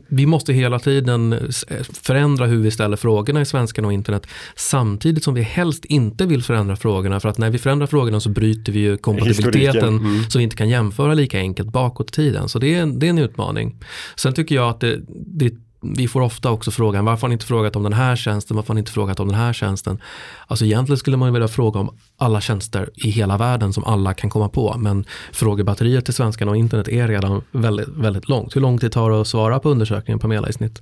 vi 0.07 0.25
måste 0.25 0.53
hela 0.53 0.79
tiden 0.79 1.49
förändra 1.93 2.45
hur 2.45 2.57
vi 2.57 2.71
ställer 2.71 2.97
frågorna 2.97 3.41
i 3.41 3.45
svenskan 3.45 3.85
och 3.85 3.93
internet 3.93 4.27
samtidigt 4.55 5.23
som 5.23 5.33
vi 5.33 5.41
helst 5.41 5.85
inte 5.85 6.25
vill 6.25 6.43
förändra 6.43 6.75
frågorna 6.75 7.19
för 7.19 7.29
att 7.29 7.37
när 7.37 7.49
vi 7.49 7.57
förändrar 7.57 7.87
frågorna 7.87 8.19
så 8.19 8.29
bryter 8.29 8.71
vi 8.71 8.79
ju 8.79 8.97
kompatibiliteten 8.97 9.97
mm. 9.97 10.23
så 10.29 10.37
vi 10.37 10.43
inte 10.43 10.55
kan 10.55 10.69
jämföra 10.69 11.13
lika 11.13 11.39
enkelt 11.39 11.71
bakåt 11.71 12.09
i 12.09 12.13
tiden. 12.13 12.49
Så 12.49 12.59
det 12.59 12.75
är, 12.75 12.85
det 12.85 13.05
är 13.05 13.09
en 13.09 13.17
utmaning. 13.17 13.75
Sen 14.15 14.33
tycker 14.33 14.55
jag 14.55 14.69
att 14.69 14.79
det, 14.79 14.99
det 15.09 15.51
vi 15.97 16.07
får 16.07 16.21
ofta 16.21 16.51
också 16.51 16.71
frågan 16.71 17.05
varför 17.05 17.21
har 17.21 17.27
ni 17.27 17.33
inte 17.33 17.45
frågat 17.45 17.75
om 17.75 17.83
den 17.83 17.93
här 17.93 18.15
tjänsten, 18.15 18.55
varför 18.55 18.67
har 18.67 18.75
ni 18.75 18.79
inte 18.79 18.91
frågat 18.91 19.19
om 19.19 19.27
den 19.27 19.37
här 19.37 19.53
tjänsten. 19.53 20.01
Alltså 20.47 20.65
egentligen 20.65 20.97
skulle 20.97 21.17
man 21.17 21.33
vilja 21.33 21.47
fråga 21.47 21.79
om 21.79 21.89
alla 22.17 22.41
tjänster 22.41 22.89
i 22.95 23.09
hela 23.09 23.37
världen 23.37 23.73
som 23.73 23.83
alla 23.83 24.13
kan 24.13 24.29
komma 24.29 24.49
på. 24.49 24.75
Men 24.77 25.05
frågebatteriet 25.31 26.05
till 26.05 26.13
svenskarna 26.13 26.51
och 26.51 26.57
internet 26.57 26.87
är 26.87 27.07
redan 27.07 27.41
väldigt, 27.51 27.87
väldigt 27.87 28.29
långt. 28.29 28.55
Hur 28.55 28.61
lång 28.61 28.77
tid 28.77 28.91
tar 28.91 29.11
det 29.11 29.21
att 29.21 29.27
svara 29.27 29.59
på 29.59 29.69
undersökningen 29.69 30.19
Pamela 30.19 30.49
i 30.49 30.53
snitt? 30.53 30.81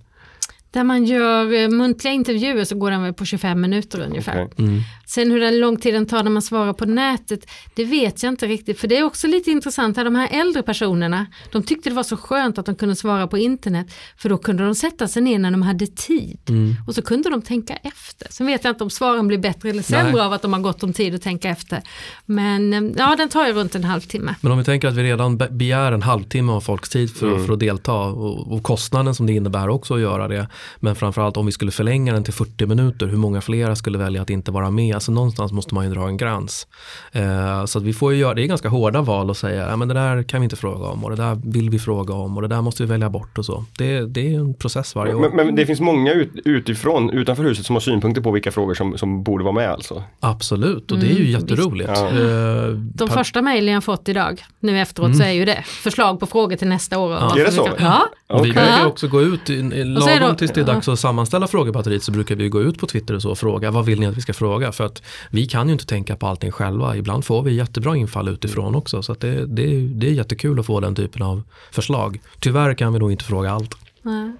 Där 0.73 0.83
man 0.83 1.05
gör 1.05 1.53
eh, 1.53 1.69
muntliga 1.69 2.13
intervjuer 2.13 2.65
så 2.65 2.75
går 2.75 2.91
den 2.91 3.03
väl 3.03 3.13
på 3.13 3.25
25 3.25 3.62
minuter 3.62 3.99
ungefär. 3.99 4.43
Okay. 4.43 4.65
Mm. 4.65 4.81
Sen 5.05 5.31
hur 5.31 5.59
lång 5.59 5.77
tid 5.77 5.93
den 5.93 6.05
tar 6.05 6.23
när 6.23 6.31
man 6.31 6.41
svarar 6.41 6.73
på 6.73 6.86
nätet, 6.86 7.49
det 7.75 7.86
vet 7.86 8.23
jag 8.23 8.31
inte 8.31 8.47
riktigt. 8.47 8.79
För 8.79 8.88
det 8.88 8.97
är 8.97 9.03
också 9.03 9.27
lite 9.27 9.51
intressant, 9.51 9.97
här, 9.97 10.03
de 10.03 10.15
här 10.15 10.29
äldre 10.31 10.63
personerna, 10.63 11.25
de 11.51 11.63
tyckte 11.63 11.89
det 11.89 11.95
var 11.95 12.03
så 12.03 12.17
skönt 12.17 12.57
att 12.57 12.65
de 12.65 12.75
kunde 12.75 12.95
svara 12.95 13.27
på 13.27 13.38
internet. 13.38 13.88
För 14.17 14.29
då 14.29 14.38
kunde 14.38 14.63
de 14.63 14.75
sätta 14.75 15.07
sig 15.07 15.21
ner 15.21 15.39
när 15.39 15.51
de 15.51 15.62
hade 15.62 15.88
tid. 15.88 16.39
Mm. 16.49 16.75
Och 16.88 16.95
så 16.95 17.01
kunde 17.01 17.29
de 17.29 17.41
tänka 17.41 17.75
efter. 17.75 18.27
Sen 18.29 18.47
vet 18.47 18.63
jag 18.63 18.71
inte 18.71 18.83
om 18.83 18.89
svaren 18.89 19.27
blir 19.27 19.38
bättre 19.38 19.69
eller 19.69 19.83
sämre 19.83 20.12
Nej. 20.12 20.21
av 20.21 20.33
att 20.33 20.41
de 20.41 20.53
har 20.53 20.59
gått 20.59 20.83
om 20.83 20.93
tid 20.93 21.15
att 21.15 21.21
tänka 21.21 21.49
efter. 21.49 21.81
Men 22.25 22.73
eh, 22.73 22.91
ja, 22.97 23.15
den 23.15 23.29
tar 23.29 23.47
ju 23.47 23.53
runt 23.53 23.75
en 23.75 23.83
halvtimme. 23.83 24.36
Men 24.41 24.51
om 24.51 24.57
vi 24.57 24.63
tänker 24.63 24.88
att 24.88 24.95
vi 24.95 25.03
redan 25.03 25.38
begär 25.38 25.91
en 25.91 26.01
halvtimme 26.01 26.51
av 26.51 26.62
folks 26.62 26.89
tid 26.89 27.15
för, 27.15 27.27
mm. 27.27 27.45
för 27.45 27.53
att 27.53 27.59
delta 27.59 27.93
och, 27.93 28.53
och 28.53 28.63
kostnaden 28.63 29.15
som 29.15 29.25
det 29.25 29.33
innebär 29.33 29.69
också 29.69 29.93
att 29.93 30.01
göra 30.01 30.27
det. 30.27 30.47
Men 30.80 30.95
framförallt 30.95 31.38
om 31.38 31.45
vi 31.45 31.52
skulle 31.52 31.71
förlänga 31.71 32.13
den 32.13 32.23
till 32.23 32.34
40 32.34 32.65
minuter, 32.65 33.08
hur 33.08 33.17
många 33.17 33.41
flera 33.41 33.76
skulle 33.76 33.97
välja 33.97 34.21
att 34.21 34.30
inte 34.30 34.52
vara 34.52 34.69
med? 34.69 34.95
Alltså 34.95 35.12
någonstans 35.12 35.52
måste 35.52 35.76
man 35.76 35.86
ju 35.86 35.93
dra 35.93 36.08
en 36.08 36.17
gräns. 36.17 36.67
Eh, 37.12 37.65
så 37.65 37.80
att 37.80 37.84
vi 37.84 37.93
får 37.93 38.13
ju 38.13 38.19
göra, 38.19 38.34
det 38.34 38.43
är 38.43 38.47
ganska 38.47 38.69
hårda 38.69 39.02
val 39.02 39.30
att 39.30 39.38
säga, 39.38 39.69
ja 39.69 39.76
men 39.76 39.88
det 39.88 39.93
där 39.93 40.23
kan 40.23 40.41
vi 40.41 40.43
inte 40.43 40.56
fråga 40.56 40.86
om 40.86 41.04
och 41.04 41.10
det 41.10 41.15
där 41.15 41.41
vill 41.43 41.69
vi 41.69 41.80
fråga 41.80 42.13
om 42.13 42.36
och 42.36 42.41
det 42.41 42.47
där 42.47 42.62
måste 42.62 42.84
vi 42.84 42.89
välja 42.89 43.10
bort 43.10 43.38
och 43.38 43.45
så. 43.45 43.65
Det, 43.78 44.06
det 44.06 44.34
är 44.34 44.39
en 44.39 44.54
process 44.54 44.95
varje 44.95 45.13
år. 45.13 45.19
Men, 45.19 45.45
men 45.45 45.56
det 45.56 45.65
finns 45.65 45.80
många 45.80 46.13
ut, 46.13 46.32
utifrån, 46.45 47.10
utanför 47.10 47.43
huset 47.43 47.65
som 47.65 47.76
har 47.76 47.82
synpunkter 47.82 48.21
på 48.21 48.32
vilka 48.32 48.52
frågor 48.52 48.73
som, 48.73 48.97
som 48.97 49.23
borde 49.23 49.43
vara 49.43 49.54
med 49.54 49.69
alltså? 49.69 50.04
Absolut, 50.19 50.91
och 50.91 50.99
det 50.99 51.06
är 51.06 51.10
ju 51.10 51.30
mm, 51.30 51.41
jätteroligt. 51.41 51.89
Ja. 51.95 52.08
Eh, 52.08 52.69
De 52.76 53.10
första 53.10 53.41
mejlen 53.41 53.73
jag 53.73 53.84
fått 53.84 54.10
idag, 54.10 54.43
nu 54.60 54.82
efteråt 54.82 55.06
mm. 55.06 55.17
så 55.17 55.23
är 55.23 55.32
ju 55.32 55.45
det 55.45 55.63
förslag 55.65 56.19
på 56.19 56.26
frågor 56.26 56.56
till 56.56 56.67
nästa 56.67 56.99
år. 56.99 57.12
Ja. 57.12 57.39
Är 57.39 57.45
det 57.45 57.52
så? 57.52 57.69
Ja. 57.80 58.10
Och 58.30 58.45
vi 58.45 58.52
brukar 58.52 58.86
också 58.86 59.08
gå 59.08 59.21
ut, 59.21 59.49
lagom 59.49 60.36
tills 60.36 60.52
det 60.55 60.61
är 60.61 60.65
dags 60.65 60.87
att 60.87 60.99
sammanställa 60.99 61.47
frågebatteriet 61.47 62.03
så 62.03 62.11
brukar 62.11 62.35
vi 62.35 62.49
gå 62.49 62.61
ut 62.61 62.79
på 62.79 62.87
Twitter 62.87 63.13
och 63.13 63.21
så 63.21 63.31
och 63.31 63.37
fråga 63.37 63.71
vad 63.71 63.85
vill 63.85 63.99
ni 63.99 64.05
att 64.05 64.17
vi 64.17 64.21
ska 64.21 64.33
fråga? 64.33 64.71
För 64.71 64.85
att 64.85 65.01
vi 65.29 65.45
kan 65.45 65.67
ju 65.67 65.73
inte 65.73 65.85
tänka 65.85 66.15
på 66.15 66.27
allting 66.27 66.51
själva. 66.51 66.95
Ibland 66.97 67.25
får 67.25 67.43
vi 67.43 67.53
jättebra 67.53 67.95
infall 67.95 68.27
utifrån 68.27 68.75
också. 68.75 69.03
Så 69.03 69.13
det, 69.13 69.45
det, 69.45 69.87
det 69.87 70.07
är 70.07 70.11
jättekul 70.11 70.59
att 70.59 70.65
få 70.65 70.79
den 70.79 70.95
typen 70.95 71.21
av 71.21 71.43
förslag. 71.71 72.19
Tyvärr 72.39 72.73
kan 72.73 72.93
vi 72.93 72.99
nog 72.99 73.11
inte 73.11 73.23
fråga 73.23 73.51
allt. 73.51 73.75
Mm. 74.05 74.37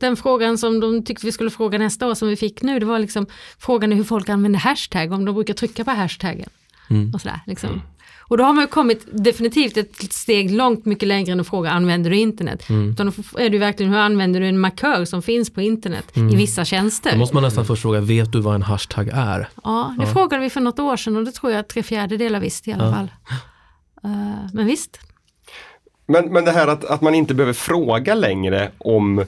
Den 0.00 0.16
frågan 0.16 0.58
som 0.58 0.80
de 0.80 1.04
tyckte 1.04 1.26
vi 1.26 1.32
skulle 1.32 1.50
fråga 1.50 1.78
nästa 1.78 2.08
år 2.08 2.14
som 2.14 2.28
vi 2.28 2.36
fick 2.36 2.62
nu, 2.62 2.78
det 2.78 2.86
var 2.86 2.98
liksom 2.98 3.26
frågan 3.58 3.92
hur 3.92 4.04
folk 4.04 4.28
använder 4.28 4.60
hashtag, 4.60 5.12
om 5.12 5.24
de 5.24 5.34
brukar 5.34 5.54
trycka 5.54 5.84
på 5.84 5.90
hashtaggen. 5.90 6.48
Mm. 6.90 7.14
Och 7.14 7.20
sådär, 7.20 7.40
liksom. 7.46 7.82
Och 8.30 8.36
då 8.38 8.44
har 8.44 8.52
man 8.52 8.64
ju 8.64 8.68
kommit 8.68 9.06
definitivt 9.12 9.76
ett 9.76 10.12
steg 10.12 10.50
långt 10.50 10.84
mycket 10.86 11.08
längre 11.08 11.32
än 11.32 11.40
att 11.40 11.48
fråga 11.48 11.70
använder 11.70 12.10
du 12.10 12.16
internet? 12.16 12.68
Mm. 12.68 12.90
Utan 12.90 13.06
då 13.06 13.38
är 13.38 13.48
det 13.50 13.52
ju 13.52 13.58
verkligen 13.58 13.92
hur 13.92 13.98
använder 13.98 14.40
du 14.40 14.46
en 14.46 14.58
markör 14.58 15.04
som 15.04 15.22
finns 15.22 15.50
på 15.50 15.60
internet 15.60 16.04
i 16.16 16.20
vissa 16.36 16.64
tjänster? 16.64 17.12
Då 17.12 17.18
måste 17.18 17.34
man 17.36 17.42
nästan 17.42 17.64
först 17.64 17.82
fråga, 17.82 18.00
vet 18.00 18.32
du 18.32 18.40
vad 18.40 18.54
en 18.54 18.62
hashtag 18.62 19.08
är? 19.14 19.48
Ja, 19.64 19.94
det 19.98 20.04
Ja. 20.06 20.12
frågade 20.12 20.42
vi 20.42 20.50
för 20.50 20.60
något 20.60 20.78
år 20.78 20.96
sedan 20.96 21.16
och 21.16 21.24
det 21.24 21.32
tror 21.32 21.52
jag 21.52 21.60
att 21.60 21.68
tre 21.68 21.82
fjärdedelar 21.82 22.40
visste 22.40 22.70
i 22.70 22.72
alla 22.72 22.84
Ja. 22.86 22.92
fall. 22.94 23.10
Eh, 24.04 24.50
men 24.52 24.66
visst, 24.66 24.98
Men, 26.06 26.32
men 26.32 26.44
det 26.44 26.50
här 26.52 26.68
att, 26.68 26.84
att 26.84 27.00
man 27.00 27.14
inte 27.14 27.34
behöver 27.34 27.52
fråga 27.52 28.14
längre 28.14 28.70
om 28.78 29.24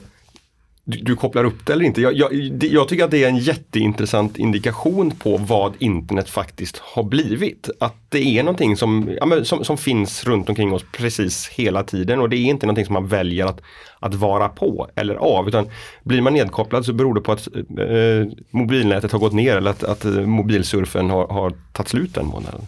du, 0.85 0.97
du 0.97 1.15
kopplar 1.15 1.43
upp 1.43 1.65
det 1.65 1.73
eller 1.73 1.85
inte. 1.85 2.01
Jag, 2.01 2.13
jag, 2.13 2.51
det- 2.51 2.67
jag 2.67 2.87
tycker 2.87 3.03
att 3.03 3.11
det 3.11 3.23
är 3.23 3.27
en 3.27 3.37
jätteintressant 3.37 4.37
indikation 4.37 5.11
på 5.11 5.37
vad 5.37 5.73
internet 5.79 6.29
faktiskt 6.29 6.77
har 6.77 7.03
blivit. 7.03 7.69
Att 7.79 7.95
det 8.09 8.37
är 8.37 8.43
någonting 8.43 8.77
som, 8.77 9.09
ja, 9.19 9.25
men, 9.25 9.45
som, 9.45 9.63
som 9.63 9.77
finns 9.77 10.23
runt 10.25 10.49
omkring 10.49 10.73
oss 10.73 10.85
precis 10.91 11.47
hela 11.47 11.83
tiden 11.83 12.19
och 12.19 12.29
det 12.29 12.37
är 12.37 12.45
inte 12.45 12.65
någonting 12.65 12.85
som 12.85 12.93
man 12.93 13.07
väljer 13.07 13.45
att, 13.45 13.61
att 13.99 14.13
vara 14.13 14.49
på 14.49 14.89
eller 14.95 15.15
av. 15.15 15.47
Utan 15.47 15.69
blir 16.03 16.21
man 16.21 16.33
nedkopplad 16.33 16.85
så 16.85 16.93
beror 16.93 17.13
det 17.13 17.21
på 17.21 17.31
att 17.31 17.47
eh, 17.79 17.85
eh 17.85 18.27
mobilnätet 18.51 19.11
har 19.11 19.19
gått 19.19 19.33
ner 19.33 19.57
eller 19.57 19.71
att, 19.71 19.83
att 19.83 20.05
eh, 20.05 20.11
mobilsurfen 20.11 21.09
har, 21.09 21.27
har 21.27 21.53
tagit 21.71 21.89
slut 21.89 22.15
den 22.15 22.25
månaden. 22.25 22.67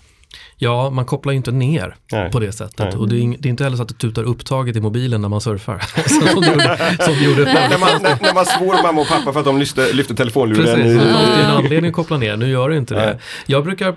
Ja, 0.57 0.89
man 0.89 1.05
kopplar 1.05 1.33
ju 1.33 1.37
inte 1.37 1.51
ner 1.51 1.95
Nej. 2.11 2.31
på 2.31 2.39
det 2.39 2.51
sättet. 2.51 2.79
Nej. 2.79 2.95
Och 2.95 3.09
det 3.09 3.15
är, 3.15 3.35
det 3.39 3.47
är 3.47 3.49
inte 3.49 3.63
heller 3.63 3.77
så 3.77 3.83
att 3.83 3.89
det 3.89 3.97
tutar 3.97 4.23
upptaget 4.23 4.75
i 4.75 4.81
mobilen 4.81 5.21
när 5.21 5.29
man 5.29 5.41
surfar. 5.41 5.79
som 6.07 6.41
det 6.41 6.47
gjorde, 6.47 6.97
som 6.99 7.13
det 7.13 7.23
gjorde 7.23 7.43
när, 7.43 7.79
man, 7.79 7.89
när, 8.01 8.17
när 8.21 8.33
man 8.33 8.45
svor 8.45 8.83
mamma 8.83 9.01
och 9.01 9.07
pappa 9.07 9.33
för 9.33 9.39
att 9.39 9.45
de 9.45 9.57
lyfte, 9.57 9.93
lyfte 9.93 10.15
telefonluren. 10.15 10.65
Precis, 10.65 10.83
det 10.83 11.37
ju 11.37 11.43
en 11.43 11.51
anledning 11.51 11.89
att 11.89 11.95
koppla 11.95 12.17
ner, 12.17 12.37
nu 12.37 12.49
gör 12.49 12.69
det 12.69 12.77
inte 12.77 12.93
det. 12.93 13.05
Nej. 13.05 13.17
Jag 13.45 13.63
brukar 13.63 13.95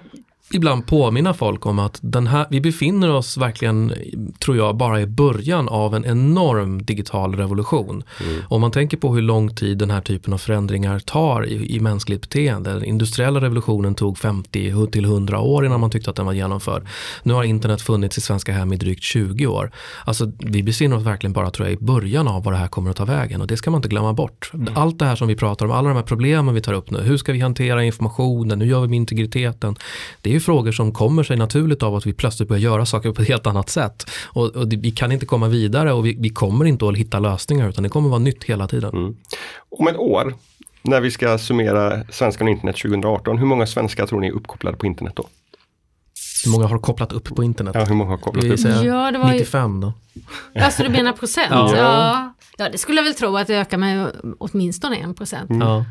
ibland 0.53 0.87
påminna 0.87 1.35
folk 1.35 1.67
om 1.67 1.79
att 1.79 1.99
den 2.03 2.27
här, 2.27 2.47
vi 2.51 2.61
befinner 2.61 3.11
oss 3.11 3.37
verkligen, 3.37 3.95
tror 4.39 4.57
jag, 4.57 4.77
bara 4.77 5.01
i 5.01 5.07
början 5.07 5.69
av 5.69 5.95
en 5.95 6.05
enorm 6.05 6.83
digital 6.83 7.35
revolution. 7.35 8.03
Om 8.49 8.61
man 8.61 8.71
tänker 8.71 8.97
på 8.97 9.15
hur 9.15 9.23
lång 9.23 9.55
tid 9.55 9.79
den 9.79 9.91
här 9.91 10.01
typen 10.01 10.33
av 10.33 10.39
förändringar 10.39 10.99
tar 10.99 11.47
i, 11.47 11.77
i 11.77 11.81
mänskligt 11.81 12.21
beteende. 12.21 12.73
Den 12.73 12.85
industriella 12.85 13.41
revolutionen 13.41 13.95
tog 13.95 14.19
50 14.19 14.91
till 14.91 15.05
100 15.05 15.41
år 15.41 15.67
innan 15.67 15.81
man 15.81 15.91
tyckte 15.91 16.11
att 16.11 16.17
den 16.17 16.27
var 16.27 16.33
genomförd. 16.33 16.87
Nu 17.23 17.33
har 17.33 17.45
internet 17.45 17.83
funnits 17.83 18.19
i 18.19 18.21
svenska 18.21 18.53
hem 18.53 18.73
i 18.73 18.77
drygt 18.77 19.03
20 19.03 19.47
år. 19.47 19.71
Alltså 20.05 20.33
vi 20.39 20.63
befinner 20.63 20.97
oss 20.97 21.03
verkligen 21.03 21.33
bara 21.33 21.51
tror 21.51 21.69
jag 21.69 21.79
i 21.81 21.85
början 21.85 22.29
av 22.29 22.45
vad 22.45 22.55
det 22.55 22.59
här 22.59 22.69
kommer 22.69 22.91
att 22.91 22.97
ta 22.97 23.05
vägen 23.05 23.41
och 23.41 23.47
det 23.47 23.57
ska 23.57 23.71
man 23.71 23.79
inte 23.79 23.89
glömma 23.89 24.13
bort. 24.13 24.53
Allt 24.75 24.99
det 24.99 25.05
här 25.05 25.17
som 25.17 25.29
vi 25.29 25.37
pratar 25.37 25.67
om, 25.67 25.73
alla 25.73 25.89
de 25.89 25.97
här 25.97 26.03
problemen 26.03 26.55
vi 26.55 26.61
tar 26.61 26.73
upp 26.73 26.91
nu, 26.91 26.99
hur 26.99 27.17
ska 27.17 27.33
vi 27.33 27.41
hantera 27.41 27.85
informationen, 27.85 28.61
hur 28.61 28.69
gör 28.69 28.81
vi 28.81 28.89
med 28.89 28.97
integriteten? 28.97 29.77
Det 30.21 30.35
är 30.35 30.38
ju 30.39 30.41
frågor 30.41 30.73
som 30.73 30.93
kommer 30.93 31.23
sig 31.23 31.37
naturligt 31.37 31.83
av 31.83 31.95
att 31.95 32.07
vi 32.07 32.13
plötsligt 32.13 32.49
börjar 32.49 32.61
göra 32.61 32.87
saker 32.87 33.13
på 33.13 33.23
ett 33.23 33.29
helt 33.29 33.47
annat 33.47 33.69
sätt. 33.69 34.11
Och, 34.25 34.57
och 34.57 34.69
det, 34.69 34.77
vi 34.77 34.91
kan 34.91 35.13
inte 35.13 35.27
komma 35.27 35.49
vidare 35.49 35.93
och 35.93 36.07
vi, 36.07 36.17
vi 36.21 36.29
kommer 36.29 36.65
inte 36.65 36.89
att 36.89 36.97
hitta 36.97 37.19
lösningar 37.19 37.69
utan 37.69 37.83
det 37.83 37.89
kommer 37.89 38.09
vara 38.09 38.19
nytt 38.19 38.45
hela 38.45 38.69
tiden. 38.69 38.91
Mm. 38.97 39.17
Om 39.79 39.89
ett 39.89 39.97
år, 39.97 40.35
när 40.83 41.01
vi 41.01 41.11
ska 41.11 41.39
summera 41.39 42.05
Svenskan 42.11 42.47
och 42.47 42.53
internet 42.53 42.77
2018, 42.77 43.39
hur 43.39 43.47
många 43.47 43.67
svenskar 43.67 44.07
tror 44.07 44.21
ni 44.21 44.27
är 44.27 44.33
uppkopplade 44.33 44.77
på 44.77 44.87
internet 44.87 45.13
då? 45.17 45.27
Hur 46.45 46.53
många 46.53 46.67
har 46.67 46.79
kopplat 46.79 47.13
upp 47.13 47.35
på 47.35 47.45
internet? 47.45 47.75
Ja, 47.75 47.85
hur 47.85 47.95
många 47.95 48.11
har 48.11 48.19
kopplat 48.19 48.45
upp? 48.45 48.61
Ja, 48.85 49.11
det 49.11 49.19
var 49.19 49.33
ju- 49.33 49.39
95 49.39 49.81
då. 49.81 49.93
alltså 50.55 50.83
du 50.83 50.89
menar 50.89 51.13
procent? 51.13 51.47
Ja. 51.51 51.77
Ja. 51.77 52.33
Ja. 52.59 52.69
det 52.69 52.79
skulle 52.79 52.99
jag 52.99 53.05
väl 53.05 53.15
tro 53.15 53.37
att 53.37 53.47
det 53.47 53.55
ökar 53.55 53.79
med 53.79 54.13
åtminstone 54.39 54.97
en 54.97 55.15
procent. 55.15 55.51
Ja. 55.51 55.85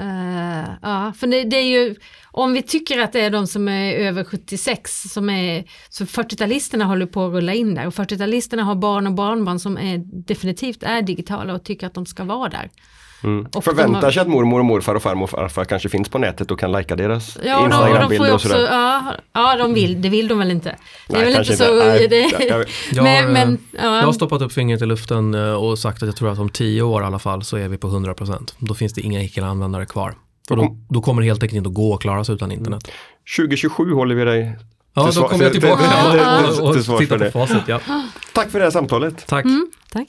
Uh, 0.00 0.70
ja, 0.82 1.12
för 1.16 1.26
det, 1.26 1.44
det 1.44 1.56
är 1.56 1.68
ju, 1.68 1.94
om 2.24 2.52
vi 2.52 2.62
tycker 2.62 2.98
att 2.98 3.12
det 3.12 3.20
är 3.20 3.30
de 3.30 3.46
som 3.46 3.68
är 3.68 3.92
över 3.92 4.24
76 4.24 5.02
som 5.02 5.30
är, 5.30 5.64
så 5.88 6.04
40-talisterna 6.04 6.84
håller 6.84 7.06
på 7.06 7.26
att 7.26 7.32
rulla 7.32 7.54
in 7.54 7.74
där 7.74 7.86
och 7.86 7.94
40-talisterna 7.94 8.62
har 8.62 8.74
barn 8.74 9.06
och 9.06 9.12
barnbarn 9.12 9.58
som 9.58 9.78
är, 9.78 9.98
definitivt 10.26 10.82
är 10.82 11.02
digitala 11.02 11.54
och 11.54 11.64
tycker 11.64 11.86
att 11.86 11.94
de 11.94 12.06
ska 12.06 12.24
vara 12.24 12.48
där. 12.48 12.70
Mm. 13.24 13.46
Och 13.54 13.64
Förväntar 13.64 14.00
de 14.00 14.04
har- 14.04 14.10
sig 14.12 14.20
att 14.22 14.28
mormor 14.28 14.58
och 14.58 14.64
morfar 14.64 14.94
och 14.94 15.02
farmor 15.02 15.22
och 15.22 15.30
farfar 15.30 15.64
kanske 15.64 15.88
finns 15.88 16.08
på 16.08 16.18
nätet 16.18 16.50
och 16.50 16.60
kan 16.60 16.72
lajka 16.72 16.96
deras 16.96 17.38
Ja, 17.44 17.56
och 17.56 17.60
och 17.60 17.66
Instagram-bilder 17.70 18.34
och 18.34 18.40
sådär. 18.40 18.68
ja, 18.70 19.14
ja, 19.32 19.56
de 19.56 19.74
vill, 19.74 20.02
det 20.02 20.08
vill 20.08 20.28
de 20.28 20.38
väl 20.38 20.50
inte. 20.50 20.76
Det 21.08 21.14
är 21.14 21.16
Nej, 21.18 21.24
väl 21.24 21.28
inte 21.40 21.56
kanske 21.56 21.66
så, 21.66 21.74
Nej, 21.74 22.08
det, 22.08 22.66
jag- 22.94 23.02
men, 23.04 23.24
har, 23.24 23.32
men, 23.32 23.58
ja. 23.72 23.96
jag 23.98 24.04
har 24.06 24.12
stoppat 24.12 24.42
upp 24.42 24.52
fingret 24.52 24.82
i 24.82 24.86
luften 24.86 25.34
eh, 25.34 25.52
och 25.54 25.78
sagt 25.78 26.02
att 26.02 26.06
jag 26.06 26.16
tror 26.16 26.32
att 26.32 26.38
om 26.38 26.48
10 26.48 26.82
år 26.82 27.02
i 27.02 27.06
alla 27.06 27.18
fall 27.18 27.42
så 27.44 27.56
är 27.56 27.68
vi 27.68 27.78
på 27.78 27.88
100%. 27.88 28.54
Då 28.58 28.74
finns 28.74 28.92
det 28.94 29.00
inga 29.00 29.22
icke-användare 29.22 29.86
kvar. 29.86 30.14
Och 30.50 30.56
då, 30.56 30.76
då 30.88 31.00
kommer 31.02 31.22
det 31.22 31.28
helt 31.28 31.42
enkelt 31.42 31.56
inte 31.56 31.68
att 31.68 31.74
gå 31.74 31.94
att 31.94 32.00
klara 32.00 32.24
sig 32.24 32.34
utan 32.34 32.52
internet. 32.52 32.90
2027 33.36 33.92
håller 33.92 34.14
vi 34.14 34.24
dig 34.24 34.56
Ja, 34.94 35.10
då 35.14 35.22
kommer 35.28 35.44
jag 35.44 35.52
till- 35.52 35.60
tillbaka 35.60 35.82
till- 36.10 36.20
till- 36.20 36.20
och, 36.28 36.54
till- 36.56 36.64
och, 36.64 36.72
till 36.74 36.84
svar 36.84 36.94
och 36.94 37.00
för 37.02 37.16
tittar 37.18 37.30
på 37.30 37.46
facit. 37.46 37.62
Ja. 37.66 37.80
Tack 38.34 38.50
för 38.50 38.58
det 38.58 38.64
här 38.64 38.70
samtalet. 38.70 39.26
Tack. 39.26 39.44
Mm, 39.44 39.70
tack. 39.92 40.08